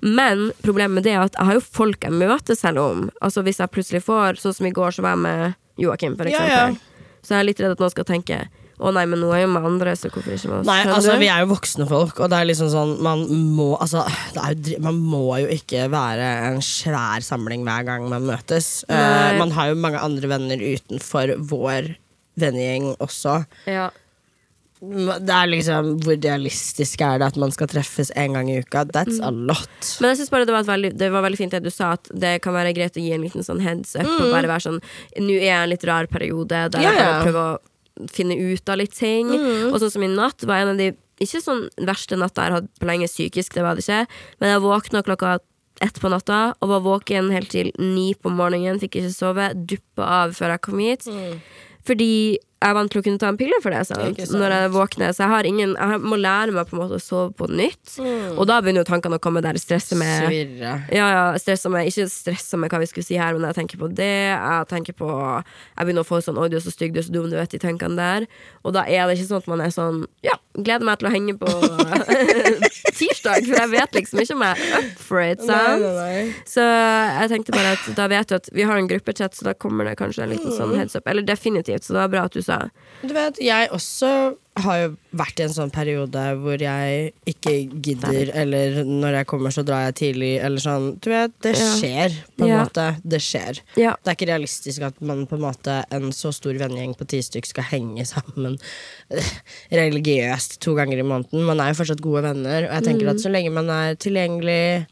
Men 0.01 0.47
problemet 0.64 0.97
med 0.97 1.05
det 1.05 1.12
er 1.12 1.27
at 1.27 1.37
jeg 1.37 1.51
har 1.51 1.59
jo 1.59 1.64
folk 1.64 2.07
jeg 2.09 2.17
møter 2.17 2.57
selv 2.57 2.81
om. 2.81 3.07
Altså 3.21 3.45
Hvis 3.45 3.61
jeg 3.61 3.73
plutselig 3.75 4.01
får 4.07 4.40
Sånn 4.40 4.57
som 4.57 4.67
i 4.69 4.75
går, 4.75 4.97
så 4.97 5.05
var 5.05 5.17
jeg 5.19 5.25
med 5.27 5.55
Joakim, 5.85 6.17
for 6.17 6.29
Ja, 6.31 6.40
eksempel. 6.40 6.77
ja. 6.79 7.19
Så 7.25 7.35
jeg 7.35 7.40
er 7.43 7.49
litt 7.49 7.61
redd 7.61 7.75
at 7.77 7.81
noen 7.83 7.93
skal 7.93 8.05
tenke 8.09 8.45
å 8.85 8.90
nei, 8.93 9.05
men 9.07 9.21
nå 9.23 9.29
er 9.33 9.45
jo 9.45 9.51
med 9.55 9.64
andre, 9.64 9.93
så 9.97 10.09
hvorfor 10.11 10.35
ikke 10.35 10.49
med 10.51 10.59
oss? 10.59 10.67
Nei, 10.67 10.81
altså? 10.90 11.12
Vi 11.21 11.29
er 11.31 11.45
jo 11.45 11.51
voksne 11.53 11.85
folk, 11.88 12.19
og 12.25 12.31
det 12.33 12.40
er 12.40 12.49
liksom 12.49 12.69
sånn 12.73 12.95
man 13.07 13.23
må, 13.55 13.69
altså, 13.81 14.03
jo, 14.35 14.81
man 14.83 14.99
må 14.99 15.21
jo 15.45 15.47
ikke 15.55 15.85
være 15.93 16.27
en 16.51 16.59
svær 16.64 17.23
samling 17.25 17.62
hver 17.64 17.87
gang 17.87 18.09
man 18.11 18.27
møtes. 18.27 18.83
Uh, 18.90 19.38
man 19.38 19.55
har 19.55 19.71
jo 19.71 19.79
mange 19.79 20.03
andre 20.03 20.31
venner 20.35 20.59
utenfor 20.64 21.37
vår 21.53 21.93
vennegjeng 22.40 22.95
også. 22.99 23.45
ja. 23.71 23.90
Det 24.85 25.35
er 25.35 25.51
liksom 25.51 25.90
Hvor 26.05 26.16
realistisk 26.18 27.03
er 27.05 27.20
det 27.20 27.29
at 27.33 27.37
man 27.40 27.53
skal 27.55 27.70
treffes 27.70 28.11
en 28.20 28.37
gang 28.37 28.51
i 28.53 28.59
uka? 28.61 28.85
That's 28.94 29.20
a 29.23 29.31
lot. 29.33 29.77
Men 30.01 30.12
jeg 30.12 30.23
synes 30.23 30.33
bare 30.35 30.49
det 30.49 30.57
var, 30.57 30.66
veldig, 30.68 30.90
det 31.01 31.11
var 31.14 31.25
veldig 31.27 31.40
fint 31.40 31.55
det 31.55 31.62
du 31.64 31.70
sa, 31.73 31.94
at 31.99 32.11
det 32.11 32.37
kan 32.44 32.57
være 32.57 32.75
greit 32.77 32.99
å 32.99 33.05
gi 33.05 33.14
en 33.16 33.25
liten 33.25 33.47
sånn 33.47 33.62
heads 33.64 33.94
up. 33.99 34.09
Og 34.09 34.35
bare 34.35 34.51
være 34.51 34.66
sånn 34.66 34.83
Nå 35.20 35.38
er 35.38 35.47
jeg 35.47 35.55
i 35.55 35.62
en 35.62 35.73
litt 35.73 35.87
rar 35.88 36.11
periode 36.11 36.66
der 36.75 36.83
yeah. 36.83 36.90
jeg 36.90 37.01
kan 37.01 37.25
prøve 37.29 37.47
å 37.47 38.11
finne 38.11 38.37
ut 38.37 38.70
av 38.70 38.81
litt 38.81 38.94
ting. 38.99 39.31
Og 39.70 39.81
sånn 39.83 39.97
som 39.97 40.05
i 40.05 40.11
natt 40.11 40.44
var 40.49 40.64
en 40.64 40.75
av 40.75 40.81
de 40.83 40.92
ikke 41.23 41.40
sånn 41.44 41.66
verste 41.87 42.18
natta 42.18 42.42
jeg 42.42 42.51
har 42.51 42.61
hatt 42.61 42.70
på 42.81 42.88
lenge 42.88 43.07
psykisk, 43.11 43.55
det 43.55 43.62
var 43.62 43.79
det 43.79 43.85
ikke. 43.85 44.01
Men 44.40 44.51
jeg 44.51 44.64
våkna 44.64 45.05
klokka 45.07 45.37
ett 45.83 46.01
på 46.01 46.11
natta 46.11 46.40
og 46.62 46.70
var 46.70 46.83
våken 46.85 47.31
helt 47.35 47.51
til 47.55 47.70
ni 47.79 48.12
på 48.14 48.33
morgenen. 48.35 48.81
Fikk 48.83 48.99
ikke 49.01 49.14
sove. 49.14 49.51
Duppa 49.55 50.09
av 50.23 50.35
før 50.38 50.55
jeg 50.55 50.64
kom 50.66 50.83
hit. 50.83 51.07
Fordi 51.87 52.11
jeg 52.64 52.77
vant 52.79 52.92
til 52.92 53.00
å 53.00 53.05
kunne 53.05 53.20
ta 53.20 53.31
en 53.31 53.38
pille 53.38 53.59
for 53.62 53.74
det 53.74 53.83
sant? 53.88 54.20
Sant. 54.20 54.38
når 54.40 54.55
jeg 54.55 54.72
våkner. 54.74 55.12
Så 55.14 55.24
jeg, 55.24 55.33
har 55.35 55.48
ingen, 55.48 55.74
jeg 55.77 56.00
må 56.03 56.18
lære 56.20 56.55
meg 56.57 56.70
på 56.70 56.77
en 56.77 56.83
måte 56.83 56.98
å 56.98 57.03
sove 57.03 57.33
på 57.37 57.48
nytt. 57.50 57.96
Og 58.35 58.44
da 58.48 58.61
begynner 58.64 58.85
jo 58.85 58.88
tankene 58.88 59.18
å 59.20 59.22
komme 59.22 59.42
der 59.44 59.59
Stresse 59.61 59.96
med 59.98 60.33
ja, 60.61 60.79
ja, 60.90 61.24
stresse 61.40 61.70
med, 61.72 61.88
ikke 61.88 62.09
stresse 62.11 62.59
med 62.61 62.72
hva 62.72 62.81
vi 62.83 62.88
skulle 62.90 63.07
si 63.07 63.16
her, 63.20 63.37
men 63.37 63.46
jeg 63.50 63.59
tenker 63.61 63.81
på 63.81 63.88
det. 63.92 64.11
Jeg 64.35 64.68
tenker 64.70 64.96
på 64.96 65.09
Jeg 65.09 65.87
begynner 65.87 66.05
å 66.05 66.09
få 66.09 66.20
sånn 66.24 66.40
'Oi, 66.40 66.48
du 66.53 66.59
er 66.59 66.64
så 66.64 66.72
stygg, 66.74 66.94
du 66.94 67.00
er 67.00 67.07
så 67.07 67.14
dum', 67.14 67.31
du 67.31 67.37
vet 67.38 67.55
de 67.55 67.61
tankene 67.62 67.96
der. 67.98 68.27
Og 68.64 68.74
da 68.77 68.85
er 68.88 69.07
det 69.07 69.18
ikke 69.18 69.31
sånn 69.31 69.44
at 69.44 69.50
man 69.53 69.64
er 69.64 69.74
sånn 69.74 70.05
Ja, 70.27 70.37
gleder 70.57 70.87
meg 70.88 71.00
til 71.00 71.09
å 71.09 71.14
henge 71.14 71.37
på 71.38 71.50
tirsdag, 72.98 73.46
for 73.48 73.57
jeg 73.59 73.70
vet 73.72 73.98
liksom 73.98 74.22
ikke 74.22 74.37
om 74.37 74.44
jeg 74.46 74.55
er 74.55 74.77
up 74.79 75.03
for 75.03 75.22
it. 75.24 75.42
Nei, 75.48 75.62
nei, 75.83 75.92
nei. 75.98 76.18
Så 76.48 76.64
jeg 76.64 77.33
tenkte 77.33 77.57
bare 77.57 77.74
at 77.77 77.88
da 77.98 78.09
vet 78.12 78.31
du 78.31 78.37
at 78.38 78.50
vi 78.55 78.66
har 78.68 78.79
en 78.79 78.90
gruppechat, 78.90 79.37
så 79.37 79.48
da 79.48 79.55
kommer 79.59 79.88
det 79.88 79.96
kanskje 80.00 80.24
en 80.27 80.35
liten 80.35 80.55
sånn 80.55 80.74
heads 80.79 80.96
up. 80.98 81.09
Eller 81.11 81.27
definitivt, 81.27 81.87
så 81.87 81.96
det 81.96 82.03
var 82.05 82.12
bra 82.14 82.27
at 82.29 82.37
du 82.37 82.42
sa. 82.44 82.54
Du 83.05 83.12
vet, 83.12 83.37
jeg 83.45 83.69
også 83.75 84.09
har 84.64 84.77
jo 84.81 84.90
vært 85.12 85.40
i 85.40 85.45
en 85.45 85.53
sånn 85.53 85.71
periode 85.75 86.23
hvor 86.40 86.57
jeg 86.62 87.11
ikke 87.29 87.53
gidder, 87.85 88.31
eller 88.33 88.79
når 88.87 89.17
jeg 89.19 89.27
kommer, 89.29 89.53
så 89.53 89.64
drar 89.67 89.83
jeg 89.90 89.97
tidlig, 89.99 90.31
eller 90.47 90.62
sånn. 90.62 90.87
Du 91.05 91.11
vet, 91.11 91.35
det 91.45 91.53
skjer, 91.59 92.14
på 92.38 92.47
en 92.47 92.53
Ja. 92.55 92.62
måte. 92.64 92.87
Det 93.05 93.21
skjer. 93.21 93.61
Ja. 93.77 93.93
Det 94.01 94.09
er 94.12 94.17
ikke 94.17 94.31
realistisk 94.31 94.87
at 94.88 95.03
man 95.03 95.27
på 95.27 95.37
en 95.37 95.45
måte 95.45 95.85
en 95.93 96.09
så 96.17 96.33
stor 96.33 96.55
vennegjeng 96.55 96.95
på 96.97 97.07
ti 97.12 97.21
stykk 97.21 97.47
skal 97.51 97.64
henge 97.75 98.07
sammen 98.09 98.57
eh, 99.11 99.31
religiøst 99.75 100.59
to 100.64 100.75
ganger 100.79 100.99
i 101.03 101.07
måneden. 101.07 101.45
Man 101.45 101.61
er 101.61 101.75
jo 101.75 101.83
fortsatt 101.83 102.01
gode 102.05 102.23
venner, 102.31 102.69
og 102.71 102.73
jeg 102.79 102.85
tenker 102.88 103.05
Mm. 103.05 103.11
at 103.11 103.21
så 103.27 103.31
lenge 103.31 103.53
man 103.53 103.69
er 103.69 103.95
tilgjengelig 103.97 104.87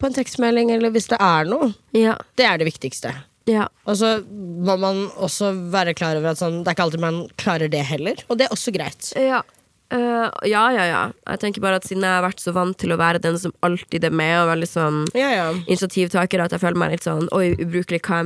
på 0.00 0.06
en 0.08 0.14
tekstmelding, 0.16 0.70
eller 0.72 0.90
hvis 0.90 1.08
det 1.08 1.18
er 1.20 1.44
noe, 1.44 1.74
Ja. 1.92 2.16
det 2.36 2.46
er 2.46 2.56
det 2.58 2.66
viktigste. 2.72 3.14
Ja. 3.50 3.68
Og 3.90 3.96
så 3.98 4.14
må 4.30 4.76
man 4.78 5.06
også 5.18 5.52
være 5.72 5.96
klar 5.98 6.18
over 6.20 6.32
at 6.34 6.40
sånn, 6.42 6.60
det 6.62 6.70
er 6.70 6.76
ikke 6.78 6.88
alltid 6.88 7.02
man 7.08 7.22
klarer 7.40 7.70
det 7.72 7.82
heller. 7.90 8.20
Og 8.30 8.38
det 8.38 8.46
er 8.46 8.54
også 8.54 8.72
greit. 8.76 9.10
Ja. 9.18 9.42
Uh, 9.90 10.28
ja, 10.46 10.68
ja, 10.70 10.84
ja. 10.86 10.98
Jeg 11.26 11.40
tenker 11.42 11.62
bare 11.64 11.80
at 11.80 11.86
siden 11.88 12.04
jeg 12.06 12.12
har 12.14 12.22
vært 12.22 12.38
så 12.38 12.52
vant 12.54 12.76
til 12.78 12.92
å 12.94 12.98
være 13.00 13.18
den 13.24 13.34
som 13.42 13.50
alltid 13.66 14.04
er 14.06 14.12
med, 14.14 14.36
og 14.38 14.52
veldig 14.52 14.68
sånn 14.70 15.00
Ja, 15.18 15.32
ja. 15.34 15.48
initiativtaker, 15.66 16.44
at 16.44 16.54
jeg 16.54 16.62
føler 16.62 16.78
meg 16.78 16.92
litt 16.94 17.02
sånn 17.08 17.26
Oi, 17.34 17.48
ubrukelig 17.58 17.98
hva 18.06 18.20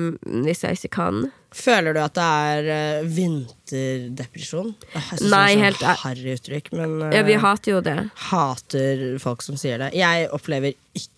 hvis 0.45 0.61
jeg 0.67 0.77
ikke 0.77 0.91
kan. 0.99 1.23
Føler 1.57 1.97
du 1.97 2.03
at 2.05 2.19
det 2.19 2.27
er 2.51 2.69
uh, 2.69 3.09
vinterdepresjon? 3.17 4.75
Jeg 4.93 5.03
synes 5.09 5.25
Nei, 5.33 5.47
det 5.55 5.57
er 5.57 5.65
helt- 5.65 6.05
harry 6.05 6.35
uttrykk, 6.37 6.69
men 6.77 6.95
uh, 7.03 7.09
Ja, 7.17 7.23
vi 7.31 7.41
hater 7.41 7.73
jo 7.79 7.81
det. 7.89 7.97
hater 8.29 9.05
folk 9.25 9.41
som 9.47 9.57
sier 9.57 9.79
det. 9.87 9.93
Jeg 9.97 10.29
opplever 10.37 10.75
ikke 10.93 11.09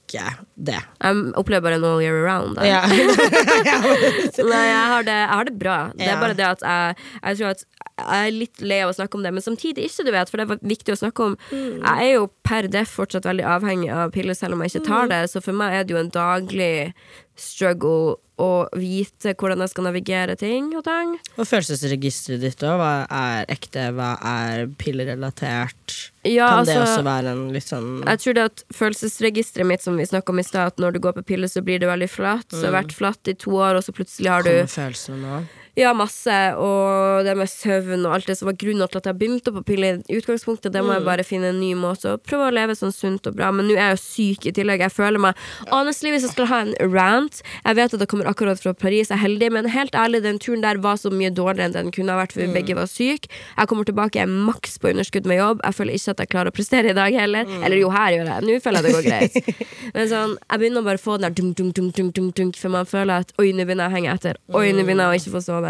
det. 0.57 0.79
Jeg 1.03 1.33
opplever 1.41 1.63
bare 1.67 1.79
en 1.81 1.85
all 1.85 2.01
year 2.03 2.17
around. 2.25 2.59
Ja. 2.67 2.83
Nei, 2.87 4.65
jeg 4.67 4.87
har, 4.93 5.03
det, 5.07 5.15
jeg 5.17 5.31
har 5.33 5.45
det 5.49 5.55
bra. 5.59 5.77
Det 5.97 6.07
er 6.09 6.21
bare 6.21 6.37
det 6.39 6.47
at 6.47 6.63
jeg, 6.63 6.97
jeg 7.23 7.39
tror 7.41 7.51
at 7.55 7.65
jeg 7.97 8.27
er 8.27 8.35
litt 8.37 8.61
lei 8.61 8.79
av 8.85 8.91
å 8.93 8.97
snakke 8.97 9.17
om 9.17 9.23
det, 9.25 9.33
men 9.33 9.43
samtidig 9.45 9.87
ikke, 9.89 10.05
du 10.05 10.11
vet, 10.13 10.29
for 10.31 10.37
det 10.43 10.47
er 10.53 10.59
viktig 10.69 10.93
å 10.93 10.99
snakke 11.01 11.25
om. 11.31 11.37
Mm. 11.49 11.79
Jeg 11.81 12.11
er 12.11 12.13
jo 12.19 12.27
per 12.45 12.69
def 12.69 12.93
fortsatt 12.99 13.25
veldig 13.29 13.47
avhengig 13.57 13.89
av 13.97 14.13
piller, 14.13 14.37
selv 14.37 14.53
om 14.57 14.61
jeg 14.65 14.75
ikke 14.75 14.85
Mm. 14.85 14.91
tar 14.93 15.09
det, 15.15 15.23
så 15.33 15.41
for 15.43 15.57
meg 15.57 15.73
er 15.79 15.85
det 15.89 15.95
jo 15.97 16.01
en 16.03 16.13
daglig 16.13 16.93
struggle 17.41 18.17
å 18.39 18.69
vite 18.77 19.33
hvordan 19.39 19.63
jeg 19.65 19.73
skal 19.73 19.87
navigere 19.89 20.37
ting 20.37 20.69
og 20.77 20.85
tang. 20.85 21.15
Og 21.37 21.49
følelsesregisteret 21.49 22.43
ditt 22.45 22.65
òg. 22.67 22.77
Hva 22.81 22.93
er 23.09 23.49
ekte, 23.53 23.89
hva 23.97 24.11
er 24.21 24.67
pillerelatert? 24.77 26.11
Ja, 26.27 26.51
kan 26.51 26.67
det 26.67 26.77
altså- 26.77 26.99
også 26.99 27.05
være 27.07 27.33
en 27.33 27.53
litt 27.55 27.65
sånn 27.65 28.05
Jeg 28.05 28.19
tror 28.19 28.35
det 28.35 28.45
at 28.45 28.65
følelsesregisteret 28.75 29.67
mitt 29.67 29.83
som 29.83 29.97
vi 29.97 30.05
snakket 30.05 30.31
om 30.31 30.39
i 30.39 30.43
stad, 30.43 30.67
at 30.67 30.77
når 30.77 30.93
du 30.95 30.99
går 31.01 31.13
på 31.15 31.27
piller, 31.27 31.49
så 31.49 31.63
blir 31.63 31.81
det 31.81 31.89
veldig 31.89 32.11
flatt. 32.11 32.49
Så 32.51 32.63
jeg 32.63 32.73
har 32.73 32.83
vært 32.83 32.93
flatt 32.93 33.29
i 33.29 33.35
to 33.35 33.51
år, 33.53 33.77
og 33.77 33.85
så 33.85 33.93
plutselig 33.95 34.29
har 34.29 34.43
du 34.43 34.51
Kommer 34.51 34.93
følelsene 34.93 35.23
nå? 35.23 35.47
Ja, 35.77 35.91
masse. 35.93 36.35
Og 36.57 37.27
det 37.27 37.35
med 37.37 37.51
søvn 37.53 38.07
og 38.09 38.15
alt 38.17 38.31
det 38.31 38.39
som 38.39 38.49
var 38.49 38.57
grunnen 38.57 38.89
til 38.89 39.01
at 39.03 39.09
jeg 39.11 39.19
begynte 39.21 39.53
på 39.53 39.63
piller. 39.69 39.99
I 40.09 40.17
utgangspunktet, 40.17 40.73
det 40.73 40.81
må 40.85 40.95
jeg 40.97 41.05
bare 41.05 41.27
finne 41.27 41.51
en 41.53 41.59
ny 41.61 41.75
måte 41.77 42.15
å 42.15 42.21
prøve 42.21 42.47
å 42.49 42.55
leve 42.55 42.73
sånn 42.79 42.95
sunt 42.97 43.29
og 43.29 43.37
bra. 43.37 43.51
Men 43.53 43.69
nå 43.69 43.77
er 43.77 43.91
jeg 43.91 43.97
jo 43.97 44.01
syk 44.01 44.47
i 44.49 44.55
tillegg. 44.57 44.81
Jeg 44.87 44.95
føler 44.95 45.21
meg 45.21 45.37
Honestly, 45.69 46.15
hvis 46.15 46.25
jeg 46.25 46.33
skal 46.33 46.49
ha 46.49 46.61
en 46.65 46.73
rant 46.93 47.43
Jeg 47.43 47.77
vet 47.77 47.95
at 47.95 48.01
det 48.01 48.09
kommer 48.09 48.29
akkurat 48.31 48.61
fra 48.61 48.73
Paris, 48.77 49.11
jeg 49.11 49.19
er 49.19 49.23
heldig, 49.23 49.51
men 49.53 49.69
helt 49.73 49.97
ærlig, 49.99 50.23
den 50.25 50.41
turen 50.41 50.65
der 50.65 50.81
var 50.81 50.97
så 51.01 51.13
mye 51.13 51.33
dårligere 51.35 51.69
enn 51.69 51.77
den 51.77 51.93
kunne 51.93 52.15
ha 52.15 52.23
vært, 52.23 52.33
for 52.33 52.45
vi 52.45 52.57
begge 52.57 52.77
var 52.79 52.89
syke. 52.91 53.29
Jeg 53.29 53.69
kommer 53.69 53.89
tilbake, 53.89 54.17
jeg 54.17 54.31
er 54.31 54.49
maks 54.49 54.79
på 54.81 54.91
underskudd 54.95 55.29
med 55.29 55.41
jobb. 55.43 55.61
Jeg 55.67 55.77
føler 55.77 55.99
ikke 55.99 56.17
at 56.17 56.25
jeg 56.25 56.33
klarer 56.33 56.53
å 56.53 56.57
prestere 56.57 56.93
i 56.93 56.97
dag 56.97 57.21
heller. 57.21 57.53
Eller 57.61 57.83
jo, 57.83 57.93
her 57.93 58.17
gjør 58.17 58.33
jeg 58.33 58.47
Nå 58.47 58.59
føler 58.65 58.81
jeg 58.81 58.89
det 58.89 58.97
går 58.97 59.07
greit. 59.11 59.63
Men 59.97 60.09
sånn, 60.09 60.37
jeg 60.41 60.63
begynner 60.63 60.85
å 60.85 60.89
bare 60.89 61.03
få 61.03 61.19
den 61.21 61.29
der 61.29 61.37
dunk, 61.37 61.57
dunk, 61.61 61.77
dunk, 61.77 62.15
dunk, 62.17 62.35
dunk, 62.41 62.61
for 62.61 62.73
man 62.73 62.89
føler 62.89 63.27
at 63.27 63.37
oi, 63.41 63.51
nå 63.53 63.67
begynner 63.69 63.91
jeg 63.91 63.93
å 63.93 63.97
henge 63.99 64.17
etter. 64.17 64.41
Oi, 64.57 64.69
nå 64.73 64.87
begynner 64.87 65.11
jeg 65.11 65.21
å 65.21 65.23
ikke 65.23 65.35
få 65.37 65.45
sove. 65.45 65.66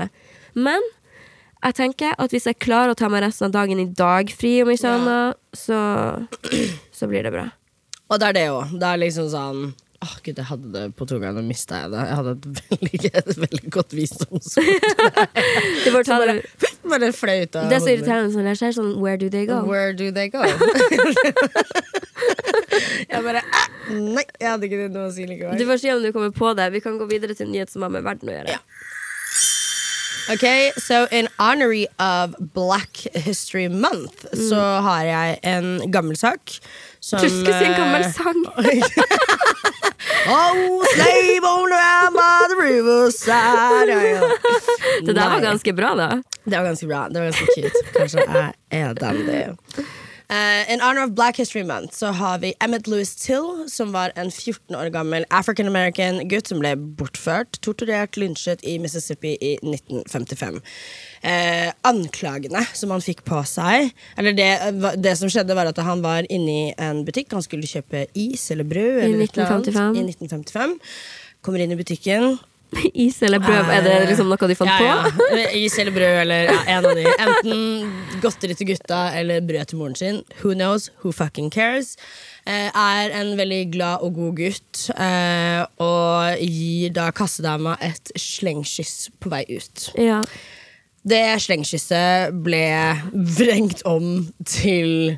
Men 0.57 0.85
jeg 1.65 1.79
tenker 1.81 2.15
at 2.21 2.35
hvis 2.35 2.47
jeg 2.47 2.61
klarer 2.63 2.95
å 2.95 2.99
ta 2.99 3.09
meg 3.13 3.25
resten 3.25 3.49
av 3.49 3.57
dagen 3.57 3.81
i 3.83 3.89
dag 3.89 4.31
fri, 4.35 4.59
om 4.63 4.71
ikke 4.73 4.93
annet, 4.99 5.41
så, 5.57 5.81
så 6.99 7.09
blir 7.11 7.27
det 7.27 7.35
bra. 7.35 7.49
Og 8.07 8.23
det 8.23 8.29
er 8.29 8.37
det 8.37 8.47
òg. 8.55 8.77
Det 8.79 8.93
er 8.93 9.03
liksom 9.03 9.33
sånn 9.33 9.67
Åh, 10.05 10.17
gud, 10.21 10.37
jeg 10.37 10.45
hadde 10.45 10.69
det 10.75 10.93
på 10.95 11.07
tunga, 11.09 11.31
nå 11.33 11.41
mista 11.43 11.79
jeg 11.81 11.91
det. 11.95 12.01
Jeg 12.05 12.17
hadde 12.19 12.33
et 12.35 12.47
veldig, 12.71 13.11
et 13.21 13.39
veldig 13.43 13.71
godt 13.73 13.95
visdomsord. 13.97 14.67
det 15.85 15.93
får 15.95 16.03
bare, 16.11 16.35
det. 16.37 16.43
Bare 16.87 17.09
fløy 17.17 17.47
ut 17.47 17.57
av 17.57 17.71
Det 17.71 17.77
er 17.79 17.83
så 17.83 17.93
irriterende 17.95 18.37
når 18.37 18.47
jeg 18.53 18.59
ser 18.61 18.73
sånn 18.77 18.93
Where 19.01 19.19
do 19.19 19.29
they 19.33 19.45
go? 19.49 19.57
Where 19.67 19.93
do 19.97 20.11
they 20.15 20.29
go? 20.31 20.43
jeg 23.11 23.21
bare 23.25 23.41
ah, 23.41 23.67
Nei, 23.97 24.27
jeg 24.37 24.51
hadde 24.51 24.65
ikke 24.69 24.91
noe 24.93 25.09
å 25.09 25.15
si 25.17 25.25
likevel. 25.27 25.59
Du 25.59 25.65
får 25.71 25.79
si 25.83 25.89
om 25.95 26.05
du 26.05 26.13
kommer 26.13 26.33
på 26.37 26.53
det. 26.59 26.67
Vi 26.77 26.81
kan 26.85 27.01
gå 27.01 27.09
videre 27.11 27.33
til 27.39 27.47
en 27.49 27.55
nyhet 27.57 27.73
som 27.73 27.81
har 27.87 27.93
med 27.97 28.03
verden 28.07 28.31
å 28.31 28.37
gjøre. 28.37 28.59
Ja. 28.59 28.63
Ok, 30.33 30.73
so 30.77 31.07
in 31.13 31.29
honorary 31.39 31.87
of 31.99 32.35
Black 32.41 33.07
History 33.15 33.69
Month 33.69 34.27
så 34.49 34.59
har 34.83 35.03
jeg 35.05 35.39
en 35.43 35.91
gammel 35.93 36.17
sak 36.19 36.59
som 37.01 37.21
Du 37.23 37.29
sin 37.29 37.77
gammel 37.79 38.03
eh, 38.03 38.13
sang. 38.13 38.43
Oh, 40.29 40.85
slave 40.95 41.45
owner 41.45 41.77
am 41.79 42.17
I 42.19 42.47
the 42.51 42.57
riverside 42.63 43.89
ja, 43.89 44.03
ja. 44.03 44.31
Det 45.07 45.15
der 45.15 45.29
var 45.31 45.41
ganske 45.41 45.73
bra, 45.73 45.95
da. 45.95 46.23
Det 46.45 46.57
var 46.57 46.65
ganske 46.65 46.87
bra. 46.87 47.09
Det 47.09 47.21
var 47.21 47.25
ganske 47.31 47.47
cute. 47.55 47.83
Kanskje 47.95 48.27
jeg 48.27 48.53
er 48.71 48.95
den 48.95 49.57
Eh, 50.29 50.73
in 50.73 50.81
honor 50.81 51.05
of 51.05 51.15
Black 51.15 51.37
History 51.37 51.63
Month 51.63 51.95
så 51.95 52.07
har 52.07 52.39
vi 52.39 52.55
Emmett 52.61 52.87
Louis 52.87 53.15
Till, 53.15 53.71
som 53.71 53.93
var 53.93 54.13
en 54.15 54.31
14 54.31 54.77
år 54.77 54.89
gammel 54.91 55.25
African 55.31 55.67
American 55.67 56.19
gutt 56.29 56.49
som 56.51 56.59
ble 56.59 56.73
bortført, 56.77 57.61
torturert, 57.63 58.19
lynsjet 58.19 58.65
i 58.67 58.75
Mississippi 58.83 59.37
i 59.41 59.53
1955. 59.63 60.59
Uh, 61.23 61.71
anklagene 61.87 62.65
som 62.75 62.91
han 62.95 63.03
fikk 63.03 63.25
på 63.27 63.39
seg 63.49 63.89
Eller 64.21 64.35
det, 64.37 64.51
det 65.03 65.15
som 65.19 65.31
skjedde, 65.33 65.57
var 65.59 65.71
at 65.71 65.79
han 65.83 66.03
var 66.03 66.27
inne 66.27 66.51
i 66.51 66.75
en 66.75 67.05
butikk. 67.07 67.31
Han 67.35 67.47
skulle 67.47 67.71
kjøpe 67.71 68.09
is 68.19 68.51
eller 68.51 68.67
brød. 68.67 69.01
Eller 69.07 69.25
et 69.29 69.39
eller 69.39 69.57
annet, 69.61 69.73
I 70.03 70.05
1955. 70.11 70.77
Kommer 71.47 71.63
inn 71.63 71.75
i 71.75 71.79
butikken. 71.79 72.35
Is 73.07 73.23
eller 73.23 73.41
brød, 73.43 73.71
er 73.73 73.85
det 73.85 73.95
liksom 74.11 74.31
noe 74.31 74.49
de 74.51 74.57
fant 74.59 74.71
Ja, 74.71 75.05
på? 75.15 75.27
Is 75.57 75.77
eller 75.79 75.95
brød, 75.95 76.17
eller 76.25 76.51
ja, 76.51 76.57
en 76.77 76.89
av 76.89 76.99
de. 76.99 77.05
Enten 77.27 77.93
godteri 78.23 78.57
til 78.59 78.71
gutta 78.73 79.03
eller 79.19 79.45
brød 79.47 79.71
til 79.71 79.81
moren 79.81 79.97
sin. 79.99 80.23
Who 80.43 80.55
knows? 80.55 80.91
Who 81.03 81.13
fucking 81.15 81.53
cares? 81.55 81.95
Eh, 82.47 82.69
er 82.71 83.15
en 83.21 83.35
veldig 83.39 83.63
glad 83.75 84.05
og 84.07 84.19
god 84.19 84.37
gutt 84.39 84.83
eh, 84.95 85.63
og 85.83 86.43
gir 86.43 86.93
da 86.95 87.09
kassedama 87.15 87.77
et 87.83 88.13
slengkyss 88.19 89.11
på 89.23 89.33
vei 89.33 89.45
ut. 89.51 89.89
Ja. 89.99 90.21
Det 91.07 91.25
slengkysset 91.43 92.35
ble 92.47 92.67
vrengt 93.15 93.83
om 93.87 94.29
til 94.47 95.17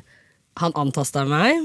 han 0.59 0.73
antasta 0.75 1.23
meg, 1.27 1.55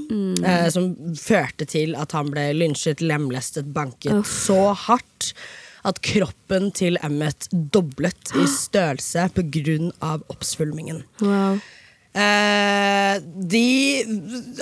eh, 0.47 0.69
som 0.71 0.93
førte 1.19 1.67
til 1.67 1.97
at 1.99 2.13
han 2.15 2.31
ble 2.31 2.51
lynsjet, 2.55 3.03
lemlestet, 3.03 3.73
banket 3.75 4.23
så 4.29 4.69
hardt 4.87 5.33
at 5.85 6.01
kroppen 6.05 6.71
til 6.75 6.99
Emmet 7.05 7.49
doblet 7.53 8.35
i 8.41 8.47
størrelse 8.51 9.29
pga. 9.37 9.79
oppsvulmingen. 10.33 11.03
Wow. 11.21 11.61
Eh, 12.15 13.17
de, 13.51 13.67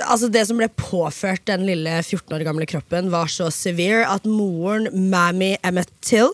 altså 0.01 0.29
det 0.33 0.41
som 0.49 0.57
ble 0.57 0.71
påført 0.73 1.45
den 1.45 1.67
lille 1.67 1.99
14 2.01 2.33
år 2.33 2.45
gamle 2.47 2.65
kroppen, 2.69 3.11
var 3.13 3.29
så 3.29 3.51
severe 3.53 4.07
at 4.09 4.25
moren, 4.25 4.89
Mammy 5.11 5.53
Emmet 5.61 5.91
Till 6.01 6.33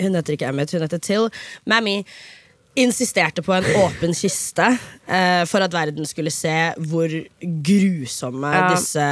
Hun 0.00 0.14
heter 0.16 0.36
ikke 0.36 0.48
Emmet, 0.48 0.72
hun 0.72 0.84
heter 0.84 1.00
Till. 1.00 1.30
Mammy 1.64 2.02
insisterte 2.78 3.42
på 3.42 3.52
en 3.56 3.64
åpen 3.82 4.12
kiste 4.14 4.66
eh, 5.08 5.42
for 5.50 5.64
at 5.64 5.72
verden 5.74 6.06
skulle 6.06 6.30
se 6.30 6.52
hvor 6.90 7.10
grusomme 7.66 8.52
Ja. 8.54 8.68
disse 8.74 9.06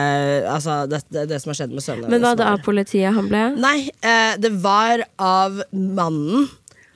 Altså 0.49 0.87
det, 0.90 1.03
det, 1.11 1.27
det 1.33 1.40
som 1.42 1.51
har 1.51 1.59
skjedd 1.62 1.75
med 1.75 1.83
sønnene 1.85 2.09
Men 2.12 2.23
var 2.23 2.37
hennes 2.37 2.38
det 2.44 2.47
av 2.53 2.62
politiet 2.64 3.14
han 3.18 3.29
ble? 3.29 3.42
Nei, 3.59 3.90
eh, 4.03 4.37
det 4.38 4.53
var 4.62 5.03
av 5.18 5.62
mannen 5.73 6.49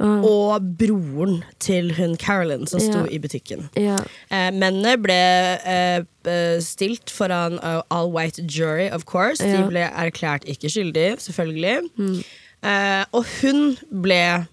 og 0.03 0.65
broren 0.81 1.45
til 1.63 1.93
hun 1.95 2.17
Carolyn 2.19 2.65
som 2.67 2.81
sto 2.83 3.05
Ja. 3.05 3.11
i 3.15 3.21
butikken. 3.23 3.69
Ja. 3.79 4.01
Eh, 4.35 4.49
mennene 4.51 4.97
ble 4.99 5.15
eh, 5.63 6.03
eh, 6.27 6.59
stilt 6.59 7.11
foran 7.15 7.61
uh, 7.63 7.83
all 7.89 8.11
white 8.11 8.43
jury, 8.51 8.89
of 8.91 9.05
course. 9.07 9.39
De 9.39 9.63
ble 9.69 9.85
erklært 9.95 10.43
ikke 10.51 10.67
skyldige, 10.75 11.21
selvfølgelig. 11.23 12.25
Eh, 12.67 13.05
og 13.15 13.25
hun 13.43 13.77
ble 14.03 14.47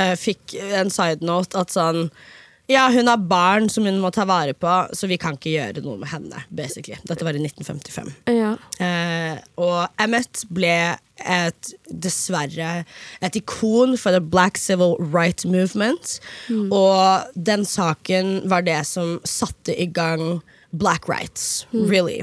eh, 0.00 0.14
fikk 0.18 0.56
en 0.80 0.92
side 0.92 1.24
note 1.26 1.58
at 1.58 1.74
sånn 1.74 2.08
ja, 2.66 2.86
hun 2.88 3.10
har 3.10 3.20
barn 3.20 3.66
som 3.68 3.84
hun 3.84 3.98
må 4.00 4.08
ta 4.14 4.24
vare 4.24 4.54
på, 4.56 4.72
så 4.96 5.08
vi 5.10 5.18
kan 5.20 5.36
ikke 5.36 5.52
gjøre 5.52 5.82
noe 5.84 5.98
med 6.00 6.08
henne. 6.08 6.44
basically. 6.48 6.96
Dette 7.04 7.24
var 7.26 7.36
i 7.36 7.42
1955. 7.42 8.08
Ja. 8.32 8.54
Eh, 8.80 9.36
og 9.60 10.00
Emmet 10.00 10.46
ble 10.48 10.96
et, 11.20 11.72
dessverre 11.92 12.86
et 13.20 13.36
ikon 13.36 13.98
for 14.00 14.16
the 14.16 14.20
black 14.20 14.56
civil 14.56 14.96
right 15.12 15.44
movement. 15.44 16.18
Og 16.72 17.28
den 17.36 17.68
saken 17.68 18.48
var 18.48 18.64
det 18.64 18.80
som 18.88 19.18
satte 19.28 19.76
i 19.76 19.84
gang 19.86 20.40
black 20.72 21.06
rights, 21.06 21.66
really. 21.72 22.22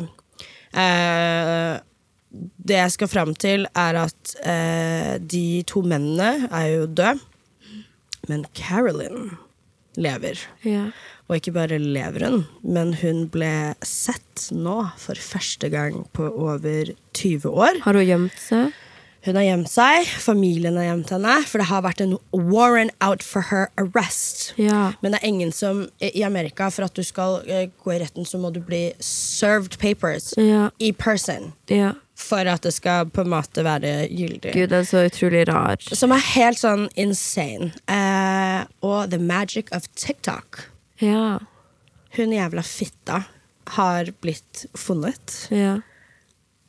Eh, 0.74 1.78
det 2.32 2.78
jeg 2.80 2.92
skal 2.96 3.12
fram 3.12 3.36
til, 3.36 3.68
er 3.76 4.06
at 4.08 4.36
eh, 4.42 5.20
de 5.22 5.62
to 5.70 5.84
mennene 5.86 6.48
er 6.50 6.68
jo 6.72 6.88
døde, 6.90 7.20
men 8.32 8.46
Carolyn 8.58 9.34
lever. 10.00 10.40
ja. 10.64 10.90
Og 11.32 11.38
ikke 11.38 11.54
bare 11.56 11.78
lever 11.80 12.26
hun, 12.28 12.42
men 12.64 12.90
hun 13.00 13.22
ble 13.32 13.52
sett 13.88 14.50
nå 14.52 14.82
for 15.00 15.16
første 15.16 15.70
gang 15.72 16.02
på 16.12 16.26
over 16.28 16.90
20 17.16 17.46
år. 17.48 17.78
Har 17.86 17.96
hun 17.96 18.04
gjemt 18.08 18.36
seg? 18.42 18.74
Hun 19.24 19.38
har 19.38 19.46
gjemt 19.46 19.70
seg, 19.72 20.10
familien 20.20 20.76
har 20.80 20.90
gjemt 20.90 21.12
henne, 21.14 21.36
for 21.48 21.62
det 21.62 21.68
har 21.70 21.84
vært 21.86 22.02
en 22.04 22.18
warrant 22.34 22.92
out 23.06 23.24
for 23.24 23.48
her 23.52 23.70
arrest. 23.80 24.50
Ja. 24.60 24.90
Men 25.04 25.14
det 25.14 25.22
er 25.22 25.30
ingen 25.30 25.52
som 25.56 25.86
i 26.04 26.24
Amerika, 26.28 26.68
for 26.74 26.88
at 26.90 26.98
du 26.98 27.04
skal 27.08 27.40
eh, 27.48 27.68
gå 27.86 27.94
i 27.96 28.00
retten, 28.02 28.26
så 28.28 28.42
må 28.42 28.50
du 28.52 28.60
bli 28.66 28.90
served 29.00 29.78
papers 29.80 30.34
Ja. 30.42 30.72
i 30.84 30.92
person. 30.92 31.54
ja. 31.72 31.94
For 32.22 32.48
at 32.48 32.64
det 32.64 32.74
skal 32.76 33.10
på 33.12 33.26
en 33.26 33.32
måte 33.34 33.64
være 33.66 34.08
gyldig. 34.08 34.54
Gud, 34.54 34.70
den 34.72 34.84
er 34.84 34.88
så 34.88 35.06
utrolig 35.10 35.46
rar. 35.50 35.82
Som 35.82 36.14
er 36.16 36.22
helt 36.32 36.62
sånn 36.62 36.88
insane. 37.00 37.72
Eh, 37.92 38.62
og 38.86 39.12
the 39.12 39.20
magic 39.20 39.72
of 39.76 39.90
TikTok. 40.00 40.64
Ja. 41.02 41.40
Hun 42.18 42.36
jævla 42.36 42.64
fitta 42.68 43.24
har 43.76 44.12
blitt 44.22 44.66
funnet. 44.78 45.48
Ja. 45.52 45.80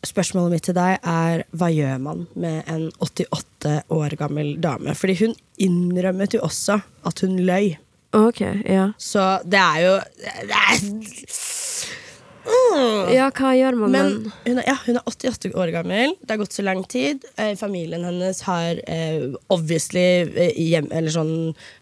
Spørsmålet 0.02 0.56
mitt 0.56 0.64
til 0.66 0.74
deg 0.74 0.98
er 1.06 1.44
hva 1.54 1.68
gjør 1.70 2.00
man 2.02 2.24
med 2.34 2.66
en 2.70 2.88
88 3.04 3.76
år 3.94 4.16
gammel 4.18 4.56
dame? 4.62 4.96
Fordi 4.98 5.14
hun 5.20 5.36
innrømmet 5.62 6.34
jo 6.34 6.42
også 6.46 6.80
at 7.06 7.22
hun 7.22 7.38
løy. 7.46 7.76
Ok, 8.12 8.42
ja. 8.68 8.90
Så 9.00 9.22
det 9.48 9.60
er 9.60 9.78
jo 9.86 9.92
det 10.48 10.58
er, 10.58 10.82
Mm. 12.42 13.10
Ja, 13.14 13.28
hva 13.36 13.52
gjør 13.54 13.76
man 13.78 13.92
Men 13.94 14.14
hun 14.46 14.58
er, 14.58 14.64
ja, 14.66 14.74
hun 14.86 14.96
er 14.98 15.04
88 15.06 15.52
år 15.54 15.70
gammel. 15.74 16.14
Det 16.22 16.34
har 16.34 16.40
gått 16.40 16.56
så 16.56 16.64
lang 16.66 16.80
tid. 16.90 17.22
Eh, 17.38 17.52
familien 17.60 18.02
hennes 18.08 18.40
har 18.48 18.80
eh, 18.90 19.28
obviously 19.52 20.04
eh, 20.26 20.52
hjem, 20.58 20.88
eller 20.90 21.14
sånn, 21.14 21.32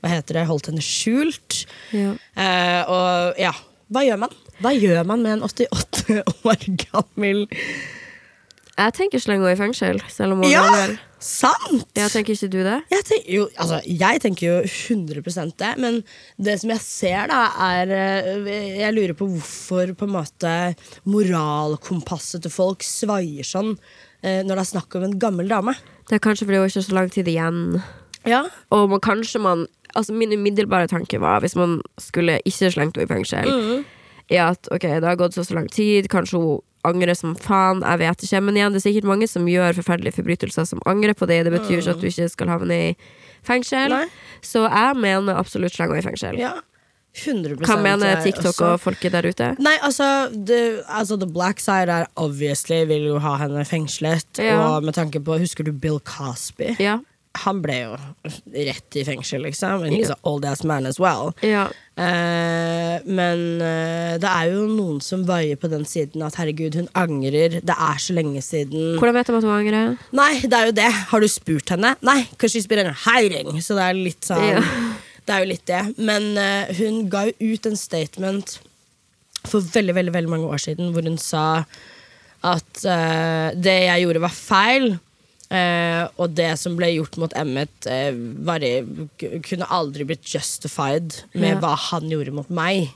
hva 0.03 0.13
heter 0.13 0.41
det, 0.41 0.47
holdt 0.51 0.69
henne 0.73 0.85
skjult. 0.85 1.63
Ja. 1.97 2.13
Eh, 2.37 2.81
og 2.93 3.41
ja, 3.41 3.55
hva 3.91 4.05
gjør 4.07 4.21
man? 4.27 4.35
Hva 4.61 4.75
gjør 4.77 5.07
man 5.09 5.23
med 5.25 5.39
en 5.39 5.47
88 5.47 6.21
år 6.51 6.67
gammel 6.85 7.47
Jeg 7.49 8.93
tenker 8.99 9.23
slenge 9.23 9.47
henne 9.47 9.57
i 9.57 9.61
fengsel, 9.61 10.03
selv 10.13 10.37
om 10.37 10.43
hun 10.45 10.51
er 10.51 10.59
Ja! 10.59 10.67
gammel. 10.67 10.99
Sant! 11.21 11.85
Ja, 11.99 12.09
tenker 12.09 12.33
ikke 12.33 12.49
du 12.49 12.63
det? 12.65 12.79
Jeg 12.89 13.05
tenker, 13.05 13.29
jo, 13.35 13.47
altså, 13.61 13.81
jeg 13.85 14.21
tenker 14.25 14.47
jo 14.47 14.55
100 14.65 15.53
det, 15.61 15.73
men 15.83 15.99
det 16.41 16.57
som 16.63 16.73
jeg 16.73 16.81
ser, 16.85 17.29
da, 17.29 17.41
er 17.69 17.93
eh, 17.93 18.79
Jeg 18.81 18.97
lurer 18.97 19.13
på 19.19 19.29
hvorfor 19.29 19.93
på 20.01 20.09
en 20.09 20.15
måte 20.17 20.55
moralkompasset 21.05 22.47
til 22.47 22.55
folk 22.55 22.87
svaier 22.87 23.45
sånn 23.45 23.75
eh, 24.25 24.41
når 24.47 24.55
det 24.55 24.65
er 24.65 24.71
snakk 24.73 24.97
om 24.97 25.05
en 25.11 25.19
gammel 25.21 25.53
dame. 25.53 25.77
Det 26.09 26.17
er 26.17 26.25
kanskje 26.25 26.49
fordi 26.49 26.63
hun 26.63 26.73
ikke 26.73 26.81
har 26.81 26.89
så 26.89 26.97
lang 26.97 27.13
tid 27.13 27.29
igjen. 27.29 27.61
Ja. 28.29 28.43
Og 28.73 28.89
man, 28.93 29.05
kanskje 29.05 29.41
man 29.41 29.69
Altså 29.91 30.13
Min 30.15 30.31
umiddelbare 30.31 30.87
tanke 30.87 31.19
var, 31.19 31.41
hvis 31.43 31.57
man 31.59 31.81
skulle 31.99 32.37
ikke 32.47 32.69
slengt 32.71 32.95
henne 32.95 33.09
i 33.09 33.11
fengsel, 33.11 33.49
er 34.31 34.53
at 34.53 34.71
ok, 34.71 34.87
det 35.01 35.07
har 35.09 35.19
gått 35.21 35.35
så, 35.37 35.45
så 35.47 35.57
lang 35.59 35.69
tid, 35.73 36.09
kanskje 36.13 36.39
hun 36.41 36.61
angrer 36.87 37.17
som 37.19 37.35
faen, 37.37 37.83
jeg 37.85 38.01
vet 38.01 38.23
ikke. 38.25 38.41
Men 38.47 38.57
igjen, 38.57 38.73
det 38.73 38.81
er 38.81 38.87
sikkert 38.87 39.09
mange 39.11 39.29
som 39.29 39.49
gjør 39.51 39.77
forferdelige 39.77 40.17
forbrytelser 40.17 40.69
som 40.71 40.81
angrer 40.89 41.13
på 41.19 41.29
det. 41.29 41.43
Det 41.45 41.53
betyr 41.53 41.83
ikke 41.83 41.97
at 41.97 42.01
du 42.01 42.09
ikke 42.09 42.31
skal 42.33 42.53
havne 42.55 42.79
i 42.89 42.91
fengsel. 43.47 43.93
Nei. 43.93 44.07
Så 44.45 44.65
jeg 44.65 44.97
mener 45.01 45.37
absolutt 45.41 45.77
sleng 45.77 45.93
henne 45.93 46.05
i 46.05 46.09
fengsel. 46.11 46.41
ja. 46.41 46.57
100 47.11 47.57
Hva 47.67 47.75
mener 47.83 48.21
TikTok 48.23 48.53
også. 48.53 48.67
og 48.69 48.81
folket 48.85 49.11
der 49.11 49.27
ute? 49.27 49.49
Nei, 49.59 49.73
altså, 49.83 50.31
det, 50.31 50.85
altså 50.87 51.17
The 51.19 51.27
black 51.27 51.59
side 51.59 51.91
er 51.91 52.07
obviously 52.15 52.85
vil 52.87 53.09
jo 53.09 53.17
ha 53.19 53.33
henne 53.41 53.65
fengslet. 53.67 54.39
Ja. 54.39 54.61
Og 54.77 54.87
med 54.87 54.95
tanke 54.95 55.19
på, 55.19 55.35
Husker 55.43 55.67
du 55.67 55.73
Bill 55.73 55.99
Cosby? 56.07 56.77
Ja. 56.79 57.01
Han 57.45 57.61
ble 57.63 57.77
jo 57.79 57.93
rett 58.53 58.97
i 58.99 59.05
fengsel, 59.07 59.45
liksom. 59.47 59.85
And 59.87 59.95
he's 59.95 60.11
an 60.11 60.19
old 60.27 60.45
ass 60.45 60.65
man 60.67 60.87
as 60.87 60.99
well. 61.01 61.33
ja. 61.43 61.69
Eh, 62.01 62.97
men 63.05 63.61
eh, 63.61 64.15
det 64.23 64.29
er 64.31 64.47
jo 64.55 64.63
noen 64.71 65.03
som 65.05 65.27
vaier 65.29 65.59
på 65.61 65.69
den 65.69 65.83
siden 65.85 66.23
at 66.25 66.39
herregud, 66.41 66.75
hun 66.79 66.89
angrer. 66.97 67.59
Det 67.61 67.77
er 67.77 67.99
så 68.01 68.15
lenge 68.17 68.41
siden. 68.43 68.97
Hvordan 68.99 69.19
vet 69.19 69.29
de 69.29 69.37
at 69.37 69.45
hun 69.45 69.53
angrer? 69.53 69.99
Nei, 70.17 70.31
det 70.41 70.57
er 70.57 70.71
jo 70.71 70.75
det. 70.79 70.89
Har 71.11 71.21
du 71.21 71.29
spurt 71.29 71.69
henne? 71.75 71.93
Nei, 72.07 72.23
kanskje 72.41 72.55
she's 72.63 72.69
been 72.71 72.81
in 72.87 72.95
hiding. 73.05 73.53
Så 73.61 73.77
det 73.77 73.85
er 73.91 74.01
litt 74.01 74.25
sånn 74.27 74.47
Ja. 74.49 74.65
Det 75.29 75.35
er 75.37 75.45
jo 75.45 75.51
litt 75.53 75.67
det. 75.69 75.83
Men 76.01 76.33
eh, 76.41 76.73
hun 76.81 77.05
ga 77.13 77.27
jo 77.29 77.53
ut 77.53 77.69
en 77.69 77.77
statement 77.79 78.57
for 79.45 79.61
veldig, 79.61 79.95
veldig, 80.01 80.15
veldig 80.17 80.33
mange 80.33 80.49
år 80.51 80.61
siden 80.65 80.91
hvor 80.95 81.05
hun 81.07 81.21
sa 81.21 81.45
at 82.49 82.81
eh, 82.89 83.53
det 83.61 83.77
jeg 83.91 84.07
gjorde, 84.07 84.25
var 84.25 84.33
feil. 84.35 84.89
Eh, 85.51 86.05
og 86.17 86.35
det 86.39 86.53
som 86.59 86.77
ble 86.79 86.93
gjort 86.95 87.19
mot 87.23 87.35
Emmet, 87.39 87.75
eh, 87.91 88.13
var, 88.47 88.65
kunne 89.47 89.69
aldri 89.71 90.07
blitt 90.09 90.25
justified 90.31 91.23
med 91.35 91.57
Ja. 91.57 91.61
hva 91.61 91.77
han 91.91 92.09
gjorde 92.11 92.33
mot 92.33 92.49
meg. 92.51 92.91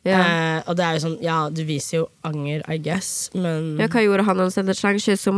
Ja. 0.00 0.16
Eh, 0.16 0.62
og 0.64 0.78
det 0.78 0.84
er 0.86 0.94
jo 0.96 1.00
sånn, 1.02 1.16
ja, 1.20 1.34
det 1.52 1.66
viser 1.68 1.98
jo 1.98 2.04
anger, 2.24 2.62
I 2.72 2.78
guess, 2.80 3.28
men 3.36 3.74
ja, 3.76 3.84
hva 3.92 4.00
gjorde 4.00 4.24
han? 4.24 4.38
Han 4.40 4.48
sendte 4.54 4.72
et 4.72 4.80
hun 4.80 5.36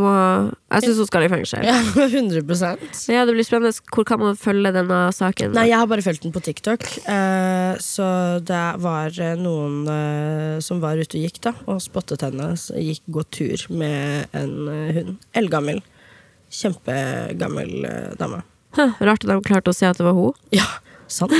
Jeg 0.70 0.84
syns 0.84 1.00
hun 1.02 1.08
skal 1.08 1.24
i 1.26 1.30
fengsel. 1.32 1.64
Ja, 1.66 1.80
100% 1.98 3.10
Ja, 3.10 3.24
det 3.26 3.34
blir 3.34 3.42
spennende. 3.42 3.74
Hvor 3.90 4.06
kan 4.06 4.20
man 4.22 4.36
følge 4.38 4.70
denne 4.72 5.00
saken? 5.10 5.50
Nei, 5.58 5.66
jeg 5.72 5.78
har 5.82 5.88
bare 5.90 6.04
fulgt 6.06 6.22
den 6.22 6.30
på 6.32 6.44
TikTok. 6.46 6.86
Eh, 7.10 7.74
så 7.82 8.06
det 8.38 8.62
var 8.86 9.10
eh, 9.18 9.34
noen 9.34 9.82
eh, 9.90 10.60
som 10.62 10.78
var 10.78 10.94
ute 10.94 11.18
og 11.18 11.26
gikk, 11.26 11.42
da, 11.42 11.56
og 11.66 11.82
spottet 11.82 12.22
henne. 12.22 12.52
Så 12.54 12.78
gikk 12.78 13.02
gå 13.10 13.26
tur 13.34 13.66
med 13.74 14.30
en 14.30 14.54
eh, 14.70 14.92
hund. 15.00 15.18
Eldgammel. 15.34 15.82
Kjempegammel 16.52 17.84
eh, 17.88 18.12
dame. 18.20 18.42
Huh, 18.76 18.92
rart 19.04 19.24
at 19.24 19.28
de 19.30 19.36
klarte 19.44 19.72
å 19.72 19.76
se 19.76 19.88
at 19.88 19.98
det 20.00 20.04
var 20.06 20.16
hun. 20.16 20.32
Ja, 20.54 20.66
sant. 21.12 21.32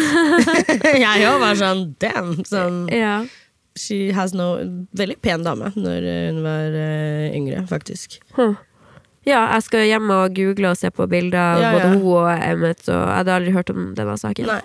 jeg 1.05 1.25
òg 1.29 1.39
var 1.43 1.57
sånn 1.61 1.87
damn. 2.03 2.35
Sånn, 2.49 2.83
Ja. 2.93 3.23
she 3.77 4.11
has 4.13 4.35
no 4.37 4.51
Veldig 4.93 5.17
pen 5.25 5.45
dame 5.47 5.71
når 5.77 6.05
hun 6.29 6.43
var 6.45 6.77
uh, 6.77 7.31
yngre, 7.33 7.63
faktisk. 7.71 8.19
Huh. 8.37 8.55
Ja, 9.25 9.45
jeg 9.55 9.63
skal 9.69 9.87
hjem 9.87 10.11
og 10.11 10.35
google 10.35 10.73
og 10.75 10.79
se 10.81 10.91
på 10.91 11.07
bilder 11.09 11.39
av 11.39 11.61
Ja, 11.63 11.69
både 11.77 11.85
ja. 11.87 11.93
hun 11.95 12.09
og 12.11 12.31
Emmet. 12.43 12.81
Og 12.89 12.97
jeg 12.97 13.17
hadde 13.21 13.37
aldri 13.37 13.53
hørt 13.55 13.71
om 13.71 13.93
denne 13.97 14.17
saken. 14.19 14.49
Nei. 14.51 14.61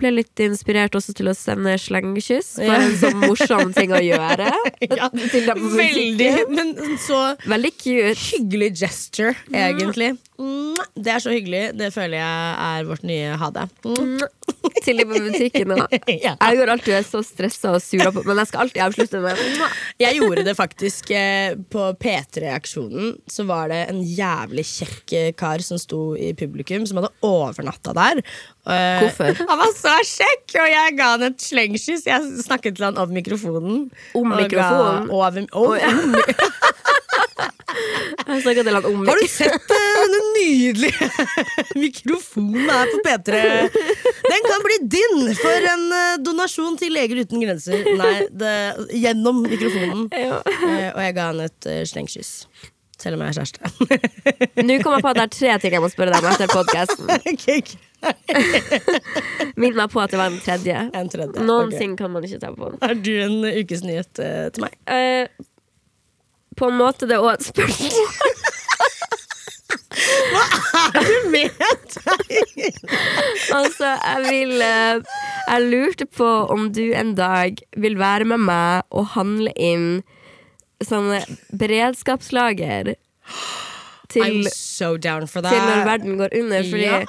Ble 0.00 0.10
litt 0.14 0.40
inspirert 0.40 0.94
også 0.96 1.12
til 1.16 1.28
å 1.28 1.34
sende 1.36 1.74
slengkyss. 1.80 2.54
Ja. 2.64 2.78
En 2.80 2.94
sånn 3.00 3.18
morsom 3.20 3.74
ting 3.76 3.92
å 3.92 4.00
gjøre. 4.02 4.50
Ja, 5.00 5.10
Veldig, 5.12 6.30
men 6.50 6.72
så 7.00 7.18
Veldig 7.48 7.70
cute. 7.76 8.14
hyggelig 8.30 8.70
gesture, 8.80 9.34
egentlig. 9.52 10.14
Mwah. 10.16 10.26
Det 10.96 11.12
er 11.12 11.20
så 11.22 11.32
hyggelig. 11.34 11.62
Det 11.78 11.90
føler 11.94 12.16
jeg 12.20 12.54
er 12.66 12.86
vårt 12.88 13.02
nye 13.06 13.34
ha 13.40 13.50
det. 13.54 13.66
Til 14.84 14.96
de 15.00 15.04
på 15.08 15.18
butikken. 15.26 15.72
Jeg 16.08 16.56
går 16.58 16.70
alltid 16.72 16.94
er 16.96 17.04
så 17.06 17.20
stressa 17.24 17.74
og 17.76 17.82
sur, 17.84 18.00
Men 18.24 18.38
jeg 18.40 18.48
skal 18.48 18.62
alltid 18.64 18.82
avslutte 18.84 19.20
med 19.22 19.40
Jeg 20.00 20.16
gjorde 20.18 20.44
det 20.46 20.54
faktisk 20.56 21.10
eh, 21.16 21.54
på 21.72 21.84
P3-aksjonen. 22.00 23.14
Så 23.30 23.44
var 23.48 23.68
det 23.72 23.82
en 23.92 24.00
jævlig 24.06 24.64
kjekk 24.68 25.14
eh, 25.18 25.30
kar 25.38 25.62
som 25.64 25.78
sto 25.80 26.14
i 26.16 26.32
publikum, 26.38 26.86
som 26.88 27.00
hadde 27.00 27.12
overnatta 27.26 27.94
der. 27.96 28.22
Eh, 28.64 29.04
Hvorfor? 29.04 29.36
Han 29.50 29.60
var 29.62 29.74
så 29.76 29.94
kjekk, 30.06 30.56
og 30.62 30.68
jeg 30.72 30.96
ga 30.98 31.10
han 31.14 31.26
et 31.30 31.44
slengkyss. 31.44 32.06
Jeg 32.08 32.32
snakket 32.46 32.78
til 32.80 32.88
han 32.88 32.98
over 33.00 33.12
mikrofonen. 33.16 33.86
Om 34.16 34.32
Og 34.32 34.38
ga- 34.38 34.42
mikrofonen? 34.46 35.10
Over, 35.10 35.44
om, 35.52 36.16
Har 38.26 39.20
du 39.20 39.28
sett 39.28 39.70
eh, 39.76 40.00
den 40.14 40.26
nydelige 40.36 41.10
mikrofonen 41.84 42.70
her 42.70 42.90
på 42.92 43.00
P3? 43.06 43.42
Den 44.26 44.48
kan 44.48 44.66
bli 44.66 44.78
din 44.96 45.22
for 45.38 45.70
en 45.74 45.86
eh, 46.00 46.18
donasjon 46.24 46.76
til 46.80 46.94
Leger 46.96 47.22
uten 47.24 47.44
grenser. 47.44 47.86
Nei, 48.00 48.16
det, 48.30 48.56
gjennom 48.96 49.42
mikrofonen. 49.46 50.08
Ja. 50.12 50.42
Eh, 50.46 50.90
og 50.92 51.00
jeg 51.04 51.16
ga 51.16 51.30
han 51.32 51.46
et 51.46 51.70
uh, 51.70 51.80
slengkyss. 51.88 52.34
Selv 53.00 53.16
om 53.16 53.22
jeg 53.24 53.32
er 53.32 53.36
kjæreste. 53.38 53.60
Nå 54.66 54.76
kom 54.84 54.96
jeg 54.96 55.04
på 55.04 55.10
at 55.12 55.18
det 55.18 55.22
er 55.22 55.30
tre 55.32 55.54
ting 55.62 55.76
jeg 55.76 55.82
må 55.82 55.88
spørre 55.92 56.12
deg 56.12 56.26
om 56.26 56.34
etter 56.34 56.50
podkasten. 56.52 57.08
Ok, 57.30 57.46
Minn 59.60 59.74
meg 59.76 59.90
på 59.92 60.00
at 60.00 60.12
det 60.12 60.18
var 60.20 60.30
en 60.30 60.38
tredje. 60.40 60.76
En 60.96 61.08
tredje. 61.12 61.44
Noen 61.44 61.72
okay. 61.72 61.88
kan 61.98 62.12
man 62.12 62.24
ikke 62.24 62.40
ta 62.42 62.52
på. 62.56 62.70
Har 62.80 62.96
du 62.96 63.10
en 63.24 63.44
ukesnyhet 63.44 64.20
uh, 64.20 64.46
til 64.54 64.64
meg? 64.64 64.76
Eh, 64.88 65.48
på 66.60 66.68
en 66.68 66.78
måte 66.80 67.08
det 67.08 67.16
er 67.16 67.24
òg 67.24 67.38
et 67.38 67.48
spørsmål. 67.48 68.38
Du 70.94 71.30
mener? 71.32 71.78
Altså, 73.54 73.88
jeg 73.96 74.24
vil 74.28 74.62
eh, 74.62 75.00
Jeg 75.50 75.66
lurte 75.66 76.06
på 76.06 76.28
om 76.52 76.68
du 76.72 76.92
en 76.96 77.14
dag 77.18 77.58
vil 77.76 77.98
være 77.98 78.28
med 78.32 78.44
meg 78.46 78.86
og 78.94 79.12
handle 79.16 79.52
inn 79.56 80.02
sånne 80.80 81.20
beredskapslager 81.60 82.94
til, 84.10 84.46
I'm 84.46 84.48
so 84.80 84.96
down 84.96 85.28
for 85.28 85.44
that. 85.44 85.52
til 85.52 85.60
når 85.60 85.84
verden 85.88 86.16
går 86.20 86.34
under. 86.40 86.64
Fordi 86.70 86.86
ja. 86.86 87.02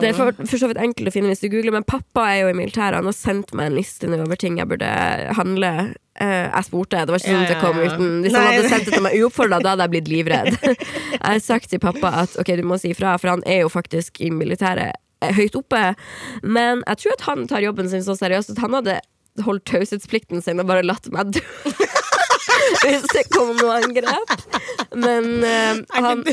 det 0.00 0.10
er 0.10 0.16
for, 0.16 0.40
for 0.42 0.62
så 0.62 0.70
vidt 0.70 0.80
enkelt 0.80 1.10
å 1.10 1.14
finne 1.14 1.32
hvis 1.32 1.44
du 1.44 1.50
googler, 1.52 1.74
men 1.76 1.86
pappa 1.86 2.26
er 2.32 2.42
jo 2.44 2.50
i 2.52 2.56
militæret. 2.56 2.98
Han 3.00 3.10
har 3.10 3.16
sendt 3.16 3.54
meg 3.56 3.70
en 3.70 3.78
liste 3.78 4.10
nå 4.10 4.20
over 4.24 4.40
ting 4.40 4.58
jeg 4.60 4.70
burde 4.70 4.90
handle. 5.38 5.72
Uh, 6.16 6.46
jeg 6.48 6.68
spurte, 6.70 7.02
det 7.04 7.12
var 7.12 7.20
ikke 7.20 7.32
sånn 7.34 7.42
at 7.44 7.50
det 7.52 7.56
kom 7.60 7.76
uten 7.76 8.12
Hvis 8.24 8.32
han 8.32 8.46
hadde 8.46 8.68
sendt 8.70 8.86
det 8.88 8.94
til 8.94 9.02
meg 9.04 9.16
uoppfordra, 9.20 9.58
da 9.60 9.74
hadde 9.74 9.84
jeg 9.84 9.94
blitt 9.96 10.08
livredd. 10.08 10.54
Jeg 11.16 11.24
har 11.26 11.42
sagt 11.44 11.68
til 11.72 11.82
pappa 11.82 12.12
at 12.22 12.38
ok, 12.40 12.54
du 12.56 12.62
må 12.64 12.78
si 12.80 12.92
ifra, 12.94 13.16
for 13.20 13.34
han 13.34 13.42
er 13.48 13.64
jo 13.64 13.70
faktisk 13.72 14.20
i 14.22 14.30
militæret 14.32 14.94
eh, 15.24 15.32
høyt 15.36 15.56
oppe. 15.58 15.82
Men 16.44 16.84
jeg 16.86 17.02
tror 17.02 17.16
at 17.16 17.24
han 17.26 17.46
tar 17.50 17.64
jobben 17.64 17.88
sin 17.90 18.04
så 18.06 18.14
seriøst 18.16 18.54
at 18.54 18.60
han 18.62 18.76
hadde 18.78 18.98
holdt 19.44 19.66
taushetsplikten 19.68 20.44
sin 20.44 20.62
og 20.62 20.68
bare 20.70 20.86
latt 20.86 21.08
meg 21.12 21.34
dø. 21.36 21.42
Hvis 22.84 23.08
det 23.12 23.26
kom 23.32 23.56
noe 23.58 23.80
angrep. 23.80 24.36
Men 24.96 25.28
uh, 25.42 25.82
han 25.96 26.24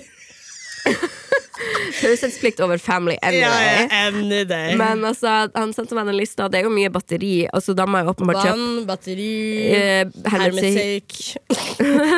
Taushetsplikt 2.01 2.59
over 2.65 2.77
family 2.81 3.15
Ja, 3.21 3.31
ja, 3.31 3.87
any 4.07 4.43
day. 4.43 4.73
Men 4.77 5.05
altså, 5.05 5.29
han 5.53 5.71
sendte 5.75 5.95
meg 5.95 6.09
den 6.09 6.17
lista. 6.17 6.49
Det 6.51 6.59
er 6.59 6.67
jo 6.67 6.73
mye 6.73 6.89
batteri. 6.91 7.45
Altså, 7.53 7.75
da 7.77 7.85
må 7.87 8.01
jeg 8.01 8.09
åpenbart 8.11 8.41
kjøpe 8.41 8.57
Vann, 8.57 8.81
batteri, 8.89 9.29
eh, 9.77 10.03
hermetikk. 10.33 11.21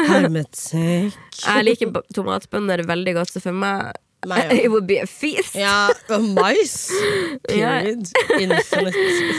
hermetikk. 0.09 1.21
Jeg 1.45 1.65
liker 1.67 2.01
tomatbønner 2.15 2.85
veldig 2.87 3.13
godt, 3.17 3.33
så 3.35 3.41
for 3.43 3.57
meg 3.59 3.91
Meg. 4.29 4.51
It 4.53 4.69
would 4.73 4.87
be 4.87 4.97
a 5.01 5.07
feast. 5.07 5.55
Ja, 5.55 5.89
mais. 6.09 6.89
Period. 7.49 8.07
Infinite 8.39 8.63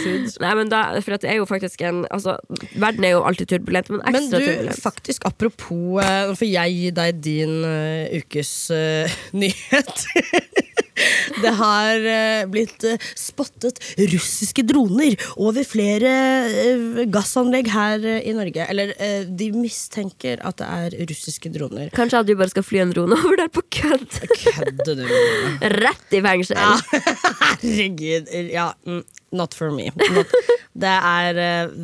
food. 0.03 0.31
Nei, 0.43 0.53
men 0.59 0.71
da, 0.73 0.83
for 1.03 1.17
at 1.17 1.25
det 1.25 1.33
er 1.33 1.41
jo 1.41 1.47
faktisk 1.49 1.83
en 1.87 2.05
altså, 2.11 2.37
Verden 2.75 3.05
er 3.05 3.17
jo 3.17 3.23
alltid 3.27 3.51
turbulent, 3.55 3.91
men 3.91 4.01
ekstra 4.03 4.21
Men 4.21 4.31
du, 4.31 4.39
turbulent. 4.47 4.83
faktisk 4.83 5.27
apropos 5.29 6.03
eh, 6.03 6.23
Nå 6.31 6.37
får 6.39 6.51
jeg 6.51 6.77
gi 6.77 6.91
deg 7.01 7.21
din 7.25 7.55
uh, 7.65 8.17
ukes 8.21 8.53
uh, 8.75 9.19
nyhet. 9.41 10.07
Det 11.43 11.53
har 11.59 12.07
eh, 12.07 12.47
blitt 12.51 12.85
eh, 12.85 13.01
spottet 13.17 13.81
russiske 14.13 14.65
droner 14.67 15.17
over 15.37 15.67
flere 15.69 16.13
eh, 16.47 17.03
gassanlegg 17.13 17.71
her 17.73 18.07
i 18.17 18.33
Norge. 18.37 18.67
Eller 18.71 18.95
de 19.27 19.51
mistenker 19.55 20.41
at 20.47 20.61
det 20.61 20.71
er 20.79 20.97
russiske 21.11 21.53
droner. 21.55 21.91
Kanskje 21.97 22.23
at 22.23 22.31
du 22.31 22.35
bare 22.39 22.53
skal 22.53 22.67
fly 22.67 22.83
en 22.85 22.95
drone 22.97 23.19
over 23.23 23.43
der 23.43 23.53
på 23.53 23.65
kødd? 23.79 24.21
Kødder 24.47 25.03
du? 25.03 25.07
Rett 25.77 26.17
i 26.17 26.23
fengsel. 26.25 26.61
Herregud. 26.61 28.33
Ja, 28.53 28.71
mm, 28.87 29.03
not 29.37 29.57
for 29.57 29.75
me. 29.75 29.91
Not. 30.17 30.37
Det 30.77 30.93
er 30.93 31.39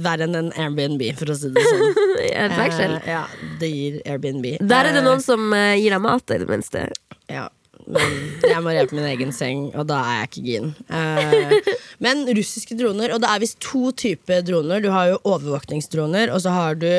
verre 0.05 0.27
enn 0.29 0.37
en 0.37 0.51
Airbnb, 0.53 1.01
for 1.17 1.33
å 1.33 1.37
si 1.37 1.49
det 1.53 1.63
sånn. 1.65 1.97
I 2.21 2.49
fengsel. 2.53 2.99
Ja, 3.09 3.23
det 3.61 3.71
gir 3.73 4.03
Airbnb. 4.05 4.51
Der 4.61 4.91
er 4.91 4.99
det 4.99 5.05
noen 5.07 5.25
som 5.25 5.49
gir 5.53 5.97
deg 5.97 6.05
mat, 6.05 6.29
i 6.29 6.43
det 6.43 6.49
minste. 6.51 6.91
Ja, 7.33 7.47
men 7.87 8.17
jeg 8.47 8.63
må 8.63 8.73
re 8.73 8.87
på 8.89 8.97
min 8.99 9.09
egen 9.11 9.33
seng, 9.35 9.69
og 9.75 9.87
da 9.91 10.01
er 10.07 10.19
jeg 10.21 10.31
ikke 10.31 10.47
gin. 10.47 10.73
Eh, 10.89 11.77
men 12.05 12.25
russiske 12.39 12.77
droner, 12.79 13.15
og 13.15 13.23
det 13.23 13.31
er 13.31 13.43
visst 13.43 13.61
to 13.65 13.91
typer 13.97 14.43
droner. 14.47 14.83
Du 14.85 14.91
har 14.95 15.13
jo 15.13 15.23
overvåkningsdroner, 15.23 16.33
og 16.35 16.45
så 16.45 16.55
har 16.55 16.79
du 16.81 16.91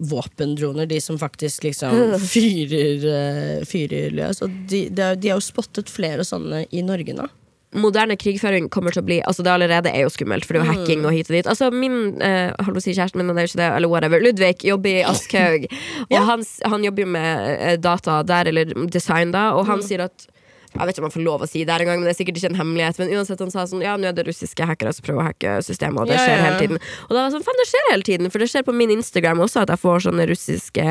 våpendroner, 0.00 0.88
de 0.88 1.00
som 1.00 1.18
faktisk 1.20 1.66
liksom 1.68 2.14
fyrer, 2.32 3.04
eh, 3.04 3.66
fyrer 3.68 4.14
løs. 4.16 4.40
Og 4.42 4.54
de, 4.70 4.86
de, 4.94 5.28
har 5.28 5.36
jo 5.36 5.44
spottet 5.44 5.92
flere 5.92 6.24
sånne 6.26 6.64
i 6.72 6.84
Norge 6.86 7.16
nå. 7.16 7.28
Moderne 7.76 8.16
krigføring 8.18 8.68
kommer 8.72 8.94
til 8.94 9.02
å 9.02 9.06
bli 9.06 9.20
Altså 9.28 9.44
Det 9.46 9.52
allerede 9.52 9.92
er 9.92 10.02
jo 10.02 10.10
skummelt, 10.12 10.46
for 10.46 10.56
det 10.56 10.62
er 10.62 10.66
jo 10.66 10.72
hacking 10.72 11.04
og 11.06 11.14
hit 11.14 11.30
og 11.30 11.36
dit. 11.36 11.50
Altså 11.50 11.70
Min 11.70 12.20
eh, 12.24 12.50
holdt 12.64 12.80
å 12.80 12.82
si 12.82 12.94
kjæresten 12.96 13.20
min, 13.20 13.28
men 13.28 13.38
det 13.38 13.44
er 13.44 13.48
jo 13.48 13.52
ikke 13.52 13.62
det, 13.62 13.70
eller 13.78 13.92
whatever, 13.92 14.24
Ludvig 14.24 14.66
jobber 14.66 15.00
i 15.00 15.06
Aschehoug. 15.06 15.68
Og 16.10 16.18
han, 16.32 16.44
han 16.74 16.86
jobber 16.88 17.06
jo 17.06 17.12
med 17.14 17.48
eh, 17.54 17.78
data 17.80 18.20
der, 18.26 18.50
eller 18.50 18.74
design, 18.90 19.34
da, 19.36 19.50
og 19.58 19.68
han 19.70 19.84
sier 19.86 20.06
at 20.08 20.26
jeg 20.70 20.86
vet 20.86 20.94
ikke 20.94 21.02
om 21.02 21.08
han 21.08 21.14
får 21.16 21.24
lov 21.26 21.42
å 21.44 21.48
si 21.50 21.64
det 21.66 21.72
her 21.74 21.82
engang, 21.84 21.98
men 22.00 22.06
det 22.08 22.14
er 22.14 22.18
sikkert 22.20 22.38
ikke 22.40 22.50
en 22.52 22.58
hemmelighet. 22.60 22.98
Men 23.02 23.12
uansett, 23.18 23.40
han 23.42 23.50
sa 23.50 23.64
sånn 23.66 23.82
Ja, 23.82 23.96
nå 23.98 24.06
er 24.10 24.14
det 24.16 24.26
russiske 24.28 24.66
hackere 24.70 24.92
som 24.94 25.02
prøver 25.06 25.22
å 25.24 25.26
hacke 25.30 25.56
systemet, 25.66 26.02
og 26.04 26.10
det 26.10 26.16
Ja, 26.18 26.24
skjer 26.26 26.36
ja. 26.36 26.44
hele 26.46 26.58
tiden. 26.62 26.78
Og 27.08 27.10
da 27.10 27.18
var 27.18 27.24
jeg 27.26 27.34
sånn, 27.36 27.46
faen, 27.48 27.60
det 27.60 27.68
skjer 27.70 27.88
hele 27.90 28.06
tiden, 28.06 28.30
for 28.30 28.38
det 28.44 28.48
skjer 28.52 28.66
på 28.68 28.74
min 28.76 28.92
Instagram 28.94 29.42
også, 29.46 29.64
at 29.64 29.72
jeg 29.74 29.82
får 29.82 30.04
sånne 30.06 30.26
russiske 30.30 30.86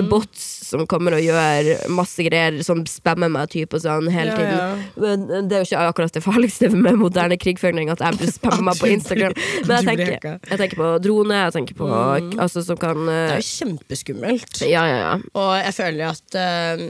det 0.00 0.04
bots 0.10 0.42
som 0.70 0.86
kommer 0.90 1.16
og 1.18 1.22
gjør 1.24 1.70
masse 1.92 2.24
greier, 2.26 2.60
som 2.66 2.82
spammer 2.88 3.30
meg 3.32 3.50
typ 3.52 3.74
og 3.74 3.82
sånn 3.82 4.08
hele 4.12 4.34
Ja, 4.34 4.38
tiden. 4.38 4.58
ja. 4.58 5.02
Men 5.02 5.48
det 5.48 5.56
er 5.56 5.64
jo 5.64 5.68
ikke 5.70 5.84
akkurat 5.90 6.16
det 6.16 6.22
farligste 6.24 6.70
med 6.74 6.98
moderne 7.00 7.38
krigføring, 7.40 7.90
at 7.90 8.02
jeg 8.04 8.18
blir 8.20 8.62
meg 8.66 8.78
på 8.80 8.90
Instagram. 8.90 9.34
Men 9.66 9.76
jeg 9.76 9.86
tenker, 9.90 10.40
jeg 10.50 10.58
tenker 10.64 10.80
på 10.80 10.90
drone, 11.04 11.42
jeg 11.46 11.54
tenker 11.58 11.78
på 11.78 11.88
altså, 11.90 12.64
som 12.66 12.78
kan 12.80 12.98
Det 13.06 13.14
eh, 13.14 13.36
er 13.36 13.40
jo 13.40 13.48
kjempeskummelt. 13.50 14.62
Ja, 14.66 14.84
ja, 14.88 14.98
ja. 15.04 15.14
Og 15.38 15.52
jeg 15.64 15.74
føler 15.76 16.12
at 16.12 16.38
eh, 16.38 16.84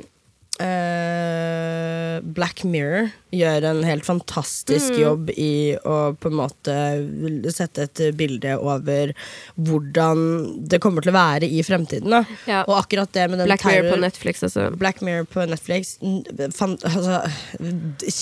eh, 0.60 2.20
Black 2.36 2.64
Mirror 2.64 3.10
gjør 3.30 3.64
en 3.70 3.82
helt 3.86 4.04
fantastisk 4.06 4.96
jobb 4.98 5.30
i 5.38 5.76
å 5.86 5.98
på 6.18 6.30
en 6.30 6.38
måte 6.40 6.74
sette 7.54 7.86
et 7.86 8.02
bilde 8.18 8.56
over 8.58 9.12
hvordan 9.60 10.24
det 10.70 10.80
kommer 10.82 11.04
til 11.04 11.12
å 11.12 11.16
være 11.16 11.46
i 11.46 11.62
fremtiden. 11.66 12.10
Ja. 12.50 12.64
Og 12.66 12.76
akkurat 12.80 13.12
det 13.14 13.28
med 13.30 13.42
den 13.42 13.50
Black 13.50 13.64
Mirror 13.66 13.94
på 13.94 14.00
Netflix, 14.02 14.42
altså. 14.46 14.68
Black 14.80 15.02
Mirror 15.06 15.28
på 15.30 15.46
Netflix 15.50 15.96
fan, 16.56 16.76
altså, 16.86 17.20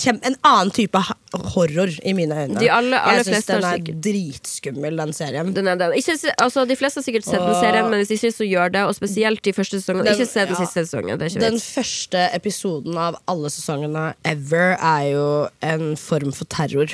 En 0.09 0.35
annen 0.45 0.71
type 0.73 0.99
horror 1.53 1.91
i 2.05 2.13
mine 2.17 2.35
øyne. 2.35 2.59
De 2.61 2.69
alle- 2.71 2.99
aller 2.99 3.23
jeg 3.23 3.25
syns 3.33 3.49
den 3.49 3.63
er 3.63 3.77
sikkert- 3.77 4.01
dritskummel, 4.05 4.97
den 4.97 5.13
serien. 5.13 5.53
Den 5.53 5.65
den. 5.65 5.93
Ikke, 5.93 6.15
altså, 6.37 6.65
de 6.67 6.75
fleste 6.75 6.99
har 6.99 7.05
sikkert 7.05 7.25
sett 7.25 7.39
den 7.39 7.59
serien, 7.61 7.89
men 7.89 7.99
hvis 8.03 8.13
ikke, 8.17 8.33
så 8.33 8.47
gjør 8.49 8.71
det. 8.71 8.83
Og 8.85 8.95
spesielt 8.95 9.41
de 9.41 9.53
første 9.53 9.81
sesongene. 9.81 10.13
Ikke 10.13 10.27
se 10.27 10.45
den 10.45 10.55
ja. 10.55 10.65
siste 10.65 10.85
sesongen. 10.85 11.19
Den 11.19 11.59
første 11.59 12.28
episoden 12.35 12.97
av 12.99 13.17
alle 13.29 13.51
sesongene 13.53 14.11
ever 14.27 14.75
er 14.75 15.05
jo 15.11 15.29
en 15.65 15.93
form 15.99 16.33
for 16.35 16.49
terror. 16.51 16.93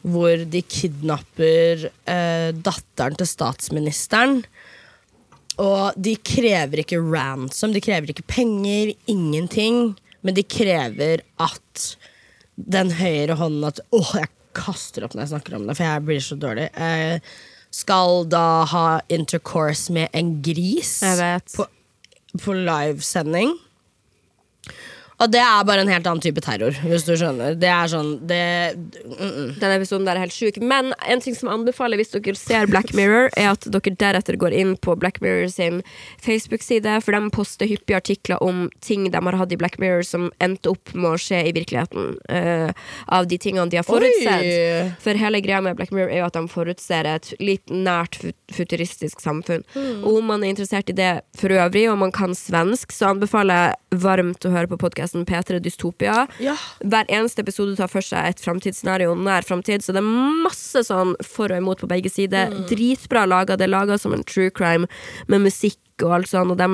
Hvor 0.00 0.44
de 0.48 0.62
kidnapper 0.64 1.88
eh, 2.08 2.50
datteren 2.56 3.18
til 3.20 3.28
statsministeren. 3.28 4.40
Og 5.60 5.96
de 6.00 6.14
krever 6.24 6.80
ikke 6.80 7.02
ransom, 7.02 7.74
de 7.74 7.82
krever 7.84 8.14
ikke 8.14 8.24
penger, 8.30 8.94
ingenting. 9.10 9.92
Men 10.24 10.36
de 10.36 10.44
krever 10.44 11.24
at 11.40 11.86
den 12.60 12.92
høyre 12.96 13.36
hånden 13.40 13.68
at 13.68 13.80
Åh, 13.96 14.12
jeg 14.20 14.32
kaster 14.56 15.04
opp 15.06 15.14
når 15.14 15.26
jeg 15.26 15.32
snakker 15.34 15.56
om 15.56 15.66
det, 15.68 15.76
for 15.78 15.86
jeg 15.86 16.06
blir 16.08 16.24
så 16.24 16.36
dårlig. 16.40 16.68
Eh, 16.74 17.20
skal 17.70 18.24
da 18.30 18.64
ha 18.66 18.86
intercourse 19.12 19.92
med 19.94 20.10
en 20.16 20.38
gris 20.42 20.98
på, 21.54 21.66
på 22.42 22.56
livesending. 22.56 23.54
Og 25.20 25.28
det 25.28 25.40
er 25.42 25.64
bare 25.68 25.82
en 25.84 25.90
helt 25.92 26.06
annen 26.08 26.22
type 26.24 26.40
terror, 26.44 26.76
hvis 26.88 27.04
du 27.04 27.12
skjønner. 27.12 27.56
Det 27.60 27.68
er 27.68 27.90
sånn 27.92 28.14
det, 28.28 28.40
mm, 29.04 29.18
mm. 29.20 29.48
Den 29.60 29.74
episoden 29.74 30.06
der 30.08 30.16
er 30.16 30.24
helt 30.24 30.34
sjuk. 30.36 30.56
Men 30.64 30.94
en 31.04 31.20
ting 31.20 31.36
som 31.36 31.50
jeg 31.50 31.58
anbefaler 31.58 32.00
hvis 32.00 32.14
dere 32.14 32.36
ser 32.40 32.70
Black 32.70 32.94
Mirror, 32.96 33.28
er 33.36 33.50
at 33.52 33.66
dere 33.68 33.92
deretter 34.00 34.38
går 34.40 34.56
inn 34.56 34.72
på 34.80 34.94
Black 35.00 35.20
Mirror 35.20 35.50
sin 35.52 35.82
Facebook-side, 36.24 36.96
for 37.04 37.16
de 37.16 37.32
poster 37.34 37.68
hyppige 37.68 38.00
artikler 38.00 38.40
om 38.44 38.68
ting 38.80 39.10
de 39.10 39.20
har 39.20 39.38
hatt 39.42 39.52
i 39.52 39.58
Black 39.60 39.76
Mirror 39.82 40.06
som 40.08 40.30
endte 40.40 40.72
opp 40.72 40.94
med 40.96 41.10
å 41.12 41.20
skje 41.20 41.42
i 41.50 41.54
virkeligheten. 41.56 42.16
Uh, 42.30 42.72
av 43.12 43.28
de 43.28 43.36
tingene 43.40 43.68
de 43.68 43.80
har 43.80 43.88
forutsett. 43.88 44.46
Oi! 44.46 44.88
For 45.04 45.20
hele 45.20 45.42
greia 45.44 45.60
med 45.64 45.76
Black 45.76 45.92
Mirror 45.92 46.14
er 46.14 46.22
jo 46.22 46.30
at 46.30 46.38
de 46.38 46.44
forutser 46.48 47.08
et 47.10 47.32
litt 47.42 47.68
nært 47.68 48.16
futuristisk 48.56 49.20
samfunn. 49.20 49.66
Og 50.00 50.22
om 50.22 50.32
man 50.32 50.44
er 50.44 50.54
interessert 50.54 50.88
i 50.88 50.96
det 50.96 51.12
for 51.36 51.52
øvrig, 51.52 51.84
og 51.92 52.00
man 52.00 52.14
kan 52.14 52.32
svensk, 52.36 52.94
så 52.94 53.12
anbefaler 53.12 53.66
jeg 53.66 54.00
varmt 54.00 54.48
å 54.48 54.54
høre 54.54 54.70
på 54.70 54.80
podkasten 55.10 55.26
P3 55.26 55.60
Dystopia. 55.60 56.26
Ja. 56.38 56.56
Hver 56.80 57.06
eneste 57.08 57.42
episode 57.42 57.76
tar 57.76 57.88
for 57.88 58.02
seg 58.02 58.30
et 58.30 58.40
framtidsscenario, 58.40 59.14
nær 59.14 59.42
framtid, 59.42 59.82
så 59.82 59.92
det 59.92 60.00
er 60.02 60.42
masse 60.44 60.84
sånn 60.86 61.16
for 61.22 61.50
og 61.50 61.58
imot 61.58 61.80
på 61.80 61.88
begge 61.88 62.10
sider. 62.10 62.50
Dritbra 62.68 63.26
laga. 63.26 63.56
Det 63.56 63.66
er 63.66 63.74
laga 63.74 63.98
som 63.98 64.12
en 64.14 64.24
true 64.24 64.50
crime 64.50 64.86
med 65.28 65.40
musikk 65.42 65.78
og 66.00 66.14
alt 66.16 66.30
sånn, 66.30 66.48
og 66.48 66.56
de 66.56 66.66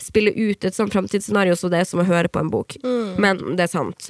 spiller 0.00 0.32
ut 0.32 0.64
et 0.64 0.72
sånt 0.72 0.94
framtidsscenario 0.94 1.52
så 1.52 1.68
det 1.68 1.82
er 1.82 1.88
som 1.88 2.00
å 2.00 2.06
høre 2.08 2.30
på 2.32 2.40
en 2.40 2.48
bok. 2.48 2.78
Men 3.20 3.56
det 3.58 3.66
er 3.66 3.72
sant. 3.72 4.08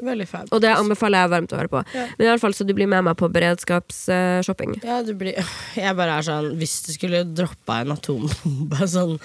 Og 0.52 0.60
det 0.62 0.70
anbefaler 0.70 1.24
jeg 1.24 1.32
varmt 1.32 1.54
å 1.54 1.58
høre 1.58 1.72
på. 1.72 1.80
Ja. 1.96 2.04
Men 2.18 2.26
i 2.26 2.30
alle 2.30 2.42
fall 2.42 2.54
så 2.54 2.66
du 2.68 2.74
blir 2.76 2.86
med 2.86 3.02
meg 3.08 3.18
på 3.18 3.26
beredskapsshopping. 3.34 4.78
Ja, 4.84 5.00
du 5.02 5.16
blir 5.18 5.34
Jeg 5.80 5.96
bare 5.98 6.20
er 6.20 6.26
sånn 6.26 6.52
Hvis 6.60 6.80
det 6.86 6.94
skulle 6.96 7.24
droppa 7.26 7.80
en 7.82 7.96
atombombe 7.96 8.86
sånn 8.90 9.16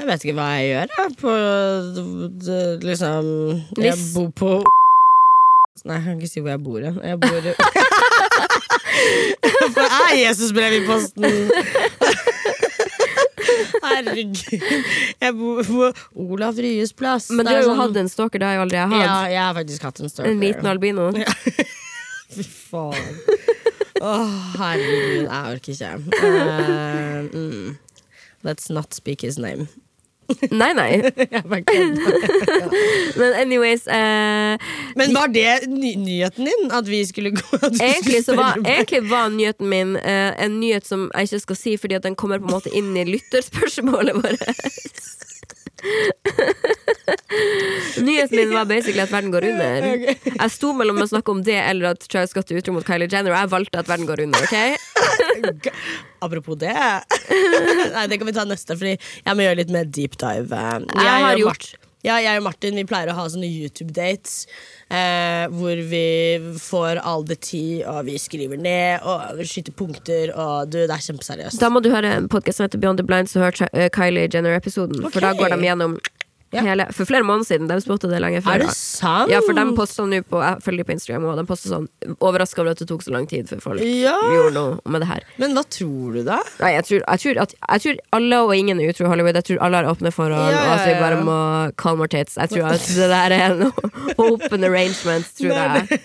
Jeg 0.00 0.06
vet 0.08 0.22
ikke 0.24 0.36
hva 0.38 0.46
jeg 0.56 0.66
gjør, 0.70 0.88
jeg. 0.96 1.10
På 1.20 1.30
liksom 2.88 3.24
Jeg 3.84 3.96
bor 4.14 4.30
på 4.40 4.50
Nei, 5.84 5.94
jeg 5.96 6.02
kan 6.04 6.16
ikke 6.20 6.28
si 6.28 6.40
hvor 6.44 6.50
jeg 6.52 6.60
bor 6.64 6.80
hen. 6.84 6.96
Jeg 7.04 7.16
bor 7.20 7.28
For 9.70 9.80
det 9.80 9.86
er 9.96 10.14
Jesusbrev 10.18 10.72
i 10.76 10.80
posten! 10.84 11.24
Herregud. 13.80 14.36
Jeg 15.20 15.32
bor 15.38 15.62
på 15.64 15.88
Olav 16.20 16.58
Ryes 16.60 16.92
plass. 16.96 17.30
Men 17.32 17.46
du 17.46 17.48
Det 17.48 17.54
er 17.54 17.56
har 17.56 17.62
jo 17.64 17.70
sånn- 17.70 17.80
hatt 17.80 17.96
en 18.02 18.08
stalker, 18.12 18.38
det 18.42 18.46
har 18.50 18.54
jo 18.58 18.64
aldri 18.66 18.76
jeg 18.80 18.88
hatt. 18.92 19.04
Ja, 19.06 19.16
jeg 19.32 19.42
har 19.42 19.54
faktisk 19.56 19.82
hatt 19.88 20.00
en 20.04 20.08
stalker. 20.12 20.30
En 20.32 20.40
liten 20.44 20.66
albino. 20.66 21.08
Fy 22.34 22.44
faen. 22.44 23.14
Å, 24.00 24.12
herregud, 24.60 25.26
jeg 25.26 25.42
orker 25.54 25.70
ikke. 25.74 25.92
Eh, 26.24 27.20
mm. 27.32 27.78
Let's 28.44 28.70
not 28.72 28.94
speak 28.96 29.20
his 29.26 29.38
name. 29.38 29.66
Nei, 30.50 30.72
nei. 30.74 30.90
Men 33.20 33.32
anyways 33.34 33.86
eh, 33.86 34.58
Men 34.96 35.14
var 35.14 35.28
det 35.28 35.66
ny 35.68 35.94
nyheten 35.96 36.44
din? 36.44 36.70
At 36.72 36.88
vi 36.88 37.02
skulle 37.06 37.30
gå 37.30 37.58
egentlig, 37.62 38.24
så 38.24 38.36
var, 38.38 38.58
egentlig 38.64 39.02
var 39.10 39.28
nyheten 39.28 39.68
min 39.68 39.96
eh, 39.96 40.44
en 40.44 40.60
nyhet 40.60 40.86
som 40.86 41.10
jeg 41.14 41.30
ikke 41.30 41.44
skal 41.46 41.56
si, 41.56 41.76
fordi 41.76 41.98
den 42.02 42.16
kommer 42.16 42.38
på 42.38 42.50
en 42.50 42.56
måte 42.58 42.74
inn 42.76 42.96
i 42.96 43.04
lytterspørsmålet 43.08 44.22
vårt. 44.22 45.29
Nyheten 48.00 48.36
min 48.36 48.52
var 48.54 48.64
basically 48.68 49.00
at 49.02 49.10
verden 49.12 49.30
går 49.32 49.44
under. 49.50 49.86
Jeg 50.40 50.50
sto 50.54 50.72
mellom 50.76 51.00
å 51.02 51.06
snakke 51.10 51.32
om 51.34 51.40
det 51.46 51.56
eller 51.60 51.92
at 51.94 52.00
Charles 52.10 52.32
Scott 52.34 52.50
er 52.52 52.60
utro 52.60 52.72
mot 52.76 52.86
Kylie 52.86 53.08
Jenner, 53.10 53.32
og 53.34 53.40
jeg 53.42 53.52
valgte 53.54 53.80
at 53.82 53.88
verden 53.90 54.08
går 54.08 54.18
under. 54.26 54.40
ok? 54.46 54.56
Apropos 56.24 56.56
det 56.60 56.74
Nei, 56.74 58.04
det 58.10 58.18
kan 58.20 58.28
vi 58.28 58.34
ta 58.36 58.44
neste, 58.48 58.76
Fordi 58.76 58.92
jeg 58.98 59.34
må 59.38 59.44
gjøre 59.46 59.60
litt 59.62 59.72
mer 59.72 59.86
deep 59.88 60.14
dive. 60.20 60.52
Jeg, 60.52 61.22
har 61.24 61.38
gjort- 61.40 61.70
ja, 62.04 62.16
jeg 62.24 62.34
og 62.40 62.44
Martin 62.48 62.76
vi 62.80 62.84
pleier 62.88 63.08
å 63.12 63.16
ha 63.18 63.24
sånne 63.28 63.48
YouTube-dates 63.50 64.32
eh, 64.90 65.46
hvor 65.54 65.82
vi 65.90 66.04
får 66.58 67.00
all 67.06 67.24
the 67.26 67.36
tid, 67.36 67.84
og 67.88 68.04
vi 68.08 68.18
skriver 68.18 68.60
ned 68.60 69.06
og 69.06 69.40
skyter 69.46 69.72
punkter. 69.76 70.34
Og 70.34 70.70
du, 70.70 70.78
Det 70.80 70.90
er 70.90 71.04
kjempeseriøst. 71.08 71.60
Da 71.60 71.70
må 71.72 71.82
du 71.84 71.90
høre 71.94 72.16
en 72.18 72.28
podkast 72.28 72.60
som 72.60 72.68
heter 72.68 72.80
Beyond 72.82 73.02
the 73.02 73.06
Blinds 73.06 73.36
og 73.36 73.46
høre 73.48 73.70
eh, 73.72 73.90
Kylie 73.94 74.28
Jenner-episoden. 74.32 75.04
For 75.10 75.20
da 75.24 75.32
går 75.38 75.54
de 75.54 75.62
gjennom 75.68 75.98
Ja. 76.50 76.64
hele 76.66 76.88
For 76.90 77.06
flere 77.06 77.22
måneder 77.22 77.46
siden. 77.46 77.68
De 77.70 77.76
spurte 77.78 78.08
det 78.10 78.18
lenge 78.22 78.40
før. 78.42 78.56
Er 78.58 78.64
det 78.64 78.72
sant? 78.74 79.30
Ja, 79.30 79.38
for 79.46 79.54
de 79.54 79.62
posta 79.78 80.02
nå 80.02 80.18
på 80.26 80.40
Jeg 80.42 80.62
følger 80.64 80.86
på 80.88 80.94
Instagram, 80.96 81.26
og 81.30 81.36
de 81.38 81.44
posta 81.46 81.70
sånn 81.70 81.84
overraska 82.18 82.62
over 82.64 82.72
at 82.72 82.80
det 82.82 82.88
tok 82.90 83.04
så 83.06 83.12
lang 83.14 83.28
tid 83.30 83.46
før 83.46 83.60
folk 83.62 83.84
Ja. 83.86 84.16
gjorde 84.34 84.54
noe 84.56 84.80
med 84.90 85.04
det 85.04 85.08
her. 85.12 85.22
Men 85.38 85.54
hva 85.54 85.62
tror 85.70 86.16
du, 86.18 86.24
da? 86.26 86.40
Nei, 86.58 86.72
jeg 86.74 86.84
tror, 86.88 87.04
jeg, 87.06 87.22
tror 87.22 87.40
at, 87.44 87.54
jeg 87.54 87.84
tror 87.84 88.00
alle 88.18 88.40
og 88.48 88.54
ingen 88.56 88.80
er 88.82 88.90
utro 88.90 89.06
i 89.06 89.12
Hollywood. 89.12 89.38
Jeg 89.38 89.46
tror 89.50 89.62
alle 89.68 89.76
har 89.82 89.90
åpne 89.94 90.12
forhold, 90.12 90.50
Ja, 90.50 90.64
og 90.64 90.74
at 90.74 90.88
vi 90.88 90.94
bare 90.98 91.22
må 91.22 91.38
calm 91.78 92.00
our 92.02 92.10
tits. 92.10 92.34
Jeg 92.40 92.50
tror 92.50 92.74
at 92.74 92.88
det 92.98 93.10
der 93.14 93.36
er 93.38 93.46
en 93.54 93.72
open 94.18 94.64
arrangement, 94.66 95.30
tror 95.38 95.54
jeg. 95.54 96.00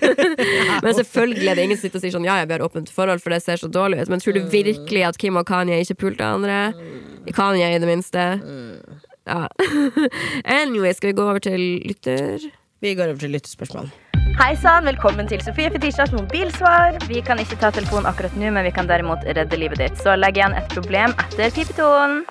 Men 0.82 0.94
selvfølgelig 0.98 1.48
er 1.50 1.54
det 1.58 1.64
ingen 1.68 1.78
som 1.78 1.86
sitter 1.86 2.00
og 2.00 2.04
sier 2.06 2.14
sånn 2.18 2.26
ja, 2.26 2.40
ja, 2.42 2.46
vi 2.48 2.56
har 2.56 2.64
åpent 2.66 2.90
forhold, 2.92 3.22
for 3.22 3.30
det 3.34 3.42
ser 3.44 3.60
så 3.62 3.70
dårlig 3.70 4.02
ut. 4.02 4.10
Men 4.12 4.22
tror 4.22 4.34
du 4.36 4.42
virkelig 4.50 5.06
at 5.08 5.18
Kim 5.20 5.38
og 5.38 5.46
Kanye 5.48 5.78
ikke 5.84 5.98
pulte 6.06 6.26
andre? 6.26 6.72
Kanye, 7.36 7.70
i 7.74 7.78
det 7.82 7.88
minste. 7.88 8.26
Ja. 9.26 9.48
Anyway, 10.44 10.92
skal 10.94 11.08
vi 11.08 11.12
gå 11.12 11.22
over 11.22 11.38
til 11.38 11.60
lytter? 11.86 12.38
Vi 12.80 12.94
går 12.94 13.04
over 13.10 13.18
til 13.18 13.30
lyttespørsmål. 13.34 13.88
Hei 14.36 14.52
sann, 14.60 14.84
velkommen 14.84 15.28
til 15.30 15.40
Sofie 15.40 15.70
Fetisjas 15.72 16.12
mobilsvar. 16.12 16.98
Vi 17.08 17.22
kan 17.24 17.40
ikke 17.40 17.56
ta 17.60 17.70
telefonen 17.72 18.06
akkurat 18.10 18.34
nå, 18.36 18.50
men 18.52 18.66
vi 18.66 18.72
kan 18.76 18.88
derimot 18.90 19.24
redde 19.26 19.56
livet 19.58 19.80
ditt. 19.80 19.98
Så 20.02 20.14
legg 20.18 20.36
igjen 20.38 20.54
et 20.58 20.68
problem 20.74 21.14
etter 21.24 21.54
pipetonen. 21.56 22.22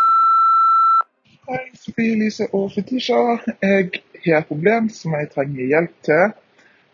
Hei, 1.50 1.62
Sofie 1.78 2.14
Elise 2.16 2.48
og 2.54 2.72
Fetisha. 2.76 3.20
Jeg 3.62 3.90
har 4.26 4.42
et 4.44 4.50
problem 4.50 4.90
som 4.94 5.18
jeg 5.18 5.32
trenger 5.34 5.72
hjelp 5.74 5.96
til. 6.08 6.26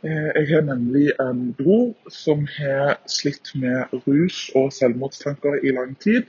Eh, 0.04 0.30
Jeg 0.40 0.48
har 0.54 0.66
nemlig 0.72 1.12
en 1.22 1.52
bror 1.60 1.94
som 2.10 2.48
har 2.58 2.98
slitt 3.06 3.52
med 3.56 3.92
rus 4.08 4.48
og 4.56 4.72
selvmordstanker 4.74 5.60
i 5.64 5.76
lang 5.78 5.94
tid. 6.00 6.24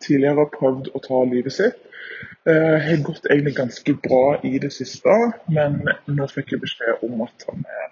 Tidligere 0.00 0.46
prøvd 0.58 0.92
å 0.94 1.02
ta 1.08 1.24
livet 1.32 1.52
sitt. 1.52 1.80
Eh, 2.48 2.78
Har 2.86 3.02
gått 3.04 3.26
egentlig 3.26 3.56
ganske 3.56 3.94
bra 3.94 4.40
i 4.42 4.58
det 4.58 4.72
siste, 4.72 5.16
men 5.48 5.82
nå 6.06 6.28
fikk 6.30 6.54
jeg 6.54 6.62
beskjed 6.62 7.04
om 7.06 7.20
at 7.26 7.44
han 7.48 7.66
har 7.68 7.90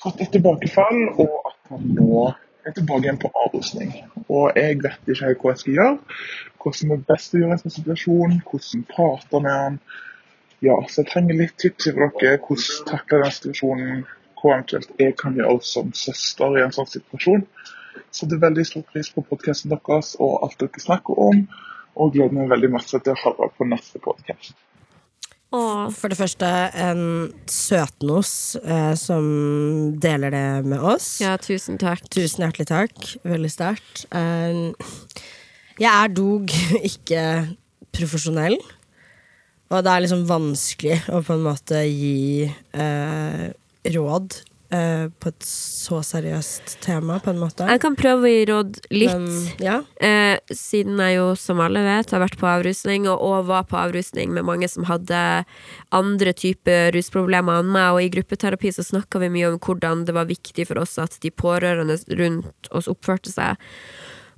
fått 0.00 0.22
et 0.24 0.32
tilbakefall, 0.32 1.02
og 1.20 1.50
at 1.50 1.72
han 1.74 1.90
nå 1.98 2.24
er 2.64 2.72
tilbake 2.72 3.04
igjen 3.04 3.20
på 3.20 3.30
avrusning. 3.44 3.92
Og 4.28 4.56
jeg 4.56 4.80
vet 4.82 5.12
ikke 5.12 5.26
helt 5.26 5.42
hva 5.42 5.52
jeg 5.52 5.62
skal 5.62 5.78
gjøre. 5.78 5.98
hvordan 6.64 6.90
det 6.90 6.96
er 6.96 7.06
best 7.12 7.34
å 7.34 7.40
gjøre 7.42 7.52
en 7.52 7.62
sånn 7.62 7.74
situasjon. 7.76 8.36
Hvordan 8.48 8.84
prate 8.88 9.40
med 9.44 9.52
han. 9.52 9.78
Ja, 10.64 10.76
så 10.88 11.02
jeg 11.02 11.10
trenger 11.10 11.36
litt 11.36 11.58
tips 11.60 11.90
fra 11.92 12.08
dere. 12.20 12.38
Hvordan 12.46 12.88
takle 12.88 13.20
den 13.22 13.34
situasjonen. 13.36 14.06
Hva 14.40 14.54
eventuelt 14.54 14.96
jeg 15.00 15.16
kan 15.20 15.36
gjøre 15.36 15.60
som 15.60 15.92
søster 15.92 16.56
i 16.56 16.64
en 16.64 16.72
sånn 16.72 16.88
situasjon. 16.88 17.44
Så 18.10 18.26
det 18.26 18.38
er 18.38 18.46
veldig 18.48 18.64
stor 18.66 18.82
pris 18.88 19.12
på 19.12 19.24
podkasten 19.28 19.72
deres 19.74 20.14
og 20.20 20.46
alt 20.46 20.56
dere 20.60 20.86
snakker 20.86 21.20
om. 21.28 21.44
Og 21.94 22.14
gleder 22.14 22.34
meg 22.34 22.50
veldig 22.50 22.72
masse 22.74 22.98
til 23.00 23.14
å 23.14 23.20
høre 23.22 23.50
på 23.54 23.66
neste 23.68 24.00
podkast. 24.02 24.56
For 25.54 26.10
det 26.10 26.16
første 26.18 26.48
en 26.82 27.04
søtnos 27.50 28.56
eh, 28.58 28.94
som 28.98 29.26
deler 30.02 30.34
det 30.34 30.46
med 30.66 30.82
oss. 30.82 31.20
Ja, 31.22 31.36
tusen 31.38 31.78
takk. 31.78 32.02
Tusen 32.10 32.42
hjertelig 32.42 32.66
takk. 32.72 33.12
Veldig 33.22 33.50
sterkt. 33.52 34.06
Eh, 34.10 34.74
jeg 35.78 35.90
er 35.90 36.10
dog 36.14 36.50
ikke 36.90 37.22
profesjonell. 37.94 38.58
Og 39.70 39.84
det 39.84 39.92
er 39.92 40.02
liksom 40.04 40.26
vanskelig 40.28 40.98
å 41.14 41.22
på 41.24 41.36
en 41.36 41.46
måte 41.46 41.84
gi 41.86 42.48
eh, 42.50 43.46
råd 43.94 44.40
eh, 44.74 45.06
på 45.20 45.30
et 45.30 45.46
så 45.46 46.00
seriøst 46.04 46.76
tema, 46.84 47.20
på 47.22 47.32
en 47.32 47.40
måte. 47.42 47.66
Jeg 47.70 47.82
kan 47.82 47.96
prøve 47.98 48.26
å 48.26 48.32
gi 48.32 48.44
råd 48.50 48.80
litt. 48.94 49.14
Men, 49.14 49.28
ja. 49.62 49.76
Eh, 50.02 50.36
siden 50.50 51.00
jeg 51.00 51.18
jo, 51.18 51.26
som 51.38 51.62
alle 51.64 51.84
vet, 51.86 52.14
har 52.14 52.24
vært 52.24 52.38
på 52.40 52.48
avrusning, 52.50 53.08
og, 53.10 53.22
og 53.22 53.48
var 53.50 53.68
på 53.70 53.78
avrusning 53.80 54.34
med 54.34 54.46
mange 54.48 54.70
som 54.70 54.88
hadde 54.88 55.20
andre 55.94 56.34
typer 56.36 56.92
rusproblemer 56.96 57.62
enn 57.62 57.72
meg, 57.74 57.92
og 57.94 58.02
i 58.02 58.12
gruppeterapi 58.16 58.74
så 58.74 58.86
snakka 58.86 59.22
vi 59.22 59.32
mye 59.36 59.52
om 59.52 59.60
hvordan 59.62 60.04
det 60.08 60.16
var 60.16 60.30
viktig 60.30 60.68
for 60.70 60.82
oss 60.82 60.98
at 61.02 61.18
de 61.22 61.30
pårørende 61.30 61.98
rundt 62.18 62.74
oss 62.74 62.90
oppførte 62.90 63.32
seg. 63.32 63.60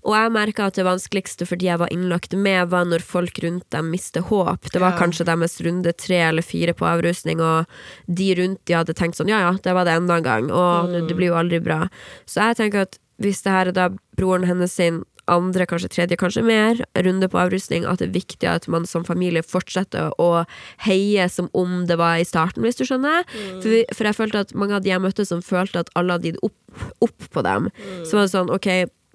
Og 0.07 0.15
jeg 0.15 0.33
merka 0.35 0.69
at 0.71 0.77
det 0.79 0.85
vanskeligste 0.87 1.47
for 1.51 1.59
de 1.59 1.67
jeg 1.67 1.81
var 1.83 1.91
innlagt 1.95 2.37
med, 2.39 2.69
var 2.71 2.85
når 2.87 3.03
folk 3.03 3.41
rundt 3.43 3.67
dem 3.75 3.91
mister 3.91 4.23
håp. 4.29 4.71
Det 4.71 4.79
var 4.81 4.95
Ja. 4.95 4.99
kanskje 5.01 5.27
deres 5.27 5.59
runde 5.67 5.93
tre 5.99 6.21
eller 6.29 6.43
fire 6.47 6.73
på 6.79 6.87
avrusning, 6.87 7.41
og 7.43 7.67
de 8.07 8.29
rundt 8.39 8.61
de 8.67 8.75
hadde 8.79 8.95
tenkt 8.95 9.17
sånn 9.19 9.29
ja 9.33 9.41
ja, 9.41 9.53
det 9.63 9.75
var 9.75 9.85
det 9.85 9.97
enda 9.99 10.17
en 10.17 10.23
gang, 10.23 10.51
og 10.53 10.95
det 11.09 11.17
blir 11.17 11.33
jo 11.33 11.41
aldri 11.41 11.59
bra. 11.63 11.89
Så 12.27 12.41
jeg 12.47 12.57
tenker 12.63 12.87
at 12.87 12.99
hvis 13.19 13.43
det 13.43 13.51
her 13.53 13.67
er 13.69 13.73
da 13.73 13.89
broren 14.17 14.45
hennes 14.47 14.73
sin 14.73 15.03
andre, 15.29 15.67
kanskje 15.67 15.89
tredje, 15.91 16.17
kanskje 16.17 16.45
mer 16.47 16.79
runde 17.03 17.27
på 17.29 17.39
avrusning, 17.41 17.85
at 17.85 17.99
det 17.99 18.09
er 18.11 18.21
viktig 18.21 18.47
at 18.47 18.69
man 18.69 18.85
som 18.87 19.03
familie 19.03 19.43
fortsetter 19.43 20.13
å 20.23 20.45
heie 20.87 21.27
som 21.29 21.49
om 21.53 21.87
det 21.89 21.97
var 21.99 22.21
i 22.21 22.25
starten, 22.29 22.63
hvis 22.63 22.77
du 22.79 22.85
skjønner. 22.87 23.25
For, 23.61 23.67
vi, 23.73 23.81
for 23.93 24.05
jeg 24.07 24.15
følte 24.15 24.39
at 24.45 24.55
mange 24.55 24.77
av 24.77 24.83
de 24.85 24.91
jeg 24.93 25.03
møtte 25.03 25.27
som 25.27 25.43
følte 25.43 25.81
at 25.83 25.91
alle 25.99 26.13
hadde 26.15 26.31
gitt 26.31 26.39
opp, 26.47 26.55
opp 27.03 27.27
på 27.35 27.43
dem, 27.43 27.67
så 28.07 28.21
var 28.21 28.29
det 28.29 28.35
sånn 28.37 28.53
ok, 28.55 28.69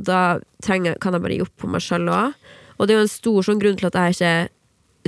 da 0.07 0.39
trenger, 0.65 0.97
kan 1.01 1.15
jeg 1.15 1.23
bare 1.23 1.37
gi 1.37 1.45
opp 1.45 1.53
på 1.61 1.69
meg 1.71 1.83
sjøl 1.85 2.09
òg. 2.11 2.33
Og 2.77 2.87
det 2.87 2.95
er 2.95 3.01
jo 3.01 3.05
en 3.05 3.13
stor 3.13 3.45
sånn 3.45 3.61
grunn 3.61 3.77
til 3.77 3.89
at 3.91 3.97
jeg 3.99 4.17
ikke 4.17 4.33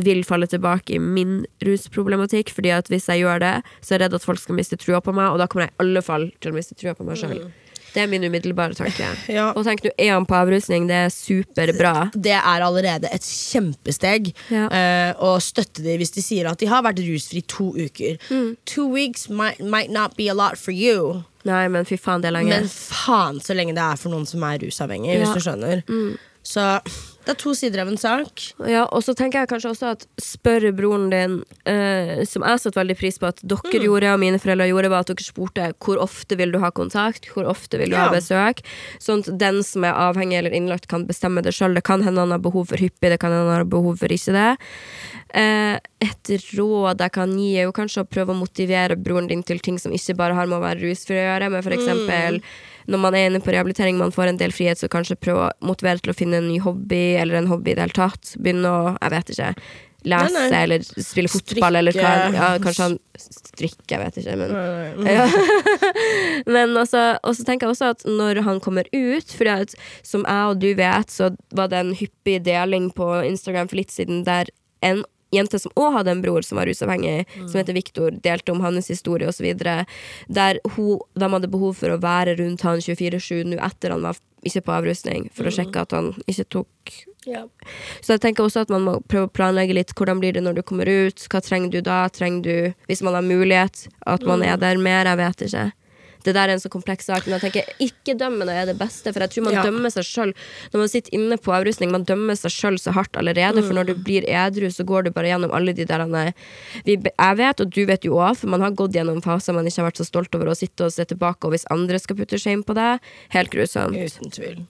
vil 0.04 0.24
falle 0.26 0.48
tilbake 0.50 0.96
i 0.96 1.02
min 1.02 1.44
rusproblematikk, 1.66 2.50
fordi 2.54 2.72
at 2.74 2.90
hvis 2.90 3.10
jeg 3.10 3.22
gjør 3.22 3.44
det, 3.44 3.54
så 3.82 3.94
er 3.94 3.98
jeg 3.98 4.04
redd 4.06 4.18
at 4.18 4.26
folk 4.26 4.42
skal 4.42 4.58
miste 4.58 4.78
trua 4.82 5.02
på 5.06 5.14
meg, 5.14 5.34
og 5.34 5.42
da 5.42 5.48
kommer 5.50 5.68
jeg 5.68 5.76
i 5.76 5.82
alle 5.86 6.02
fall 6.06 6.32
til 6.42 6.54
å 6.54 6.58
miste 6.58 6.78
trua 6.80 6.96
på 6.98 7.06
meg 7.06 7.20
sjøl. 7.22 7.44
Det 7.94 8.02
er 8.04 8.08
min 8.10 8.24
umiddelbare 8.26 8.74
tanke. 8.78 9.06
Ja. 9.34 9.52
Og 9.56 9.66
tenk 9.68 9.84
nå, 9.86 9.92
er 10.02 10.14
han 10.16 10.26
på 10.26 10.36
avrusning? 10.38 10.88
Det 10.90 10.96
er 11.06 11.12
superbra. 11.14 12.10
Det 12.16 12.34
er 12.36 12.66
allerede 12.66 13.10
et 13.14 13.22
kjempesteg 13.28 14.32
Ja. 14.50 14.66
uh, 14.68 15.12
å 15.24 15.36
støtte 15.44 15.84
dem 15.86 16.00
hvis 16.02 16.14
de 16.16 16.22
sier 16.26 16.50
at 16.50 16.60
de 16.60 16.70
har 16.72 16.84
vært 16.86 17.02
rusfri 17.06 17.44
to 17.48 17.70
uker. 17.78 18.18
Mm. 18.30 18.56
Two 18.66 18.88
weeks 18.90 19.30
might, 19.30 19.60
might 19.62 19.90
not 19.94 20.18
be 20.18 20.28
a 20.30 20.34
lot 20.34 20.58
for 20.58 20.72
you. 20.74 21.24
Nei, 21.46 21.68
men 21.68 21.84
fy 21.86 21.98
faen, 22.00 22.22
det 22.24 22.30
er 22.32 22.38
lenge. 22.38 22.56
Men 22.56 22.70
faen 22.72 23.42
så 23.44 23.56
lenge 23.58 23.74
det 23.76 23.84
er 23.84 23.98
for 24.00 24.14
noen 24.14 24.26
som 24.30 24.44
er 24.48 24.62
rusavhengig, 24.64 25.12
Ja. 25.12 25.20
Mm. 25.20 25.26
hvis 25.26 25.34
du 25.36 25.44
skjønner. 25.50 25.84
Så 26.44 26.60
det 27.24 27.32
er 27.32 27.38
to 27.40 27.54
sider 27.56 27.80
av 27.80 27.88
en 27.88 27.96
sak. 27.98 28.42
Ja, 28.68 28.82
og 28.92 29.00
så 29.06 29.14
tenker 29.16 29.40
jeg 29.40 29.48
kanskje 29.54 29.70
også 29.72 29.92
at 29.94 30.02
spørre 30.20 30.74
broren 30.76 31.06
din, 31.08 31.38
eh, 31.66 32.26
som 32.28 32.44
jeg 32.44 32.60
satte 32.60 32.76
veldig 32.82 32.98
pris 33.00 33.16
på 33.22 33.30
at 33.30 33.40
dere 33.48 33.80
gjorde, 33.80 34.10
og 34.12 34.20
mine 34.20 34.42
foreldre 34.44 34.68
gjorde, 34.68 34.90
var 34.92 35.06
at 35.06 35.12
dere 35.14 35.24
spurte 35.24 35.70
hvor 35.80 36.02
ofte 36.04 36.36
vil 36.36 36.52
du 36.52 36.60
ha 36.60 36.68
kontakt, 36.76 37.30
hvor 37.32 37.48
ofte 37.48 37.80
vil 37.80 37.94
du 37.94 37.96
Ja. 37.96 38.10
ha 38.10 38.12
besøk, 38.12 38.60
sånn 39.00 39.24
at 39.24 39.38
den 39.40 39.62
som 39.64 39.86
er 39.88 39.94
avhengig 39.96 40.36
eller 40.42 40.52
innlagt 40.52 40.90
kan 40.92 41.08
bestemme 41.08 41.42
det 41.42 41.54
sjøl. 41.56 41.76
Det 41.80 41.86
kan 41.88 42.04
hende 42.04 42.20
han 42.20 42.32
har 42.36 42.44
behov 42.44 42.68
for 42.68 42.78
hyppig, 42.78 43.08
det 43.16 43.20
kan 43.24 43.32
hende 43.32 43.48
han 43.48 43.64
har 43.64 43.72
behov 43.72 43.98
for 44.04 44.08
ikke 44.12 44.36
det. 44.36 44.58
Eh, 45.34 45.80
et 46.04 46.28
råd 46.60 47.00
jeg 47.00 47.12
kan 47.16 47.32
gi, 47.40 47.56
er 47.58 47.64
jo 47.70 47.72
kanskje 47.72 48.04
å 48.04 48.10
prøve 48.10 48.36
å 48.36 48.42
motivere 48.44 49.00
broren 49.00 49.30
din 49.32 49.44
til 49.44 49.60
ting 49.64 49.80
som 49.80 49.94
ikke 49.96 50.18
bare 50.20 50.36
har 50.36 50.46
med 50.46 50.60
å 50.60 50.66
være 50.68 50.84
rusfri 50.84 51.16
å 51.16 51.24
gjøre, 51.40 51.50
men 51.56 51.64
for 51.64 51.72
eksempel 51.72 52.42
når 52.88 53.02
man 53.06 53.16
er 53.18 53.30
inne 53.30 53.42
på 53.44 53.54
rehabilitering, 53.54 53.98
man 54.00 54.14
får 54.16 54.34
en 54.34 54.42
del 54.42 54.54
frihet, 54.56 54.82
så 54.82 54.92
kanskje 54.92 55.20
prøve 55.20 55.48
å 55.48 55.68
motivere 55.68 56.04
til 56.04 56.14
å 56.14 56.18
finne 56.18 56.42
en 56.42 56.50
ny 56.52 56.60
hobby, 56.64 57.16
eller 57.22 57.40
en 57.40 57.50
hobby 57.52 57.74
i 57.74 57.78
det 57.78 57.88
hele 57.88 57.98
tatt. 57.98 58.36
Begynne 58.44 58.70
å, 58.70 58.94
jeg 58.98 59.14
vet 59.16 59.34
ikke, 59.36 59.52
lese 60.04 60.34
Nei, 60.36 60.48
nei. 60.52 60.62
eller 60.66 60.84
spille 60.84 61.32
fotball, 61.32 61.78
eller 61.80 61.96
hva, 61.96 62.12
ja, 62.34 62.50
kanskje 62.64 62.88
han 62.90 62.98
strikker, 63.20 63.94
jeg 63.94 64.02
vet 64.02 64.20
ikke, 64.20 64.36
men 64.42 65.08
ja. 65.08 65.28
Men 66.56 66.76
også, 66.80 67.04
også 67.24 67.46
tenker 67.48 67.68
jeg 67.68 67.76
også 67.76 67.92
at 67.94 68.04
når 68.08 68.42
han 68.48 68.60
kommer 68.64 68.90
ut, 68.92 69.32
fordi 69.32 69.54
at 69.54 69.78
som 70.06 70.26
jeg 70.28 70.52
og 70.52 70.60
du 70.64 70.74
vet, 70.80 71.14
så 71.14 71.32
var 71.56 71.72
det 71.72 71.80
en 71.80 71.96
hyppig 71.98 72.42
deling 72.46 72.90
på 72.96 73.10
Instagram 73.24 73.72
for 73.72 73.80
litt 73.80 73.94
siden 73.94 74.26
der 74.28 74.52
en 74.84 75.06
jente 75.34 75.60
som 75.62 75.74
òg 75.80 76.00
hadde 76.00 76.14
en 76.14 76.24
bror 76.24 76.46
som 76.46 76.60
var 76.60 76.70
rusavhengig, 76.70 77.26
som 77.46 77.60
heter 77.60 77.78
Viktor, 77.78 78.12
delte 78.24 78.54
om 78.54 78.62
hans 78.64 78.92
historie 78.92 79.30
osv. 79.30 79.50
Der 79.60 80.62
hun, 80.76 81.00
de 81.14 81.32
hadde 81.36 81.52
behov 81.52 81.80
for 81.80 81.94
å 81.94 82.02
være 82.02 82.38
rundt 82.42 82.66
han 82.68 82.84
24-7 82.84 83.44
nå 83.50 83.60
etter 83.64 83.96
han 83.96 84.06
var 84.06 84.20
ikke 84.44 84.66
på 84.68 84.76
avrusning, 84.76 85.30
for 85.32 85.48
å 85.48 85.54
sjekke 85.56 85.86
at 85.86 85.96
han 85.96 86.12
ikke 86.28 86.50
tok 86.58 86.94
så 88.04 88.16
jeg 88.16 88.22
tenker 88.24 88.44
også 88.44 88.66
at 88.66 88.72
man 88.74 88.84
må 88.84 88.98
prøve 89.08 89.30
å 89.30 89.32
planlegge 89.32 89.76
litt 89.78 89.94
hvordan 89.96 90.20
blir 90.20 90.36
det 90.36 90.44
når 90.44 90.58
du 90.58 90.64
kommer 90.68 90.90
ut. 90.90 91.24
Hva 91.32 91.40
trenger 91.44 91.72
du 91.72 91.80
da? 91.86 92.04
Trenger 92.12 92.44
du, 92.44 92.82
hvis 92.90 93.04
man 93.06 93.16
har 93.16 93.24
mulighet, 93.24 93.86
at 94.04 94.26
man 94.28 94.44
er 94.44 94.60
der 94.60 94.82
mer? 94.82 95.08
Jeg 95.08 95.22
vet 95.22 95.46
ikke. 95.48 95.66
Det 96.24 96.34
der 96.34 96.48
er 96.48 96.54
en 96.56 96.60
så 96.64 96.70
kompleks 96.72 97.06
sak. 97.10 97.26
Men 97.28 97.38
jeg 97.40 97.52
tenker 97.52 97.74
ikke 97.84 98.16
dømme 98.20 98.46
jeg 98.48 98.62
er 98.64 98.70
det 98.72 98.78
beste, 98.80 99.12
for 99.14 99.20
jeg 99.20 99.30
tror 99.34 99.44
man 99.50 99.54
Ja. 99.54 99.64
dømmer 99.64 99.92
seg 99.92 100.04
sjøl 100.08 100.34
når 100.74 100.80
man 100.80 100.88
sitter 100.92 101.14
inne 101.18 101.38
på 101.38 101.52
avrusning. 101.56 101.92
Man 101.92 102.04
dømmer 102.08 102.36
seg 102.40 102.52
sjøl 102.52 102.78
så 102.80 102.94
hardt 102.96 103.14
allerede, 103.20 103.64
for 103.64 103.74
når 103.74 103.86
du 103.92 103.94
blir 103.96 104.24
edru, 104.28 104.68
så 104.72 104.86
går 104.86 105.04
du 105.06 105.12
bare 105.12 105.28
gjennom 105.34 105.52
alle 105.54 105.74
de 105.74 105.86
der 105.86 106.04
vi, 106.86 106.96
Jeg 106.98 107.38
vet, 107.38 107.60
og 107.62 107.70
du 107.70 107.86
vet 107.86 108.04
jo 108.06 108.14
òg, 108.16 108.38
for 108.38 108.48
man 108.48 108.62
har 108.62 108.72
gått 108.72 108.94
gjennom 108.94 109.22
faser 109.24 109.54
man 109.54 109.66
ikke 109.66 109.82
har 109.84 109.92
vært 109.92 110.02
så 110.02 110.06
stolt 110.06 110.34
over 110.36 110.48
å 110.48 110.56
sitte 110.58 110.86
og 110.86 110.92
se 110.92 111.06
tilbake, 111.06 111.44
og 111.46 111.52
hvis 111.52 111.66
andre 111.72 112.00
skal 112.00 112.16
putte 112.16 112.40
shame 112.40 112.64
på 112.64 112.74
deg, 112.74 113.00
helt 113.30 113.50
grusomt. 113.52 113.96
Uten 113.98 114.32
tvil. 114.32 114.66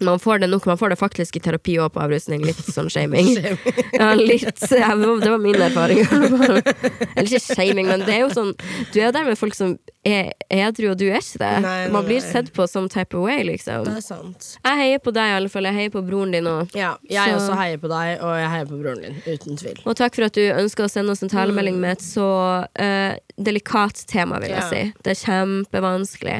Man 0.00 0.20
får 0.22 0.38
det 0.38 0.48
nok, 0.50 0.64
man 0.64 0.76
får 0.78 0.90
det 0.90 0.98
faktisk 1.00 1.36
i 1.36 1.40
terapi 1.42 1.72
og 1.82 1.92
på 1.94 1.98
avrusning. 2.00 2.44
Litt 2.46 2.54
sånn 2.70 2.86
shaming. 2.88 3.32
Ja, 3.98 4.12
litt, 4.14 4.44
ja, 4.70 4.94
det 4.94 5.06
var- 5.08 5.20
det 5.20 5.30
var 5.32 5.38
min 5.42 5.56
erfaring. 5.56 6.04
Eller 7.16 7.26
ikke 7.26 7.42
shaming, 7.56 7.86
men 7.90 8.04
det 8.06 8.14
er 8.14 8.20
jo 8.22 8.28
sånn 8.30 8.52
Du 8.92 9.00
er 9.00 9.06
jo 9.08 9.12
der 9.16 9.24
med 9.24 9.38
folk 9.40 9.54
som 9.58 9.76
er 10.12 10.32
edru, 10.50 10.90
og 10.92 10.98
du 10.98 11.06
er 11.10 11.18
ikke 11.20 11.38
det. 11.42 11.50
Nei, 11.62 11.76
nei, 11.84 11.88
Man 11.92 12.04
blir 12.06 12.20
nei. 12.20 12.30
sett 12.32 12.52
på 12.56 12.66
som 12.68 12.88
type 12.88 13.14
of 13.14 13.24
way, 13.26 13.42
liksom. 13.44 13.84
Det 13.84 13.96
er 13.96 14.00
sant. 14.04 14.48
Jeg 14.64 14.76
heier 14.82 14.98
på 15.04 15.12
deg, 15.12 15.30
i 15.32 15.36
alle 15.36 15.48
fall. 15.52 15.64
Jeg 15.68 15.74
heier 15.74 15.90
på 15.94 16.02
broren 16.06 16.32
din 16.32 16.44
òg. 16.44 16.74
Ja, 16.74 16.96
jeg 17.08 17.28
Så- 17.30 17.36
også 17.40 17.56
heier 17.56 17.78
på 17.78 17.88
deg, 17.88 18.20
og 18.22 18.34
jeg 18.38 18.48
heier 18.54 18.66
på 18.66 18.80
broren 18.82 19.02
din. 19.02 19.22
Uten 19.26 19.56
tvil. 19.56 19.78
Og 19.86 19.96
takk 19.96 20.14
for 20.14 20.24
at 20.24 20.32
du 20.32 20.40
ønsker 20.52 20.84
å 20.84 20.90
sende 20.90 21.10
oss 21.10 21.22
en 21.22 21.28
talemelding 21.28 21.78
med 21.80 21.92
et 21.98 22.04
så 22.04 22.28
uh, 22.78 23.14
delikat 23.38 24.04
tema, 24.06 24.38
vil 24.40 24.50
jeg 24.50 24.58
Ja. 24.58 24.68
si. 24.68 24.92
Det 25.02 25.16
er 25.16 25.24
kjempevanskelig. 25.26 26.38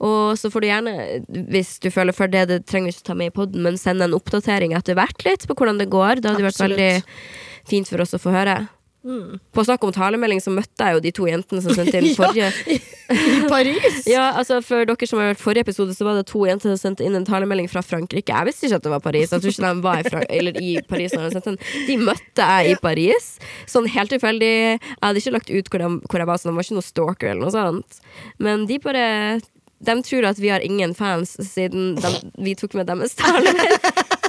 Og 0.00 0.36
så 0.38 0.50
får 0.50 0.60
du 0.60 0.66
gjerne, 0.68 1.26
hvis 1.50 1.78
du 1.80 1.90
føler 1.90 2.14
for 2.14 2.26
det, 2.26 2.48
det 2.48 2.66
trenger 2.66 2.86
vi 2.92 2.96
ikke 2.98 3.04
ta 3.10 3.14
med 3.14 3.26
i 3.32 3.34
poden, 3.34 3.62
men 3.62 3.76
send 3.76 4.02
en 4.02 4.12
oppdatering 4.16 4.74
etter 4.76 4.94
hvert 4.94 5.24
litt 5.24 5.46
på 5.46 5.54
hvordan 5.54 5.78
det 5.78 5.90
går. 5.90 6.20
Det 6.20 6.30
hadde 6.32 6.46
vært 6.46 6.62
veldig 6.68 7.02
fint 7.66 7.88
for 7.88 8.00
oss 8.04 8.12
å 8.16 8.20
få 8.20 8.32
høre. 8.34 8.68
På 9.52 9.64
snakk 9.66 9.82
om 9.84 9.92
talemelding 9.92 10.40
så 10.40 10.48
møtte 10.54 10.86
jeg 10.86 10.96
jo 10.96 11.00
de 11.04 11.10
to 11.12 11.26
jentene 11.28 11.60
som 11.60 11.74
sendte 11.76 11.98
inn 12.00 12.06
Ja. 12.14 12.14
forrige 12.16 12.48
I 12.72 13.40
Paris! 13.50 13.98
Ja, 14.14 14.30
altså 14.40 14.62
For 14.64 14.86
dere 14.88 15.08
som 15.08 15.20
har 15.20 15.32
hørt 15.34 15.42
forrige 15.42 15.66
episode, 15.66 15.92
så 15.96 16.06
var 16.08 16.16
det 16.16 16.24
to 16.30 16.46
jenter 16.48 16.72
som 16.72 16.80
sendte 16.80 17.04
inn 17.04 17.16
en 17.18 17.26
talemelding 17.28 17.68
fra 17.68 17.82
Frankrike. 17.84 18.32
Jeg 18.32 18.48
visste 18.48 18.66
ikke 18.68 18.78
at 18.80 18.86
det 18.88 18.92
var 18.94 19.02
Paris. 19.04 19.32
Jeg 19.34 19.44
tror 19.44 19.52
ikke 19.52 19.68
de 19.74 19.84
var 19.84 20.00
i, 20.00 20.08
Fra 20.08 20.22
eller 20.38 20.60
i 20.62 20.72
Paris 20.88 21.12
når 21.12 21.26
de 21.28 21.34
sendte 21.36 21.52
den. 21.52 21.60
De 21.90 21.98
møtte 22.00 22.48
jeg 22.48 22.72
i 22.72 22.78
Paris, 22.80 23.28
sånn 23.70 23.90
helt 23.92 24.14
tilfeldig. 24.14 24.52
Jeg 24.80 25.02
hadde 25.04 25.20
ikke 25.24 25.34
lagt 25.36 25.52
ut 25.52 25.68
hvor, 25.74 25.84
de, 25.84 25.90
hvor 26.08 26.24
jeg 26.24 26.30
var, 26.32 26.40
så 26.40 26.48
de 26.48 26.56
var 26.56 26.68
ikke 26.68 26.78
noe 26.80 26.88
stalker 26.88 27.32
eller 27.34 27.44
noe 27.44 27.54
sånt. 27.54 28.00
Men 28.40 28.64
de 28.70 28.80
bare 28.82 29.06
De 29.84 29.94
tror 30.06 30.24
at 30.30 30.38
vi 30.40 30.48
har 30.48 30.64
ingen 30.64 30.94
fans 30.96 31.36
siden 31.44 31.98
de, 32.00 32.12
vi 32.40 32.54
tok 32.56 32.72
med 32.78 32.88
deres 32.88 33.12
talemelding. 33.20 34.22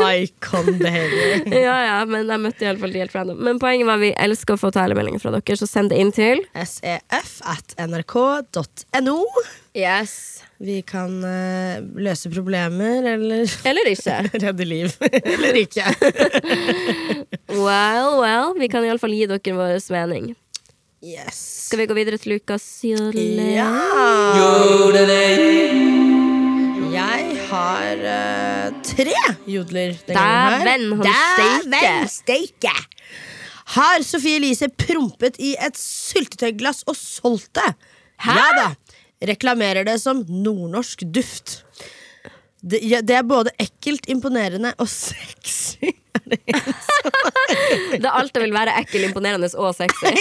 Icon 0.00 0.70
behavior. 0.78 1.42
Ja, 1.52 1.76
ja, 1.86 1.96
men 2.08 2.28
jeg 2.30 2.42
møtte 2.42 2.66
iallfall 2.66 2.94
de 2.94 3.02
helt 3.02 3.14
random. 3.16 3.40
Men 3.44 3.60
poenget 3.62 3.88
var 3.88 4.00
at 4.00 4.04
vi 4.04 4.12
elsker 4.26 4.56
å 4.56 4.60
få 4.60 4.70
talemeldinger 4.74 5.22
fra 5.22 5.34
dere, 5.36 5.58
så 5.58 5.68
send 5.68 5.92
det 5.92 6.00
inn 6.02 6.12
til 6.14 6.44
sef 6.68 7.34
at 7.48 7.74
nrk.no. 7.82 9.18
Yes. 9.76 10.14
Vi 10.62 10.78
kan 10.86 11.16
uh, 11.24 11.80
løse 11.98 12.30
problemer 12.30 13.02
eller 13.14 13.48
Eller 13.66 13.88
ikke. 13.90 14.18
redde 14.44 14.66
liv. 14.68 14.94
eller 15.10 15.58
ikke. 15.64 15.88
Well, 17.52 18.16
well. 18.22 18.54
Vi 18.56 18.68
kan 18.72 18.84
iallfall 18.86 19.12
gi 19.12 19.26
dere 19.28 19.52
vår 19.58 19.74
mening. 19.92 20.30
Yes. 21.04 21.66
Skal 21.66 21.82
vi 21.82 21.86
gå 21.90 21.94
videre 21.98 22.16
til 22.22 22.36
Lukas 22.36 22.64
jodle? 22.86 23.26
Ja. 23.52 23.68
Jeg 26.92 27.31
har 27.52 28.02
uh, 28.02 28.80
tre 28.86 29.16
jodler 29.50 29.94
denne 30.08 30.18
gangen 30.18 30.98
Dæven, 31.04 31.04
her. 31.06 31.66
Dæven 31.68 32.10
steike! 32.10 32.74
Har 33.76 34.02
Sofie 34.04 34.40
Elise 34.40 34.68
prompet 34.68 35.38
i 35.40 35.54
et 35.56 35.78
syltetøyglass 35.78 36.82
og 36.90 36.96
solgt 36.98 37.54
det? 37.60 37.70
Hæ? 38.20 38.36
Ja 38.36 38.48
da. 38.58 38.68
Reklamerer 39.32 39.86
det 39.86 40.00
som 40.02 40.24
nordnorsk 40.28 41.04
duft. 41.14 41.60
Det, 42.62 42.80
ja, 42.82 43.00
det 43.02 43.16
er 43.18 43.26
både 43.26 43.52
ekkelt, 43.62 44.08
imponerende 44.10 44.74
og 44.82 44.90
sexy. 45.02 45.61
Det 47.92 48.04
er 48.06 48.12
alt 48.14 48.32
det 48.34 48.42
vil 48.44 48.52
være 48.54 48.74
ekkel, 48.80 49.04
imponerende 49.08 49.48
og 49.58 49.74
sexy. 49.76 50.12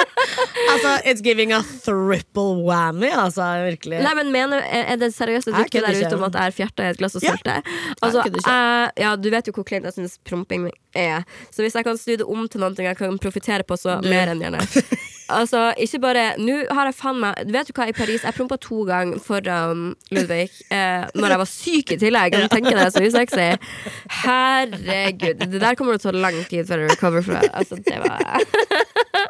altså, 0.72 0.90
it's 1.08 1.22
giving 1.24 1.52
a 1.56 1.60
triple 1.84 2.60
whammy, 2.66 3.08
altså. 3.10 3.46
Virkelig. 3.66 4.02
Nei, 4.04 4.14
men 4.20 4.32
mener, 4.34 4.62
Er 4.70 4.96
det 5.00 5.12
seriøst 5.16 5.48
Jeg 5.50 5.56
rykte 5.56 5.82
der 5.84 5.96
ute 6.06 6.18
om 6.18 6.26
at 6.28 6.34
jeg 6.38 6.52
er 6.52 6.56
fjerta 6.60 6.86
i 6.86 6.90
et 6.94 7.00
glass 7.00 7.16
og 7.18 7.22
Ja. 7.24 7.34
sølte? 7.34 7.56
Altså, 8.02 8.24
jeg- 8.26 8.90
ja, 9.04 9.14
du 9.16 9.30
vet 9.32 9.46
jo 9.50 9.52
hvor 9.56 9.64
kleint 9.66 9.84
jeg 9.88 9.96
syns 9.96 10.18
promping 10.24 10.68
er. 10.94 11.24
Så 11.50 11.62
hvis 11.64 11.74
jeg 11.74 11.84
kan 11.88 11.96
snu 11.98 12.16
det 12.16 12.26
om 12.26 12.46
til 12.48 12.60
noe 12.60 12.74
jeg 12.76 12.96
kan 13.00 13.18
profitere 13.18 13.62
på, 13.64 13.76
så 13.80 14.00
Du. 14.02 14.08
mer 14.08 14.28
enn 14.34 14.40
gjerne. 14.44 14.60
Altså, 15.30 15.60
ikke 15.78 16.00
bare 16.02 16.24
Nå 16.40 16.56
har 16.74 16.90
jeg 16.90 16.96
faen 16.98 17.20
meg 17.22 17.52
Vet 17.54 17.70
du 17.70 17.74
hva, 17.76 17.86
i 17.90 17.94
Paris 17.96 18.24
Jeg 18.26 18.36
prompa 18.36 18.58
to 18.60 18.82
ganger 18.88 19.20
foran 19.22 19.92
Ludvig 20.10 20.48
eh, 20.72 21.06
Når 21.14 21.34
jeg 21.34 21.42
var 21.42 21.50
syk 21.50 21.94
i 21.94 21.98
tillegg. 22.00 22.34
Kan 22.34 22.46
du 22.46 22.52
tenke 22.52 22.74
deg 22.76 22.92
så 22.94 23.04
usexy? 23.04 23.46
Herregud. 24.20 25.44
Det 25.46 25.62
der 25.62 25.78
kommer 25.78 25.96
det 25.96 26.02
til 26.04 26.12
å 26.12 26.16
ta 26.16 26.24
lang 26.26 26.40
tid 26.50 26.68
for 26.68 26.82
å 26.82 26.90
recover 26.90 27.24
fra. 27.26 27.42
Altså, 27.54 27.78
det 27.84 27.98
var 28.02 28.44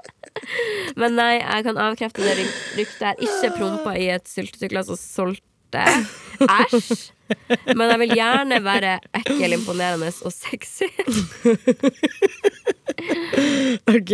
Men 1.00 1.14
nei, 1.18 1.34
jeg 1.38 1.66
kan 1.66 1.78
avkrefte 1.80 2.24
det 2.24 2.34
ryktet. 2.40 3.04
Jeg 3.04 3.28
ikke 3.28 3.52
prompa 3.58 3.94
i 3.98 4.08
et 4.14 4.26
syltetøyglass 4.30 4.90
og 4.92 4.98
solgt 5.00 5.44
det. 5.74 5.86
Æsj. 6.40 7.10
Men 7.76 7.86
jeg 7.92 7.98
vil 8.02 8.14
gjerne 8.18 8.58
være 8.64 8.94
ekkel, 9.20 9.54
imponerende 9.54 10.10
og 10.26 10.32
sexy. 10.34 10.88
Ok 13.88 14.12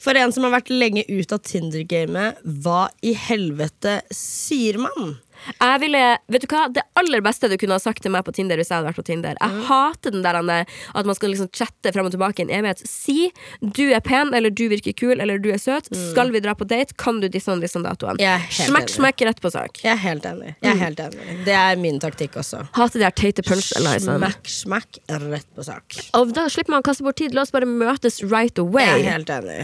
For 0.00 0.16
en 0.16 0.32
som 0.32 0.46
har 0.46 0.54
vært 0.54 0.70
lenge 0.72 1.02
ut 1.10 1.32
av 1.34 1.42
Tinder-gamet, 1.44 2.38
hva 2.64 2.86
i 3.04 3.12
helvete 3.18 3.98
sier 4.14 4.78
man? 4.80 5.18
Jeg 5.58 5.80
ville, 5.82 6.02
vet 6.28 6.44
du 6.44 6.48
hva? 6.52 6.66
Det 6.72 6.82
aller 6.98 7.22
beste 7.24 7.48
du 7.50 7.56
kunne 7.60 7.76
ha 7.78 7.82
sagt 7.82 8.02
til 8.04 8.12
meg 8.14 8.24
på 8.26 8.34
Tinder 8.36 8.58
hvis 8.60 8.70
jeg 8.72 8.78
hadde 8.78 8.90
vært 8.90 9.00
på 9.00 9.06
Tinder. 9.06 9.38
Jeg 9.38 9.64
hater 9.68 10.14
den 10.14 10.24
der 10.26 10.38
at 10.38 11.06
man 11.08 11.16
skal 11.16 11.32
liksom 11.32 11.48
chatte 11.54 11.92
frem 11.94 12.08
og 12.08 12.12
tilbake 12.14 12.42
i 12.42 12.46
en 12.46 12.52
evighet. 12.60 12.82
Si 12.88 13.30
du 13.62 13.84
er 13.94 14.02
pen, 14.04 14.32
eller 14.36 14.52
du 14.52 14.66
virker 14.70 14.94
kul, 14.98 15.16
eller 15.20 15.40
du 15.42 15.48
er 15.54 15.60
søt. 15.62 15.88
Skal 15.94 16.32
vi 16.34 16.42
dra 16.44 16.54
på 16.58 16.66
date? 16.68 16.96
Kan 17.00 17.22
du 17.22 17.28
disse 17.32 17.50
og 17.52 17.62
disse 17.64 17.80
datoene? 17.84 18.18
Smekk, 18.52 18.92
smekk, 18.92 19.24
rett 19.28 19.42
på 19.44 19.52
sak. 19.54 19.80
Jeg 19.84 19.94
er 19.94 20.02
helt 20.02 20.26
enig. 20.28 20.54
Jeg 20.64 20.72
er 20.74 20.82
helt 20.82 21.02
enig. 21.06 21.38
Det 21.46 21.56
er 21.56 21.80
min 21.80 22.00
taktikk 22.02 22.36
også. 22.42 22.64
Hater 22.76 23.00
de 23.00 23.06
her 23.08 23.16
teite 23.16 23.44
punchlinesene. 23.46 24.18
Smekk, 24.18 24.52
smekk, 24.58 25.00
rett 25.32 25.48
på 25.56 25.66
sak. 25.66 25.98
Og 26.18 26.34
da 26.36 26.48
slipper 26.52 26.76
man 26.76 26.84
å 26.84 26.88
kaste 26.88 27.06
bort 27.06 27.18
tid. 27.20 27.36
La 27.36 27.46
oss 27.46 27.54
bare 27.54 27.68
møtes 27.68 28.20
right 28.26 28.58
away. 28.60 28.84
Jeg 28.88 29.06
er 29.06 29.12
helt 29.16 29.32
enig. 29.38 29.58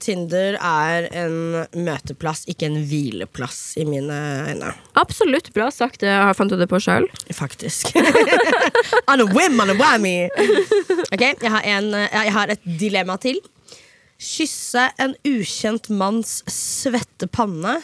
Tinder 0.00 0.58
er 0.60 1.08
en 1.24 1.38
møteplass, 1.86 2.44
ikke 2.50 2.68
en 2.70 2.78
hvileplass 2.90 3.60
i 3.80 3.86
mine 3.88 4.20
øyne. 4.50 4.74
Absolutt 5.00 5.19
bra 5.54 5.70
sagt. 5.70 6.02
Jeg 6.02 6.36
fant 6.36 6.50
du 6.50 6.56
det 6.58 6.68
på 6.70 6.80
sjøl. 6.82 7.06
Faktisk. 7.34 7.92
on 9.10 9.20
a 9.20 9.26
whim, 9.26 9.60
on 9.60 9.70
a 9.70 9.76
whammy! 9.78 10.28
Ok, 11.12 11.22
jeg 11.22 11.50
har, 11.50 11.62
en, 11.64 11.92
jeg 11.92 12.32
har 12.36 12.52
et 12.54 12.60
dilemma 12.80 13.16
til. 13.20 13.40
Kysse 14.20 14.90
en 15.00 15.16
ukjent 15.24 15.90
manns 15.90 16.40
svette 16.50 17.28
panne. 17.32 17.78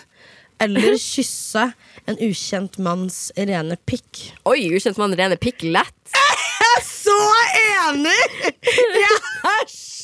Eller 0.61 0.97
kysse 1.13 1.71
en 2.07 2.21
ukjent 2.23 2.79
manns 2.79 3.31
rene 3.37 3.77
pikk. 3.89 4.31
Oi, 4.49 4.71
ukjent 4.77 5.01
mann, 5.01 5.17
rene 5.19 5.39
pikk 5.41 5.67
lett. 5.67 5.99
Jeg 6.15 6.71
er 6.77 6.87
Så 6.87 7.17
enig! 7.61 8.17
Jeg 9.03 9.21
er 9.45 9.69
så 9.71 9.96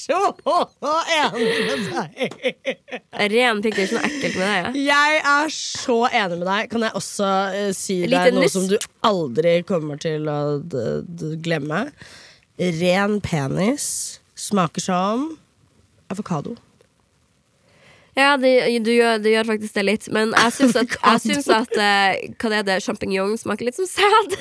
enig 1.16 1.44
med 1.68 1.84
deg. 1.92 2.08
Ren 3.32 3.62
pikk, 3.62 3.76
det 3.76 3.84
er 3.84 3.86
ikke 3.86 3.98
noe 3.98 4.08
ekkelt 4.08 4.38
med 4.40 4.48
deg. 4.48 4.58
Ja. 4.62 4.72
Jeg 4.88 5.22
er 5.34 5.54
så 5.54 5.98
enig 6.08 6.40
med 6.40 6.48
deg. 6.48 6.72
Kan 6.72 6.86
jeg 6.86 6.96
også 7.02 7.30
uh, 7.52 7.70
si 7.76 8.00
deg 8.06 8.34
noe 8.34 8.42
nuss. 8.44 8.56
som 8.56 8.66
du 8.70 8.76
aldri 9.06 9.54
kommer 9.68 10.00
til 10.02 10.26
å 10.30 10.40
glemme? 11.44 11.86
Ren 12.82 13.20
penis 13.24 13.86
smaker 14.38 14.84
som 14.84 15.32
avokado. 16.12 16.56
Ja, 18.14 18.36
det, 18.36 18.78
du 18.84 18.92
gjør, 18.92 19.18
det 19.24 19.30
gjør 19.32 19.46
faktisk 19.54 19.74
det 19.78 19.84
litt. 19.88 20.08
Men 20.12 20.34
jeg 20.36 20.52
syns 20.58 20.76
at, 20.76 20.96
jeg 20.98 21.20
syns 21.24 21.48
at 21.48 21.72
uh, 21.78 22.10
Hva 22.36 22.52
det 22.52 22.58
er 22.60 22.66
det? 22.68 22.82
Sjampinjong 22.84 23.38
smaker 23.40 23.70
litt 23.70 23.78
som 23.78 23.88
sæd. 23.88 24.36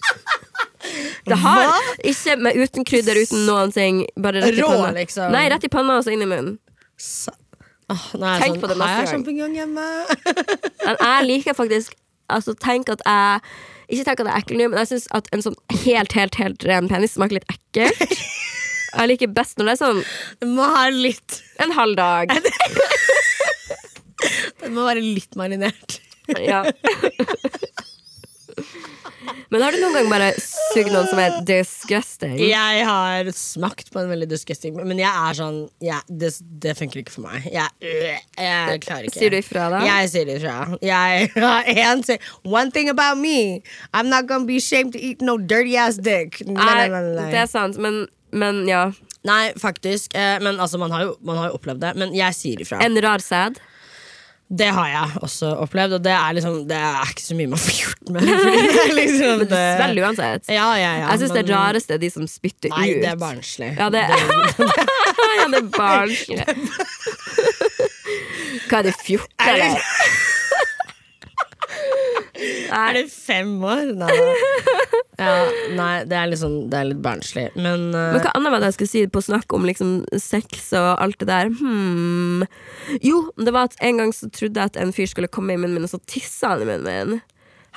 Det 1.30 1.38
har 1.42 1.66
ikke 2.12 2.32
med 2.44 2.52
uten 2.60 2.82
krydder, 2.88 3.14
uten 3.22 3.40
noen 3.48 3.70
ting. 3.74 3.94
Bare 4.16 4.38
rett 4.44 4.56
i 4.58 4.60
Rå, 4.62 4.68
panna. 4.72 4.90
liksom. 4.98 5.26
Nei, 5.34 5.44
rett 5.52 5.66
i 5.66 5.70
panna 5.72 5.92
og 6.00 6.04
så 6.06 6.10
inn 6.14 6.24
i 6.24 6.28
munnen. 6.30 6.54
Sa 7.00 7.30
Åh, 7.90 8.04
nå 8.14 8.22
er 8.22 8.38
Tenk 8.44 8.54
sånn, 8.54 8.62
på 8.62 8.66
det 8.70 8.76
Har 8.78 8.86
neste 8.86 8.94
jeg 8.94 9.02
gang. 9.02 9.12
sjampinjong 9.16 9.54
hjemme? 9.58 9.86
Men 10.86 10.94
jeg 11.00 11.20
liker 11.26 11.54
faktisk 11.58 11.90
Altså, 12.30 12.50
tenk 12.62 12.86
at 12.92 13.00
jeg 13.02 13.42
Ikke 13.96 14.04
tenk 14.06 14.20
at 14.22 14.26
det 14.28 14.30
er 14.30 14.38
ekkel 14.44 14.56
nå, 14.60 14.64
men 14.70 14.78
jeg 14.84 14.88
syns 14.92 15.06
at 15.18 15.26
en 15.34 15.42
sånn 15.42 15.56
helt, 15.82 16.12
helt, 16.14 16.34
helt 16.38 16.60
ren 16.68 16.86
penis 16.92 17.16
smaker 17.18 17.34
litt 17.40 17.48
ekkelt. 17.50 18.14
Jeg 18.90 19.06
liker 19.10 19.30
best 19.34 19.54
når 19.58 19.64
det 19.68 19.72
er 19.74 19.80
sånn 19.80 20.00
Det 20.38 20.46
må 20.50 20.62
ha 20.70 20.84
litt 20.94 21.30
en 21.62 21.72
halv 21.74 21.94
dag. 21.98 22.26
Det 24.60 24.68
må 24.74 24.84
være 24.86 25.00
litt 25.02 25.34
marinert. 25.38 25.98
Ja. 26.38 26.62
Men 29.50 29.64
har 29.64 29.74
du 29.74 29.80
noen 29.82 29.96
gang 29.96 30.10
bare 30.12 30.28
sugd 30.38 30.92
noen 30.94 31.08
som 31.10 31.18
er 31.18 31.40
disgusting? 31.46 32.36
Jeg 32.38 32.84
har 32.86 33.30
smakt 33.34 33.90
på 33.90 33.98
en 33.98 34.10
veldig 34.12 34.28
disgusting, 34.30 34.76
men 34.78 35.00
jeg 35.00 35.10
er 35.10 35.38
sånn 35.38 35.58
ja, 35.82 35.98
det, 36.06 36.30
det 36.62 36.76
funker 36.78 37.02
ikke 37.02 37.16
for 37.16 37.26
meg. 37.26 37.48
Jeg, 37.50 37.66
øh, 37.82 38.20
jeg 38.38 38.82
klarer 38.84 39.08
ikke. 39.08 39.18
Sier 39.18 39.34
du 39.34 39.40
ifra, 39.40 39.66
da? 39.74 39.82
Jeg 39.88 40.12
sier 40.12 40.30
ifra. 40.36 40.56
Jeg 40.86 41.32
har 41.34 41.70
én 41.74 42.04
ting 42.06 42.22
One 42.46 42.70
thing 42.70 42.92
about 42.92 43.18
me, 43.18 43.60
I'm 43.90 44.06
not 44.12 44.30
gonna 44.30 44.46
be 44.46 44.60
ashamed 44.62 44.94
to 44.94 45.02
eat 45.02 45.20
no 45.20 45.36
dirty 45.36 45.74
ass 45.74 45.98
dick. 45.98 46.38
Nei, 46.46 46.54
nei, 46.54 46.86
nei, 46.94 47.02
nei. 47.18 47.26
Det 47.34 47.42
er 47.42 47.50
sant, 47.50 47.80
men, 47.82 48.04
men 48.30 48.62
ja. 48.70 48.86
nei 49.26 49.50
faktisk. 49.58 50.14
Eh, 50.14 50.38
men 50.44 50.62
altså, 50.62 50.78
man 50.78 50.94
har, 50.94 51.08
jo, 51.08 51.18
man 51.26 51.42
har 51.42 51.50
jo 51.50 51.58
opplevd 51.58 51.82
det. 51.82 51.92
Men 51.98 52.14
jeg 52.14 52.38
sier 52.38 52.62
ifra. 52.62 52.78
En 52.86 53.02
rar 53.02 53.24
sæd. 53.24 53.58
Det 54.50 54.66
har 54.74 54.88
jeg 54.90 55.20
også 55.22 55.46
opplevd, 55.62 55.92
og 55.94 56.00
det 56.02 56.10
er 56.10 56.32
liksom 56.34 56.56
Det 56.66 56.74
er 56.74 57.06
ikke 57.12 57.22
så 57.22 57.36
mye 57.38 57.46
man 57.52 57.60
får 57.62 57.74
gjort 57.84 58.08
med 58.16 58.24
det. 58.26 58.34
liksom, 58.98 59.44
det 59.52 59.60
svelger 59.78 60.02
uansett. 60.08 60.48
Ja, 60.50 60.64
ja, 60.74 60.88
ja, 60.98 61.04
jeg 61.12 61.20
syns 61.22 61.36
det 61.36 61.44
rareste 61.52 61.94
er 61.94 62.00
de 62.02 62.10
som 62.10 62.26
spytter 62.26 62.66
Nei, 62.74 62.88
ut. 62.96 63.02
det 63.04 63.10
er 63.12 63.20
barnslig. 63.20 63.68
Ja, 63.78 63.86
det, 63.94 64.02
ja, 65.38 65.46
det 65.54 65.60
er 65.62 65.70
barnslig. 65.76 66.40
Hva 68.70 68.76
er 68.80 68.84
det, 68.90 68.94
14, 69.04 69.26
Er 69.38 69.54
det- 69.54 69.70
eller? 69.70 69.82
Er 72.70 72.96
det 72.96 73.06
fem 73.12 73.52
år? 73.64 73.90
Nei, 74.00 74.14
ja, 75.20 75.32
nei 75.76 75.92
det 76.08 76.16
er 76.16 76.30
liksom 76.30 76.54
Det 76.72 76.78
er 76.78 76.88
litt 76.92 77.02
barnslig. 77.04 77.48
Men, 77.56 77.90
uh, 77.94 78.12
Men 78.14 78.22
hva 78.24 78.34
annet 78.36 78.54
var 78.54 78.62
det 78.62 78.70
jeg 78.70 78.78
skulle 78.78 78.92
si 78.92 79.02
på 79.12 79.24
snakk 79.24 79.56
om 79.56 79.66
liksom 79.68 79.96
sex 80.22 80.70
og 80.78 80.92
alt 81.02 81.18
det 81.22 81.30
der? 81.30 81.50
Hmm. 81.60 82.46
Jo, 83.04 83.26
det 83.40 83.54
var 83.56 83.70
at 83.70 83.76
en 83.84 84.00
gang 84.02 84.14
så 84.16 84.30
trodde 84.32 84.60
jeg 84.60 84.72
at 84.72 84.80
en 84.80 84.94
fyr 84.96 85.10
skulle 85.10 85.32
komme 85.32 85.54
i 85.56 85.60
munnen 85.60 85.78
min, 85.78 85.88
og 85.88 85.92
så 85.92 86.00
tissa 86.10 86.54
han 86.54 86.64
i 86.64 86.70
munnen 86.70 86.88
min. 87.12 87.20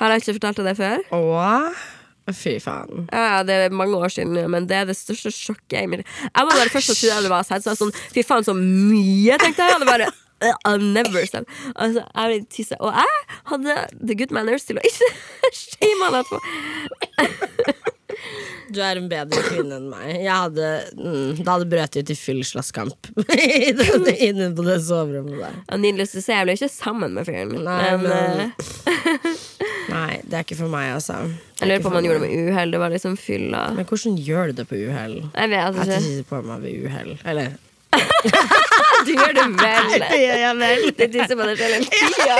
Har 0.00 0.10
jeg 0.10 0.24
ikke 0.24 0.38
fortalt 0.40 0.58
deg 0.58 0.72
det 0.72 0.78
før? 0.80 1.04
Åh, 1.14 1.84
fy 2.34 2.56
faen. 2.62 3.06
Ja, 3.12 3.42
det 3.46 3.60
er 3.66 3.74
mange 3.76 3.98
år 4.00 4.10
siden 4.10 4.38
men 4.50 4.66
det 4.70 4.80
er 4.80 4.88
det 4.88 4.96
største 4.98 5.30
sjokket 5.34 5.76
jeg 5.76 6.00
Jeg 6.00 6.32
var 6.34 6.50
bare 6.50 6.72
først 6.72 6.94
og 6.94 6.98
trodde 6.98 7.22
det 7.28 7.32
var 7.34 7.46
sæd, 7.46 7.62
så 7.62 7.74
jeg 7.74 7.82
sånn 7.82 7.96
Fy 8.14 8.24
faen, 8.26 8.46
så 8.46 8.56
mye, 8.56 9.38
tenkte 9.42 9.68
jeg. 9.68 9.76
Og 9.76 9.84
det 9.84 9.90
bare 9.90 10.10
I'll 10.66 10.82
never 10.82 11.24
stop. 11.26 11.46
Altså, 11.76 12.02
jeg 12.14 12.28
vil 12.34 12.46
tisse. 12.52 12.76
Og 12.80 12.92
jeg 12.92 13.38
hadde 13.52 13.76
the 14.06 14.14
good 14.18 14.32
manners 14.34 14.64
til 14.68 14.76
å 14.80 14.84
ikke 14.84 15.08
shame 15.62 16.08
han 16.10 16.20
etterpå. 16.20 16.40
Du 18.74 18.78
er 18.82 18.98
en 18.98 19.08
bedre 19.10 19.40
kvinne 19.46 19.76
enn 19.78 19.86
meg. 19.90 20.10
Jeg 20.22 20.32
hadde 20.34 20.68
mm, 20.96 21.40
Det 21.40 21.46
hadde 21.48 21.66
brøt 21.70 21.96
ut 21.98 22.10
i 22.10 22.16
full 22.18 22.40
slåsskamp 22.46 23.08
inne 24.28 24.48
på 24.56 24.64
det 24.66 24.76
soverommet 24.86 25.36
der. 25.40 25.58
Ja, 25.68 26.06
to 26.08 26.22
say, 26.22 26.36
jeg 26.38 26.46
ble 26.48 26.54
ikke 26.58 26.70
sammen 26.72 27.14
med 27.16 27.26
fyren. 27.28 27.52
Nei, 27.66 27.90
men 28.00 28.08
men- 28.08 28.40
eh, 28.44 29.34
Nei, 29.94 30.14
det 30.24 30.38
er 30.38 30.46
ikke 30.46 30.56
for 30.62 30.72
meg, 30.72 30.94
altså. 30.96 31.18
Jeg 31.60 31.66
er 31.66 31.70
lurer 31.74 31.82
på 31.84 31.90
om 31.92 31.98
han 31.98 32.06
gjorde 32.08 32.22
det 32.22 32.28
med 32.30 32.48
uhell. 32.54 32.72
Det 32.74 32.80
var 32.80 32.94
liksom 32.94 33.18
fylla. 33.20 33.60
Men 33.76 33.86
hvordan 33.90 34.16
gjør 34.26 34.50
du 34.50 34.56
det 34.62 34.66
på 34.70 34.78
uhell? 34.80 35.16
Jeg 35.28 35.52
vet 35.52 35.66
At 35.68 35.76
ikke. 35.84 36.00
sitter 36.06 36.28
på 36.30 36.40
meg 36.48 36.64
ved 36.64 36.86
uhell? 36.88 37.12
Eller 37.30 37.52
Du 39.04 39.10
gjør 39.12 39.32
det 39.36 39.46
vel. 39.60 39.94
Det 40.00 40.20
gjør 40.22 40.38
jeg 40.42 40.56
vel. 40.62 40.84
Du 40.98 41.04
tisser 41.14 41.36
på 41.38 41.44
deg 41.50 41.56
selv 41.60 41.72
hele 41.74 41.86
tida. 42.14 42.36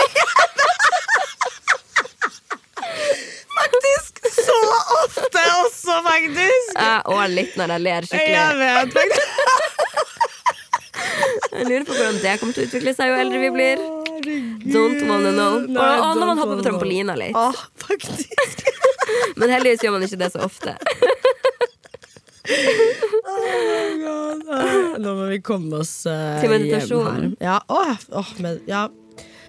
Faktisk 3.55 4.15
så 4.35 4.57
ofte 5.05 5.43
også, 5.65 5.99
faktisk. 6.07 6.73
Ja, 6.79 6.95
Og 7.11 7.21
litt 7.33 7.57
når 7.59 7.75
jeg 7.77 7.85
ler 7.87 8.07
skikkelig. 8.09 8.35
Jeg 8.35 8.53
vet 8.61 8.97
faktisk. 8.99 9.29
Jeg 11.55 11.67
lurer 11.69 11.85
på 11.87 11.95
hvordan 11.95 12.17
det 12.23 12.33
kommer 12.41 12.55
til 12.57 12.65
å 12.65 12.67
utvikle 12.69 12.95
seg 12.97 13.11
jo 13.13 13.19
eldre 13.23 13.39
vi 13.45 13.51
blir. 13.55 13.83
Don't 14.75 15.03
wanna 15.09 15.31
know. 15.35 15.59
Og, 15.61 15.69
Nei, 15.75 15.91
og 16.01 16.17
når 16.19 16.31
man 16.33 16.41
hopper 16.41 16.59
på 16.59 16.65
trampolina 16.67 17.15
litt. 17.19 17.37
Åh, 17.39 17.61
faktisk. 17.85 18.65
Men 19.39 19.53
heldigvis 19.53 19.85
gjør 19.85 19.95
man 19.99 20.07
ikke 20.07 20.21
det 20.25 20.31
så 20.35 20.43
ofte. 20.47 20.75
Nå 25.01 25.15
må 25.17 25.29
vi 25.31 25.39
komme 25.45 25.81
oss 25.81 25.95
uh, 26.07 26.41
Til 26.43 26.53
meditasjon. 26.53 27.33
Ja, 27.43 27.61
Oh, 27.73 27.97
oh, 28.21 28.35
med, 28.45 28.61
ja. 28.69 28.89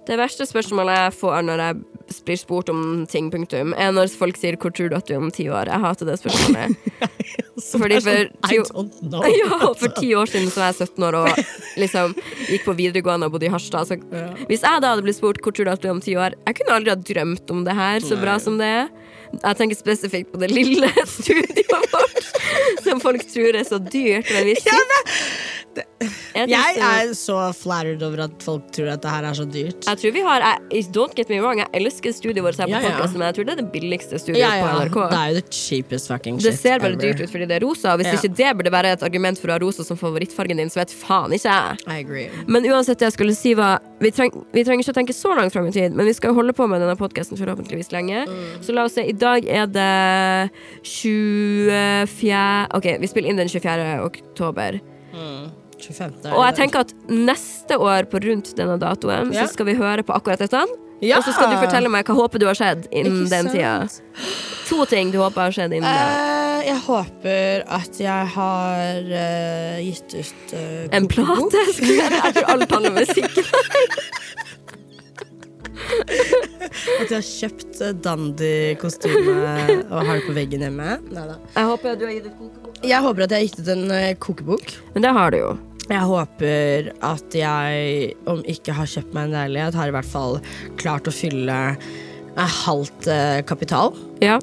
Det 0.06 0.14
verste 0.20 0.46
spørsmålet 0.46 0.94
jeg 1.00 1.14
får 1.18 1.40
når 1.42 1.60
jeg 1.64 1.78
blir 2.26 2.38
spurt 2.38 2.68
om 2.70 2.80
ting, 3.10 3.26
punktum, 3.32 3.72
er 3.74 3.90
når 3.94 4.12
folk 4.14 4.36
sier 4.38 4.54
'hvor 4.56 4.70
tror 4.70 4.88
du 4.90 4.96
at 4.96 5.06
du 5.08 5.14
er 5.14 5.18
om 5.18 5.30
ti 5.34 5.48
år'? 5.50 5.66
Jeg 5.66 5.82
hater 5.82 6.06
det 6.06 6.18
spørsmålet. 6.20 6.76
Fordi 7.72 7.98
for 8.00 8.10
I 8.14 8.28
ti, 8.46 8.56
ja, 9.40 9.58
for 9.74 9.88
ti 9.98 10.14
år 10.14 10.30
siden 10.30 10.50
så 10.50 10.62
var 10.62 10.70
jeg 10.70 10.86
17 10.86 11.04
år 11.08 11.14
og 11.24 11.28
liksom 11.76 12.14
gikk 12.46 12.64
på 12.68 12.76
videregående 12.78 13.26
og 13.26 13.32
bodde 13.34 13.48
i 13.48 13.50
Harstad. 13.50 13.88
Så 13.90 13.98
hvis 14.46 14.62
jeg 14.62 14.82
da 14.82 14.94
hadde 14.94 15.02
blitt 15.02 15.18
spurt 15.18 15.42
'hvor 15.42 15.52
tror 15.52 15.64
du 15.64 15.70
at 15.74 15.82
du 15.82 15.88
er 15.88 15.96
om 15.96 16.00
ti 16.00 16.14
år', 16.14 16.38
jeg 16.46 16.54
kunne 16.54 16.76
aldri 16.78 16.90
ha 16.94 16.96
drømt 16.96 17.50
om 17.50 17.64
det 17.64 17.74
her 17.74 17.98
så 18.00 18.20
bra 18.20 18.38
som 18.38 18.58
det 18.58 18.66
er. 18.66 18.88
Jeg 19.42 19.56
tenker 19.58 19.76
spesifikt 19.78 20.32
på 20.32 20.40
det 20.42 20.50
lille 20.54 20.88
studioet 21.16 21.90
vårt, 21.92 22.30
som 22.86 23.00
folk 23.02 23.24
tror 23.32 23.58
er 23.60 23.66
så 23.68 23.78
dyrt. 23.82 24.30
Men 24.32 24.48
vi 24.52 24.54
sitter 24.60 25.04
jeg, 25.76 26.48
Jeg 26.48 26.76
er 26.80 27.10
så 27.16 27.34
flattered 27.56 28.00
over 28.06 28.22
at 28.26 28.44
folk 28.44 28.68
tror 28.72 28.88
at 28.94 29.02
det 29.04 29.10
her 29.12 29.26
er 29.28 29.36
så 29.36 29.44
dyrt. 29.44 29.84
jeg 29.84 29.98
tror 30.00 30.12
vi 30.14 30.22
har 30.24 30.44
I 30.72 30.80
Don't 30.94 31.12
get 31.16 31.28
me 31.32 31.36
wrong, 31.42 31.58
jeg 31.60 31.68
elsker 31.76 32.14
studioet 32.16 32.44
vårt 32.46 32.60
her 32.62 32.68
på 32.68 32.72
Ja, 32.72 32.80
ja. 32.80 32.92
podcasten, 32.94 33.18
men 33.20 33.26
jeg 33.28 33.36
tror 33.38 33.48
det 33.48 33.52
er 33.56 33.60
det 33.60 33.66
billigste 33.74 34.20
studioet 34.22 34.40
Ja, 34.40 34.52
ja, 34.56 34.62
på 34.64 34.78
det 34.78 34.86
NRK. 34.86 34.98
er 35.18 35.34
jo 35.34 35.40
the 35.40 35.44
cheapest 35.52 36.08
fucking 36.12 36.38
shit 36.40 36.48
Det 36.48 36.54
ser 36.60 36.80
bare 36.80 36.94
ever. 36.94 37.02
dyrt 37.02 37.20
ut 37.26 37.32
fordi 37.34 37.48
det 37.50 37.58
er 37.58 37.64
rosa, 37.66 37.92
og 37.92 38.00
hvis 38.00 38.12
ikke 38.16 38.32
det 38.40 38.52
burde 38.60 38.72
være 38.72 38.92
et 38.96 39.04
argument 39.08 39.40
for 39.42 39.52
å 39.52 39.56
ha 39.56 39.60
rosa 39.66 39.84
som 39.84 40.00
favorittfargen 40.00 40.62
din, 40.62 40.72
så 40.72 40.80
vet 40.80 40.94
faen 40.96 41.34
ikke 41.36 41.52
jeg. 41.58 41.82
I 41.88 41.98
agree. 42.04 42.28
Men 42.48 42.64
uansett, 42.70 42.98
det 43.00 43.10
jeg 43.10 43.16
skulle 43.18 43.36
si 43.36 43.52
var 43.58 43.80
vi, 44.00 44.10
treng, 44.12 44.32
vi 44.52 44.64
trenger 44.64 44.84
ikke 44.84 44.92
å 44.96 44.98
tenke 45.00 45.16
så 45.16 45.34
langt 45.36 45.52
fram 45.56 45.68
i 45.68 45.72
tid, 45.76 45.92
men 45.96 46.08
vi 46.08 46.12
skal 46.16 46.34
holde 46.36 46.52
på 46.56 46.66
med 46.68 46.80
denne 46.84 46.96
podkasten 47.00 47.36
forhåpentligvis 47.40 47.92
lenge. 47.96 48.24
Mm. 48.28 48.60
Så 48.64 48.72
la 48.76 48.84
oss 48.88 48.96
se, 48.96 49.04
i 49.08 49.15
dag 49.20 49.46
er 49.48 49.66
det 49.66 50.50
24. 50.86 52.40
Ok, 52.78 52.86
vi 53.02 53.10
spiller 53.10 53.32
inn 53.32 53.40
den 53.40 53.50
24. 53.52 54.00
oktober. 54.06 54.80
25. 55.76 56.32
Og 56.32 56.42
jeg 56.46 56.56
tenker 56.56 56.86
at 56.86 56.94
neste 57.12 57.78
år 57.78 58.08
på 58.10 58.20
rundt 58.24 58.54
denne 58.56 58.78
datoen, 58.80 59.32
Ja. 59.32 59.44
så 59.44 59.52
skal 59.52 59.66
vi 59.66 59.74
høre 59.74 60.02
på 60.02 60.12
akkurat 60.16 60.38
dette. 60.38 60.64
Ja! 61.00 61.18
Og 61.18 61.24
så 61.24 61.32
skal 61.36 61.50
du 61.52 61.58
fortelle 61.60 61.90
meg 61.92 62.08
hva 62.08 62.14
håper 62.16 62.40
du 62.40 62.46
har 62.48 62.56
skjedd 62.56 62.86
innen 62.90 63.26
Ikke 63.26 63.30
den 63.34 63.50
tida. 63.52 63.88
To 64.70 64.84
ting 64.88 65.12
du 65.12 65.18
håper 65.20 65.40
har 65.42 65.52
skjedd 65.52 65.74
innen 65.76 65.84
det. 65.84 66.06
Eh, 66.16 66.70
jeg 66.70 66.78
håper 66.86 67.66
at 67.68 68.00
jeg 68.00 68.30
har 68.32 69.10
uh, 69.12 69.76
gitt 69.84 70.16
ut 70.16 70.54
uh, 70.56 70.96
En 70.96 71.06
plate? 71.06 71.60
Jeg 71.78 72.32
tror 72.38 72.48
alt 72.54 72.72
handler 72.72 72.90
om 72.90 72.98
musikk. 73.02 73.36
At 77.00 77.10
jeg 77.10 77.16
har 77.16 77.26
kjøpt 77.26 77.80
eh, 77.84 77.94
dandy-kostyme 78.04 79.36
og 79.90 80.00
har 80.06 80.18
det 80.18 80.24
på 80.26 80.34
veggen 80.36 80.64
hjemme. 80.66 80.96
Neida. 81.12 81.36
Jeg 81.56 81.68
håper 81.70 81.96
du 82.00 82.04
har 82.08 82.14
gitt 82.16 82.26
ut 82.30 82.36
kokebok. 82.40 82.82
Jeg 82.86 83.00
håper 83.06 83.24
at 83.26 83.32
jeg 83.34 83.38
har 83.40 83.46
gitt 83.48 83.60
ut 83.62 83.70
en 83.74 83.84
eh, 83.96 84.10
kokebok. 84.22 84.74
Men 84.94 85.06
det 85.06 85.12
har 85.16 85.32
du 85.34 85.38
jo. 85.40 85.54
Jeg 85.86 86.02
håper 86.10 86.88
at 87.06 87.36
jeg, 87.38 88.12
om 88.26 88.40
ikke 88.50 88.74
har 88.74 88.88
kjøpt 88.90 89.12
meg 89.14 89.28
en 89.28 89.36
leilighet, 89.36 89.76
har 89.78 89.90
i 89.92 89.94
hvert 89.94 90.08
fall 90.10 90.40
klart 90.80 91.06
å 91.10 91.14
fylle 91.14 91.58
eh, 91.76 92.60
halvt 92.66 93.08
eh, 93.12 93.40
kapital. 93.46 93.94
Ja. 94.24 94.40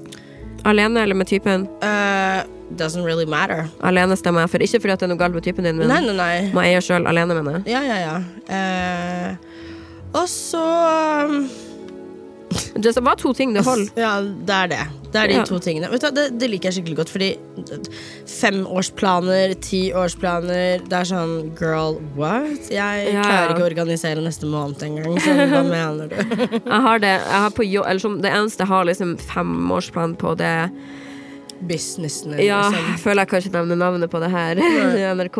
Alene 0.67 1.03
eller 1.03 1.17
med 1.19 1.27
typen? 1.27 1.65
Eh, 1.83 2.43
doesn't 2.79 3.03
really 3.05 3.27
matter. 3.29 3.65
Alene 3.83 4.15
stemmer 4.17 4.45
jeg 4.45 4.53
for. 4.55 4.63
Ikke 4.63 4.79
fordi 4.85 4.95
at 4.95 5.03
det 5.03 5.09
er 5.09 5.13
noe 5.13 5.19
galt 5.19 5.35
med 5.35 5.43
typen 5.45 5.67
din, 5.67 5.77
men 5.81 5.91
Nei, 5.91 5.99
nei, 6.07 6.15
nei. 6.17 6.35
må 6.55 6.63
eie 6.63 6.79
sjøl 6.83 7.03
alene, 7.11 7.35
mener 7.41 7.59
jeg. 7.59 7.75
Ja, 7.75 7.83
ja, 7.83 7.97
ja. 8.07 8.15
Eh, 8.47 9.51
og 10.13 10.27
så 10.29 10.63
um, 11.27 11.49
Det 12.77 12.93
var 13.01 13.15
to 13.17 13.31
ting 13.33 13.53
det 13.55 13.63
holder. 13.65 13.89
Ja, 13.97 14.19
det 14.21 14.53
er 14.63 14.67
det. 14.73 14.81
Det 15.13 15.21
er 15.21 15.27
de 15.29 15.33
Ja. 15.39 15.43
to 15.45 15.59
tingene. 15.61 15.89
Vet 15.91 16.01
du, 16.01 16.09
det, 16.13 16.23
det 16.41 16.47
liker 16.49 16.69
jeg 16.71 16.77
skikkelig 16.79 16.95
godt, 16.97 17.09
fordi 17.13 17.27
femårsplaner, 18.29 19.53
tiårsplaner 19.61 20.81
Det 20.89 20.97
er 20.99 21.05
sånn 21.09 21.35
girl, 21.59 21.99
what? 22.17 22.69
Jeg 22.73 23.13
Ja, 23.13 23.21
klarer 23.25 23.53
ikke 23.53 23.65
å 23.65 23.69
organisere 23.69 24.23
neste 24.25 24.49
måned 24.49 24.81
engang. 24.85 25.17
Så 25.21 25.33
hva 25.37 25.61
mener 25.75 26.09
du? 26.13 26.17
Jeg 26.57 26.81
har 26.87 27.03
det. 27.03 27.13
Jeg 27.21 27.41
har 27.45 27.53
på 27.57 27.65
jo, 27.67 27.85
eller 27.85 28.01
som, 28.03 28.19
det 28.23 28.33
eneste 28.33 28.65
jeg 28.65 28.71
har 28.73 28.89
liksom 28.89 29.15
femårsplan 29.21 30.17
på, 30.21 30.33
det 30.41 30.53
Businessen 31.69 32.33
Ja, 32.41 32.59
liksom. 32.69 32.87
jeg 32.91 32.99
føler 33.03 33.21
jeg 33.23 33.29
kan 33.31 33.43
ikke 33.43 33.53
nevne 33.57 33.77
navnet 33.79 34.11
på 34.11 34.19
det 34.23 34.29
her 34.33 34.59
i 34.99 35.03
NRK. 35.15 35.37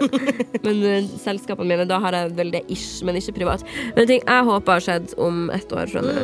men 0.66 0.82
uh, 0.84 1.08
selskapene 1.22 1.68
mine, 1.70 1.86
da 1.88 1.98
har 2.04 2.16
jeg 2.18 2.34
vel 2.38 2.50
det 2.54 2.62
ish, 2.72 3.00
men 3.06 3.16
ikke 3.20 3.34
privat. 3.40 3.64
Men 3.94 4.04
en 4.04 4.10
ting 4.10 4.22
jeg 4.26 4.48
håper 4.50 4.76
har 4.78 4.84
skjedd 4.88 5.14
om 5.22 5.46
ett 5.54 5.72
år 5.72 5.90
fra 5.92 6.02
nå 6.04 6.14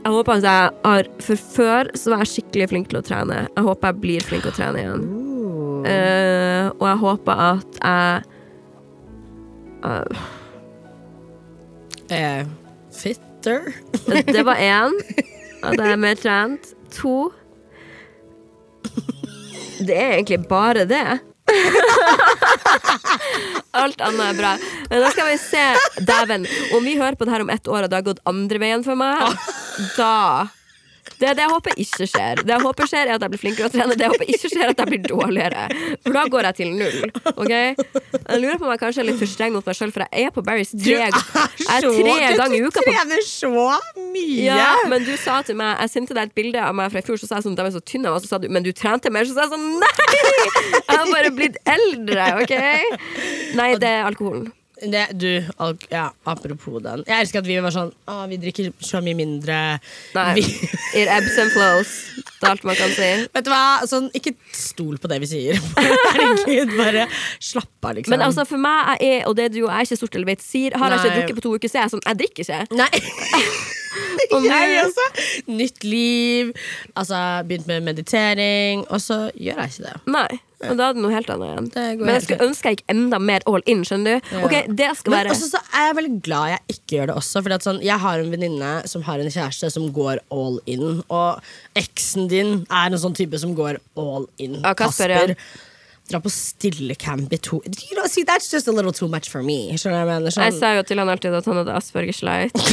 Jeg 0.00 0.12
håper 0.14 0.32
at 0.38 0.46
jeg 0.48 0.70
har 0.86 1.08
For 1.26 1.36
før 1.56 1.90
så 1.98 2.12
var 2.14 2.22
jeg 2.24 2.30
skikkelig 2.34 2.68
flink 2.72 2.86
til 2.92 3.00
å 3.02 3.04
trene. 3.04 3.42
Jeg 3.52 3.64
håper 3.66 3.90
jeg 3.92 4.00
blir 4.04 4.24
flink 4.28 4.46
til 4.46 4.52
å 4.54 4.56
trene 4.56 4.84
igjen. 4.84 5.08
Uh, 5.80 6.66
og 6.76 6.84
jeg 6.90 6.98
håper 7.06 7.44
at 7.50 7.80
jeg 7.80 8.28
Eh, 12.10 12.44
fitter? 12.92 13.60
Det 14.32 14.42
var 14.44 14.54
én. 14.74 14.92
at 15.62 15.76
jeg 15.78 15.92
er 15.92 15.96
mer 16.00 16.14
trent. 16.18 16.72
To 16.98 17.30
Det 19.80 19.96
er 19.96 20.18
egentlig 20.18 20.42
bare 20.48 20.84
det. 20.88 21.04
Alt 23.80 24.02
annet 24.04 24.26
er 24.26 24.38
bra. 24.38 24.54
Men 24.90 25.02
da 25.02 25.10
skal 25.14 25.30
vi 25.30 25.36
se, 25.40 25.66
dæven, 26.06 26.46
om 26.76 26.86
vi 26.86 26.98
hører 27.00 27.18
på 27.18 27.26
det 27.26 27.34
her 27.34 27.46
om 27.46 27.52
ett 27.52 27.68
år, 27.68 27.84
og 27.84 27.90
det 27.90 28.00
har 28.00 28.08
gått 28.12 28.24
andre 28.28 28.62
veien 28.62 28.86
for 28.86 28.98
meg, 28.98 29.16
da 29.96 30.50
det 31.20 31.32
det 31.36 31.44
jeg 31.44 31.50
håper 31.52 31.80
ikke 31.84 32.06
skjer. 32.08 32.40
Det 32.46 32.54
jeg 32.54 32.64
håper 32.64 32.88
skjer 32.90 33.08
er 33.10 33.14
at 33.16 33.24
jeg 33.24 33.32
blir 33.32 33.40
flinkere 33.42 33.68
å 33.68 33.72
trene. 33.72 33.96
Det 33.98 34.06
jeg 34.06 34.12
håper 34.14 34.30
ikke 34.34 34.50
skjer 34.52 34.64
er 34.64 34.72
at 34.72 34.82
jeg 34.82 34.90
blir 34.90 35.02
dårligere. 35.04 35.64
For 36.04 36.16
da 36.16 36.24
går 36.34 36.48
jeg 36.48 36.58
til 36.60 36.70
null. 36.78 37.12
Ok? 37.34 37.52
Jeg 37.52 38.40
lurer 38.42 38.60
på 38.60 38.68
om 38.68 38.72
jeg 38.74 38.82
kanskje 38.82 39.02
er 39.04 39.08
litt 39.10 39.20
for 39.20 39.30
streng 39.30 39.54
mot 39.56 39.66
meg 39.66 39.78
sjøl, 39.78 39.92
for 39.94 40.06
jeg 40.06 40.28
er 40.28 40.34
på 40.34 40.44
Barry's 40.46 40.72
tre, 40.74 40.96
jeg 40.96 41.10
er 41.10 41.88
tre 41.88 42.16
ganger 42.40 42.56
i 42.56 42.62
uka. 42.64 42.84
Du 42.84 42.90
trener 42.90 43.24
så 43.26 43.52
mye! 43.96 44.46
ja, 44.46 44.70
men 44.90 45.04
du 45.06 45.12
sa 45.20 45.40
til 45.46 45.58
meg 45.60 45.80
Jeg 45.84 45.92
sendte 45.92 46.16
deg 46.16 46.30
et 46.30 46.36
bilde 46.36 46.62
av 46.62 46.76
meg 46.76 46.92
fra 46.92 47.02
i 47.02 47.06
fjor, 47.06 47.20
så 47.20 47.28
sa 47.28 47.40
jeg 47.40 47.48
sånn, 47.48 47.58
de 47.58 47.66
er 47.66 47.74
så 47.74 47.84
tynne. 47.84 48.14
Og 48.14 48.24
så 48.24 48.32
sa 48.34 48.40
du 48.42 48.48
men 48.50 48.64
du 48.66 48.72
trente 48.76 49.12
mer. 49.12 49.28
Så 49.28 49.36
sa 49.36 49.46
jeg 49.46 49.54
sånn 49.54 49.68
nei! 49.80 49.90
Jeg 50.90 50.96
har 50.96 51.12
bare 51.12 51.34
blitt 51.34 51.60
eldre, 51.68 52.30
OK? 52.42 52.56
Nei, 53.58 53.70
det 53.80 53.92
er 54.00 54.08
alkoholen. 54.08 54.48
Det, 54.80 55.02
du, 55.20 55.28
al- 55.60 55.76
ja, 55.92 56.06
apropos 56.24 56.80
den. 56.82 57.02
Jeg 57.06 57.26
elsker 57.26 57.42
at 57.42 57.48
vi 57.48 57.58
var 57.60 57.74
sånn 57.74 57.90
Å, 58.08 58.14
vi 58.30 58.38
drikker 58.40 58.70
så 58.80 59.02
mye 59.04 59.16
mindre. 59.18 59.56
Nei. 60.16 60.26
Vi, 60.38 60.44
It 60.96 61.10
ebbs 61.12 61.36
and 61.42 61.52
flows. 61.52 61.90
Det 62.40 62.46
er 62.48 62.54
alt 62.54 62.64
man 62.64 62.78
kan 62.78 62.94
si. 62.96 63.10
vet 63.34 63.44
du 63.44 63.50
hva? 63.52 63.60
Sånn, 63.90 64.08
ikke 64.16 64.32
stol 64.56 64.96
på 65.02 65.10
det 65.12 65.18
vi 65.20 65.28
sier. 65.28 65.60
Herregud, 66.14 66.72
bare 66.78 67.04
slapp 67.36 67.90
av, 67.90 67.98
liksom. 67.98 68.14
Men 68.14 68.24
altså, 68.28 68.46
for 68.48 68.62
meg 68.62 68.94
jeg 69.04 69.20
er, 69.20 69.26
og 69.28 69.36
det 69.36 69.50
du 69.52 69.60
og 69.66 69.68
jeg 69.68 69.76
er 69.84 69.90
ikke 69.90 70.00
stort 70.00 70.16
eller 70.16 70.32
vet 70.32 70.44
sier, 70.44 70.78
har 70.80 70.96
jeg 70.96 71.02
ikke 71.04 71.18
drukket 71.20 71.40
på 71.42 71.46
to 71.48 71.54
uker, 71.58 71.68
så 71.74 71.82
er 71.82 71.86
jeg 71.86 71.94
sånn 71.96 72.06
Jeg 72.08 72.20
drikker 72.24 72.48
ikke. 72.48 72.80
Nei. 72.80 72.90
Og 74.36 74.46
jeg 74.50 74.84
også. 74.84 75.06
Nytt 75.50 75.84
liv. 75.86 76.52
Altså, 76.94 77.16
begynt 77.48 77.66
med 77.70 77.88
meditering. 77.88 78.86
Og 78.90 79.02
så 79.02 79.26
gjør 79.34 79.64
jeg 79.64 79.74
ikke 79.74 79.88
det. 79.88 79.98
Nei. 80.10 80.40
Og 80.68 80.76
da 80.76 80.90
er 80.90 80.96
det 80.96 81.00
noe 81.00 81.12
helt 81.14 81.30
annet 81.32 81.76
igjen. 81.78 82.00
Men 82.02 82.10
jeg 82.18 82.24
skulle 82.26 82.46
ønske 82.50 82.68
jeg 82.68 82.78
gikk 82.78 82.92
enda 82.92 83.20
mer 83.22 83.44
all 83.48 83.62
in. 83.70 83.80
Skjønner 83.88 84.18
du? 84.18 84.28
Ja. 84.34 84.42
Ok, 84.44 84.56
det 84.76 84.90
skal 84.98 85.14
Men 85.14 85.18
være 85.22 85.32
også 85.32 85.48
så 85.54 85.62
er 85.72 85.86
jeg 85.88 85.96
veldig 86.00 86.18
glad 86.26 86.52
jeg 86.52 86.74
ikke 86.74 86.96
gjør 86.98 87.08
det 87.10 87.16
også. 87.22 87.42
Fordi 87.46 87.56
at 87.56 87.66
sånn, 87.68 87.80
jeg 87.86 88.04
har 88.04 88.20
en 88.20 88.34
venninne 88.34 88.74
som 88.92 89.06
har 89.08 89.22
en 89.22 89.32
kjæreste 89.32 89.72
som 89.72 89.88
går 89.96 90.20
all 90.36 90.60
in. 90.68 91.00
Og 91.08 91.80
eksen 91.80 92.28
din 92.32 92.54
er 92.68 92.92
en 92.92 93.00
sånn 93.00 93.16
type 93.16 93.40
som 93.40 93.56
går 93.56 93.80
all 94.00 94.28
in. 94.42 94.60
Ja, 94.60 94.74
Kasper, 94.76 95.16
ja. 95.16 95.26
Dra 96.10 96.18
på 96.20 96.30
stillecamp 96.34 97.32
i 97.32 97.38
to 97.38 97.60
you 97.66 97.94
know, 97.96 98.06
see, 98.10 98.24
That's 98.26 98.50
just 98.50 98.66
a 98.68 98.72
little 98.74 98.92
too 98.92 99.06
much 99.08 99.28
for 99.30 99.42
me. 99.46 99.70
Skjønner 99.78 100.00
jeg 100.02 100.08
mener? 100.10 100.26
Jeg 100.30 100.36
Sånn, 100.52 100.58
sa 100.60 100.72
jo 100.74 100.82
til 100.88 100.98
han 100.98 101.08
alltid 101.12 101.36
at 101.38 101.46
han 101.46 101.60
hadde 101.62 101.76
Aspergers 101.78 102.22
light. 102.26 102.56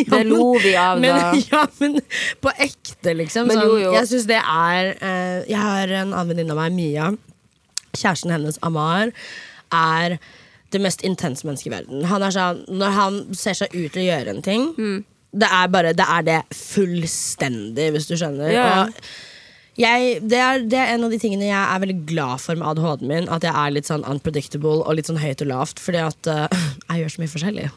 Det 0.00 0.22
lo 0.24 0.54
vi 0.62 0.70
av 0.80 0.96
men, 1.02 1.12
da. 1.12 1.32
ja, 1.52 1.66
men 1.82 1.98
på 2.40 2.52
ekte, 2.56 3.12
liksom. 3.18 3.50
Sånn, 3.52 3.66
jo, 3.68 3.74
jo. 3.82 3.90
Jeg 3.98 4.08
synes 4.08 4.24
det 4.30 4.38
er 4.40 4.94
eh, 4.96 5.40
Jeg 5.50 5.60
har 5.60 5.92
en 5.98 6.14
annen 6.14 6.30
venninne 6.32 6.54
av 6.56 6.60
meg, 6.62 6.72
Mia. 6.78 7.10
Kjæresten 7.98 8.32
hennes, 8.32 8.56
Amar, 8.64 9.10
er 9.74 10.16
det 10.72 10.80
mest 10.80 11.02
intense 11.04 11.44
mennesket 11.44 11.68
i 11.68 11.74
verden. 11.74 12.04
Han 12.08 12.22
er 12.24 12.32
sånn, 12.32 12.62
Når 12.80 12.96
han 12.96 13.20
ser 13.36 13.58
seg 13.58 13.74
ut 13.74 13.90
til 13.92 14.04
å 14.04 14.08
gjøre 14.08 14.36
en 14.36 14.44
ting 14.46 14.68
Mm. 14.78 15.00
det, 15.34 15.48
er 15.50 15.68
bare, 15.74 15.92
det 15.98 16.06
er 16.08 16.22
det 16.30 16.38
fullstendig, 16.56 17.90
hvis 17.94 18.08
du 18.08 18.14
skjønner. 18.16 18.54
Ja. 18.54 18.70
Og 18.86 19.10
jeg, 19.78 20.18
det, 20.26 20.38
er, 20.38 20.64
det 20.66 20.78
er 20.78 20.94
en 20.94 21.06
av 21.06 21.12
de 21.12 21.18
tingene 21.22 21.46
jeg 21.46 21.60
er 21.60 21.82
veldig 21.82 21.98
glad 22.08 22.42
for 22.42 22.58
med 22.58 22.66
ADHD-en 22.72 23.10
min. 23.10 23.28
At 23.32 23.46
jeg 23.46 23.54
er 23.54 23.74
litt 23.74 23.88
sånn 23.88 24.04
unpredictable 24.08 24.82
og 24.82 24.96
litt 24.98 25.10
sånn 25.10 25.20
høyt 25.22 25.44
og 25.44 25.50
lavt. 25.52 25.82
Fordi 25.82 26.02
at 26.02 26.30
uh, 26.30 26.62
jeg 26.90 27.02
gjør 27.02 27.14
så 27.14 27.22
mye 27.22 27.34
forskjellig. 27.36 27.68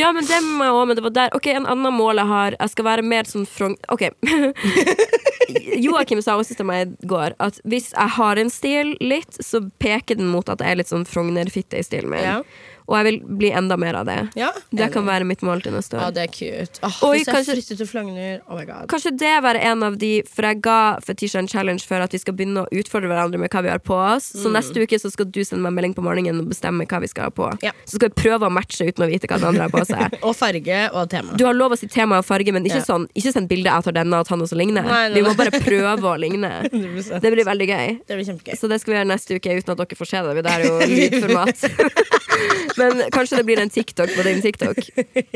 Ja, 0.00 0.10
men 0.16 0.24
det 0.26 0.38
må 0.42 0.64
jeg 0.64 0.74
også, 0.74 0.86
men 0.88 0.96
det 0.96 1.02
var 1.04 1.12
der 1.14 1.34
Ok, 1.36 1.46
en 1.52 1.66
annen 1.68 1.94
mål 1.94 2.18
jeg 2.18 2.26
har 2.30 2.54
Jeg 2.56 2.70
skal 2.72 2.86
være 2.86 3.04
mer 3.06 3.28
sånn 3.28 3.44
frong... 3.46 3.74
Ok. 3.92 4.06
Joakim 5.84 6.22
sa 6.24 6.38
også 6.40 6.56
til 6.56 6.66
meg 6.66 6.94
i 6.94 7.08
går 7.10 7.36
at 7.42 7.58
hvis 7.68 7.90
jeg 7.92 8.14
har 8.16 8.40
en 8.40 8.50
stil 8.52 8.94
litt, 9.04 9.36
så 9.44 9.60
peker 9.82 10.18
den 10.18 10.30
mot 10.32 10.48
at 10.50 10.62
jeg 10.64 10.72
er 10.72 10.80
litt 10.80 10.90
sånn 10.90 11.04
Frogner-fitte 11.08 11.78
i 11.78 11.84
stilen 11.86 12.10
min. 12.14 12.24
Ja. 12.24 12.38
Og 12.86 12.96
jeg 12.98 13.04
vil 13.06 13.18
bli 13.40 13.48
enda 13.56 13.76
mer 13.80 13.94
av 13.96 14.04
det. 14.04 14.16
Ja, 14.36 14.50
Det 14.70 14.90
kan 14.92 15.06
være 15.06 15.24
mitt 15.24 15.40
mål 15.40 15.62
til 15.64 15.72
neste 15.72 15.96
Ja, 15.96 16.08
år. 16.08 16.12
det 16.12 16.22
er 16.24 16.32
cute. 16.34 16.80
Åh, 16.84 16.98
Oi, 17.08 17.16
hvis 17.18 17.26
jeg 17.26 17.34
kanskje- 17.46 17.76
til 17.78 17.86
flagner, 17.86 18.40
oh 18.48 18.58
my 18.58 18.64
god. 18.66 18.88
Kanskje 18.88 19.16
det 19.16 19.30
være 19.42 19.60
en 19.64 19.82
av 19.82 19.96
de 19.98 20.22
For 20.28 20.42
jeg 20.42 20.60
ga 20.60 20.98
Fetisha 21.00 21.38
en 21.38 21.48
challenge 21.48 21.86
for 21.86 21.96
at 21.96 22.12
vi 22.12 22.18
skal 22.18 22.34
begynne 22.34 22.66
å 22.66 22.68
utfordre 22.70 23.08
hverandre 23.08 23.38
med 23.40 23.48
hva 23.50 23.62
vi 23.62 23.70
har 23.70 23.78
på 23.78 23.94
oss. 23.96 24.32
Så 24.36 24.52
neste 24.52 24.76
uke 24.84 24.98
så 25.00 25.10
skal 25.10 25.24
du 25.26 25.40
sende 25.44 25.62
meg 25.62 25.70
en 25.72 25.74
melding 25.80 25.94
på 25.96 26.02
morgenen 26.04 26.40
og 26.40 26.48
bestemme 26.52 26.84
hva 26.86 27.00
vi 27.00 27.08
skal 27.08 27.24
ha 27.24 27.30
på. 27.30 27.48
Ja. 27.62 27.72
Så 27.86 27.96
skal 27.96 28.10
vi 28.10 28.20
prøve 28.20 28.44
å 28.46 28.52
matche 28.52 28.84
uten 28.86 29.04
å 29.06 29.08
vite 29.08 29.26
hva 29.26 29.38
den 29.40 29.48
andre 29.48 29.62
har 29.62 29.70
på 29.72 29.84
seg. 29.86 30.18
Og 30.22 30.36
farge 30.36 30.90
og 30.92 31.08
tema. 31.08 31.36
Du 31.38 31.44
har 31.46 31.54
lov 31.54 31.72
å 31.72 31.78
si 31.78 31.86
tema 31.88 32.18
og 32.18 32.24
farge, 32.26 32.52
men 32.52 32.64
ikke, 32.64 32.82
Ja. 32.84 32.88
sånn, 32.88 33.08
ikke 33.16 33.32
send 33.32 33.48
bilde 33.48 33.64
jeg 33.64 33.72
at 33.80 33.94
denne 33.94 34.12
og 34.20 34.26
Tanne 34.28 34.46
som 34.46 34.58
ligner. 34.58 34.84
Nei, 34.84 35.08
nei, 35.08 35.14
Vi 35.14 35.22
må 35.24 35.32
nei. 35.32 35.36
bare 35.40 35.50
prøve 35.70 36.04
å 36.04 36.18
ligne. 36.20 36.68
100%. 36.68 37.20
Det 37.20 37.32
blir 37.32 37.44
veldig 37.48 37.68
gøy. 37.68 38.00
Det 38.06 38.16
blir. 38.20 38.56
Så 38.60 38.68
det 38.68 38.80
skal 38.80 38.92
vi 38.92 38.98
gjøre 39.00 39.08
neste 39.08 39.36
uke 39.40 39.56
uten 39.56 39.72
at 39.72 39.78
dere 39.80 39.96
får 39.96 40.06
se 40.12 40.20
det. 40.22 40.44
Det 40.44 40.52
er 40.52 40.60
jo 40.68 40.78
lydformat. 40.98 42.73
Men 42.80 43.04
kanskje 43.14 43.38
det 43.40 43.44
blir 43.48 43.60
en 43.62 43.70
TikTok 43.70 44.10
på 44.16 44.24
din 44.26 44.42
TikTok, 44.44 44.78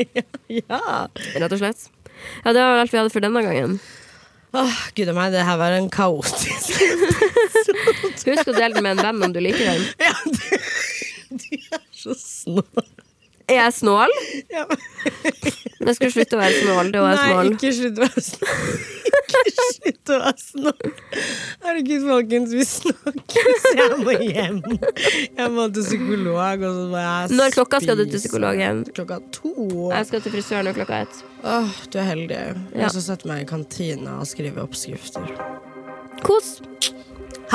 Ja. 0.69 1.07
rett 1.35 1.51
og 1.55 1.59
slett. 1.61 1.87
Ja, 2.43 2.51
det 2.53 2.59
var 2.59 2.81
alt 2.81 2.91
vi 2.93 2.99
hadde 2.99 3.13
for 3.13 3.23
denne 3.23 3.41
gangen. 3.45 3.77
Åh, 4.57 4.77
Gud 4.97 5.11
a 5.11 5.13
meg, 5.13 5.31
det 5.35 5.43
her 5.45 5.59
var 5.61 5.75
en 5.77 5.91
kaotisk 5.93 6.71
Husk 8.25 8.49
å 8.49 8.55
dele 8.55 8.73
den 8.73 8.81
med 8.83 8.97
en 8.97 9.03
venn 9.05 9.27
om 9.29 9.33
du 9.35 9.39
liker 9.43 9.61
den. 9.69 9.83
ja, 10.01 10.15
du, 10.25 11.37
du 11.37 11.75
er 11.77 11.83
så 11.93 12.15
snål. 12.17 12.89
Er 13.49 13.55
jeg 13.63 13.73
snål? 13.79 14.13
Ja. 14.55 14.65
Jeg 15.79 15.95
skulle 15.95 16.11
slutte 16.11 16.35
å 16.35 16.39
være 16.41 16.55
snål. 16.59 16.89
Det 16.93 17.01
var 17.01 17.15
Nei, 17.15 17.27
snål. 17.29 17.51
ikke 17.55 17.69
slutt 17.77 17.99
å 17.99 18.07
være 18.07 18.23
snål. 18.25 18.73
Ikke 19.39 19.65
slutt 19.75 20.11
å 20.11 20.17
være 20.19 20.41
snål. 20.43 20.91
Herregud, 21.63 22.03
folkens, 22.09 22.53
vi 22.57 22.65
snakkes. 22.67 23.67
Jeg 23.79 23.99
må 24.03 24.15
hjem. 24.19 24.59
Jeg 25.39 25.53
må 25.55 25.67
til 25.75 25.87
psykolog. 25.87 26.65
Og 26.67 26.77
så 26.81 26.85
må 26.91 27.01
jeg 27.05 27.39
Når 27.39 27.55
klokka 27.55 27.81
skal 27.85 28.01
du 28.01 28.03
til 28.05 28.19
psykolog 28.19 28.59
psykologen? 28.59 28.83
Klokka 28.99 29.19
to. 29.39 29.53
Jeg 29.93 30.11
skal 30.11 30.25
til 30.25 30.35
frisøren 30.35 30.77
klokka 30.81 31.01
ett. 31.07 31.23
Åh, 31.55 31.73
du 31.93 31.99
er 32.03 32.09
heldig. 32.11 32.41
Jeg 32.75 32.83
Jeg 32.83 32.93
skal 32.97 33.07
sette 33.07 33.31
meg 33.31 33.45
i 33.45 33.49
kantina 33.55 34.19
og 34.19 34.27
skrive 34.29 34.65
oppskrifter. 34.67 35.31
Kos. 36.27 36.57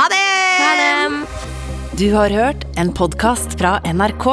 Ha 0.00 0.08
det! 0.10 0.26
Ha 0.64 0.74
det! 0.80 1.83
Du 1.98 2.08
har 2.12 2.30
hørt 2.30 2.64
en 2.76 2.88
podkast 2.92 3.52
fra 3.58 3.76
NRK. 3.86 4.24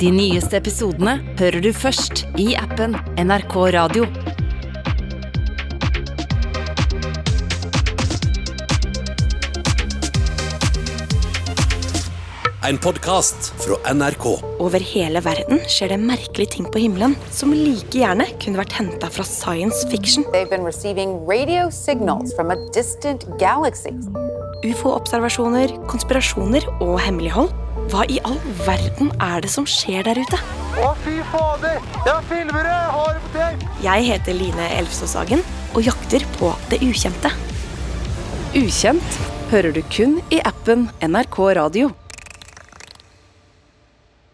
De 0.00 0.08
nyeste 0.08 0.56
episodene 0.56 1.18
hører 1.36 1.60
du 1.60 1.68
først 1.76 2.22
i 2.40 2.54
appen 2.56 2.94
NRK 3.20 3.56
Radio. 3.74 4.06
En 12.64 12.80
podkast 12.80 13.52
fra 13.66 13.76
NRK. 13.92 14.26
Over 14.56 14.80
hele 14.94 15.20
verden 15.20 15.60
skjer 15.68 15.92
det 15.92 16.00
merkelige 16.00 16.54
ting 16.56 16.72
på 16.72 16.86
himmelen 16.86 17.18
som 17.28 17.52
like 17.52 18.00
gjerne 18.00 18.30
kunne 18.40 18.64
vært 18.64 18.80
henta 18.80 19.12
fra 19.12 19.28
science 19.28 19.84
fiction. 19.92 20.24
They've 20.32 20.48
been 20.48 20.64
receiving 20.64 21.18
radio 21.28 21.68
signals 21.68 22.32
from 22.32 22.48
a 22.48 22.56
distant 22.72 23.28
galaxy. 23.36 23.92
Ufo-observasjoner, 24.60 25.72
konspirasjoner 25.88 26.66
og 26.84 26.98
hemmelighold. 27.00 27.48
Hva 27.90 28.04
i 28.12 28.18
all 28.28 28.36
verden 28.66 29.08
er 29.22 29.40
det 29.40 29.48
som 29.52 29.64
skjer 29.68 30.04
der 30.04 30.20
ute? 30.20 30.40
Å, 30.80 30.90
fy 31.00 31.16
fader! 31.32 31.78
Jeg 32.04 32.26
filmer 32.28 32.68
det! 32.68 32.74
Jeg 32.74 32.92
har 32.96 33.14
det 33.16 33.22
på 33.24 33.32
tape! 33.38 33.70
Jeg 33.86 34.06
heter 34.10 34.36
Line 34.36 34.66
Elfsåshagen 34.76 35.44
og 35.72 35.80
jakter 35.86 36.26
på 36.36 36.52
det 36.68 36.82
ukjente. 36.84 37.32
Ukjent 38.60 39.18
hører 39.50 39.72
du 39.72 39.80
kun 39.88 40.18
i 40.28 40.42
appen 40.44 40.88
NRK 41.08 41.40
Radio. 41.56 41.90